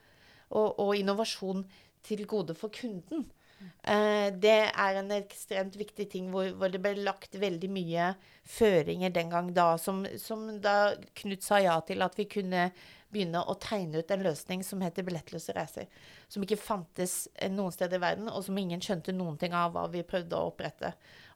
Og, 0.51 0.79
og 0.79 0.93
innovasjon 0.97 1.65
til 2.05 2.27
gode 2.29 2.55
for 2.59 2.73
kunden. 2.75 3.25
Eh, 3.65 4.29
det 4.41 4.57
er 4.71 4.99
en 4.99 5.13
ekstremt 5.17 5.77
viktig 5.79 6.07
ting 6.13 6.29
hvor, 6.33 6.51
hvor, 6.59 6.73
det 6.73 6.81
ble 6.85 6.95
lagt 7.05 7.37
veldig 7.41 7.71
mye 7.73 8.11
føringer 8.49 9.13
den 9.15 9.31
gang 9.33 9.51
da, 9.57 9.75
som, 9.81 10.03
som 10.21 10.47
da 10.61 10.95
Knut 11.21 11.45
sa 11.45 11.61
ja 11.63 11.79
til 11.87 12.05
at 12.05 12.19
vi 12.19 12.29
kunne 12.29 12.69
begynne 13.15 13.45
å 13.47 13.55
tegne 13.61 14.03
ut 14.03 14.11
en 14.11 14.25
løsning 14.27 14.65
som 14.67 14.83
heter 14.83 15.07
billettløse 15.07 15.55
reiser. 15.55 15.87
Som 16.29 16.45
ikke 16.45 16.59
fantes 16.59 17.29
noen 17.53 17.73
steder 17.73 18.01
i 18.01 18.03
verden, 18.03 18.31
og 18.31 18.43
som 18.43 18.59
ingen 18.59 18.83
skjønte 18.83 19.15
noen 19.15 19.39
ting 19.39 19.55
av 19.55 19.71
hva 19.77 19.87
vi 19.93 20.03
prøvde 20.07 20.35
å 20.35 20.49
opprette. 20.51 20.91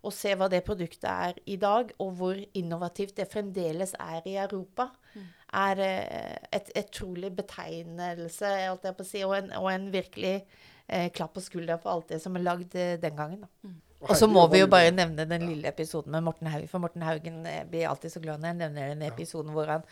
Og 0.06 0.14
se 0.14 0.34
hva 0.38 0.46
det 0.50 0.62
produktet 0.66 1.08
er 1.10 1.40
i 1.50 1.56
dag, 1.60 1.90
og 1.98 2.12
hvor 2.20 2.38
innovativt 2.58 3.16
det 3.18 3.28
fremdeles 3.32 3.94
er 3.98 4.26
i 4.28 4.36
Europa, 4.38 4.88
mm. 5.14 5.26
er 5.62 5.82
eh, 5.84 6.36
et, 6.60 6.70
utrolig 6.78 7.32
betegnelse, 7.36 8.54
si, 9.02 9.24
og 9.26 9.36
en, 9.40 9.52
og 9.58 9.68
en 9.72 9.90
virkelig 9.92 10.36
eh, 10.86 11.10
klapp 11.10 11.34
på 11.34 11.44
skuldra 11.44 11.80
for 11.82 11.96
alt 11.96 12.14
det 12.14 12.22
som 12.22 12.38
er 12.38 12.46
lagd 12.46 12.78
eh, 12.78 12.96
den 13.02 13.18
gangen. 13.18 13.44
da. 13.46 13.68
Mm. 13.68 13.76
Og 14.06 14.14
så 14.14 14.28
må 14.30 14.44
vi 14.52 14.60
jo 14.60 14.68
bare 14.70 14.92
nevne 14.94 15.24
den 15.26 15.48
lille 15.48 15.66
episoden 15.72 16.12
med 16.14 16.22
Morten 16.22 16.46
Haugen. 16.46 16.70
For 16.70 16.82
Morten 16.82 17.02
Haugen 17.02 17.40
eh, 17.50 17.64
blir 17.66 17.88
alltid 17.90 18.12
så 18.12 18.20
glad 18.22 18.38
når 18.38 18.52
jeg 18.52 18.58
nevner 18.60 18.92
den 18.92 19.02
episoden 19.08 19.50
hvor 19.56 19.70
han 19.72 19.86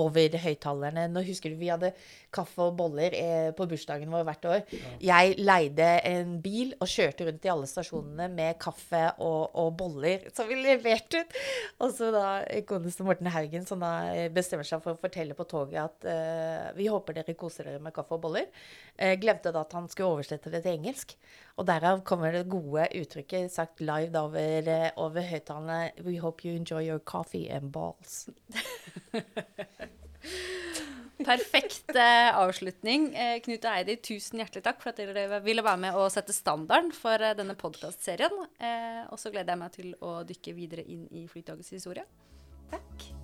over 0.00 0.34
høyttalerne 0.40 1.04
Nå 1.12 1.22
husker 1.26 1.52
du 1.52 1.60
vi 1.60 1.68
hadde 1.70 1.92
kaffe 2.34 2.64
og 2.64 2.74
boller 2.80 3.14
eh, 3.14 3.50
på 3.54 3.66
bursdagen 3.70 4.10
vår 4.10 4.24
hvert 4.26 4.48
år. 4.50 4.64
Jeg 5.04 5.36
leide 5.38 5.90
en 6.10 6.32
bil 6.42 6.72
og 6.80 6.90
kjørte 6.90 7.28
rundt 7.28 7.46
i 7.46 7.52
alle 7.52 7.68
stasjonene 7.70 8.26
med 8.32 8.58
kaffe 8.62 9.04
og, 9.22 9.54
og 9.54 9.70
boller 9.78 10.26
som 10.34 10.50
vi 10.50 10.58
leverte 10.58 11.22
ut. 11.22 11.38
Og 11.84 11.94
så 11.94 12.10
da 12.14 12.26
godeste 12.66 13.06
Morten 13.06 13.30
Haugen 13.30 13.68
som 13.68 13.84
da 13.84 13.92
bestemmer 14.34 14.66
seg 14.66 14.82
for 14.82 14.96
å 14.96 15.02
fortelle 15.02 15.38
på 15.38 15.46
toget 15.46 15.84
at 15.84 16.08
uh, 16.08 16.66
vi 16.74 16.88
håper 16.90 17.20
dere 17.20 17.36
koser 17.38 17.68
dere 17.68 17.82
med 17.82 17.94
kaffe 17.94 18.16
og 18.16 18.24
boller. 18.24 18.50
Uh, 18.96 19.14
glemte 19.20 19.54
da 19.54 19.62
at 19.62 19.76
han 19.76 19.86
skulle 19.92 20.16
oversette 20.16 20.50
det 20.50 20.64
til 20.64 20.80
engelsk. 20.80 21.14
Og 21.60 21.66
derav 21.68 22.00
kommer 22.08 22.32
det 22.32 22.46
gode 22.52 22.86
uttrykket 22.96 23.52
sagt 23.52 23.82
live 23.84 24.18
over, 24.18 24.68
eh, 24.72 24.90
over 24.96 25.26
høyttalerne 25.28 25.92
We 26.06 26.18
hope 26.22 26.46
you 26.46 26.56
enjoy 26.56 26.82
your 26.88 26.98
coffee 26.98 27.48
and 27.50 27.72
balls. 27.72 28.28
Perfekt 31.22 31.94
eh, 31.94 32.30
avslutning. 32.34 33.10
Eh, 33.14 33.36
Knut 33.44 33.66
og 33.66 33.76
Eidi, 33.76 33.96
tusen 34.02 34.42
hjertelig 34.42 34.64
takk 34.66 34.82
for 34.82 34.92
at 34.92 35.00
dere 35.00 35.40
ville 35.44 35.64
være 35.64 35.82
med 35.84 35.98
og 35.98 36.10
sette 36.14 36.34
standarden 36.34 36.92
for 36.96 37.22
eh, 37.22 37.36
denne 37.38 37.56
podkastserien. 37.58 38.44
Eh, 38.58 39.02
og 39.08 39.20
så 39.20 39.30
gleder 39.30 39.54
jeg 39.54 39.62
meg 39.62 39.76
til 39.76 39.94
å 40.02 40.20
dykke 40.26 40.56
videre 40.58 40.86
inn 40.88 41.06
i 41.14 41.28
Flytogets 41.30 41.74
historie. 41.76 42.06
Takk. 42.72 43.21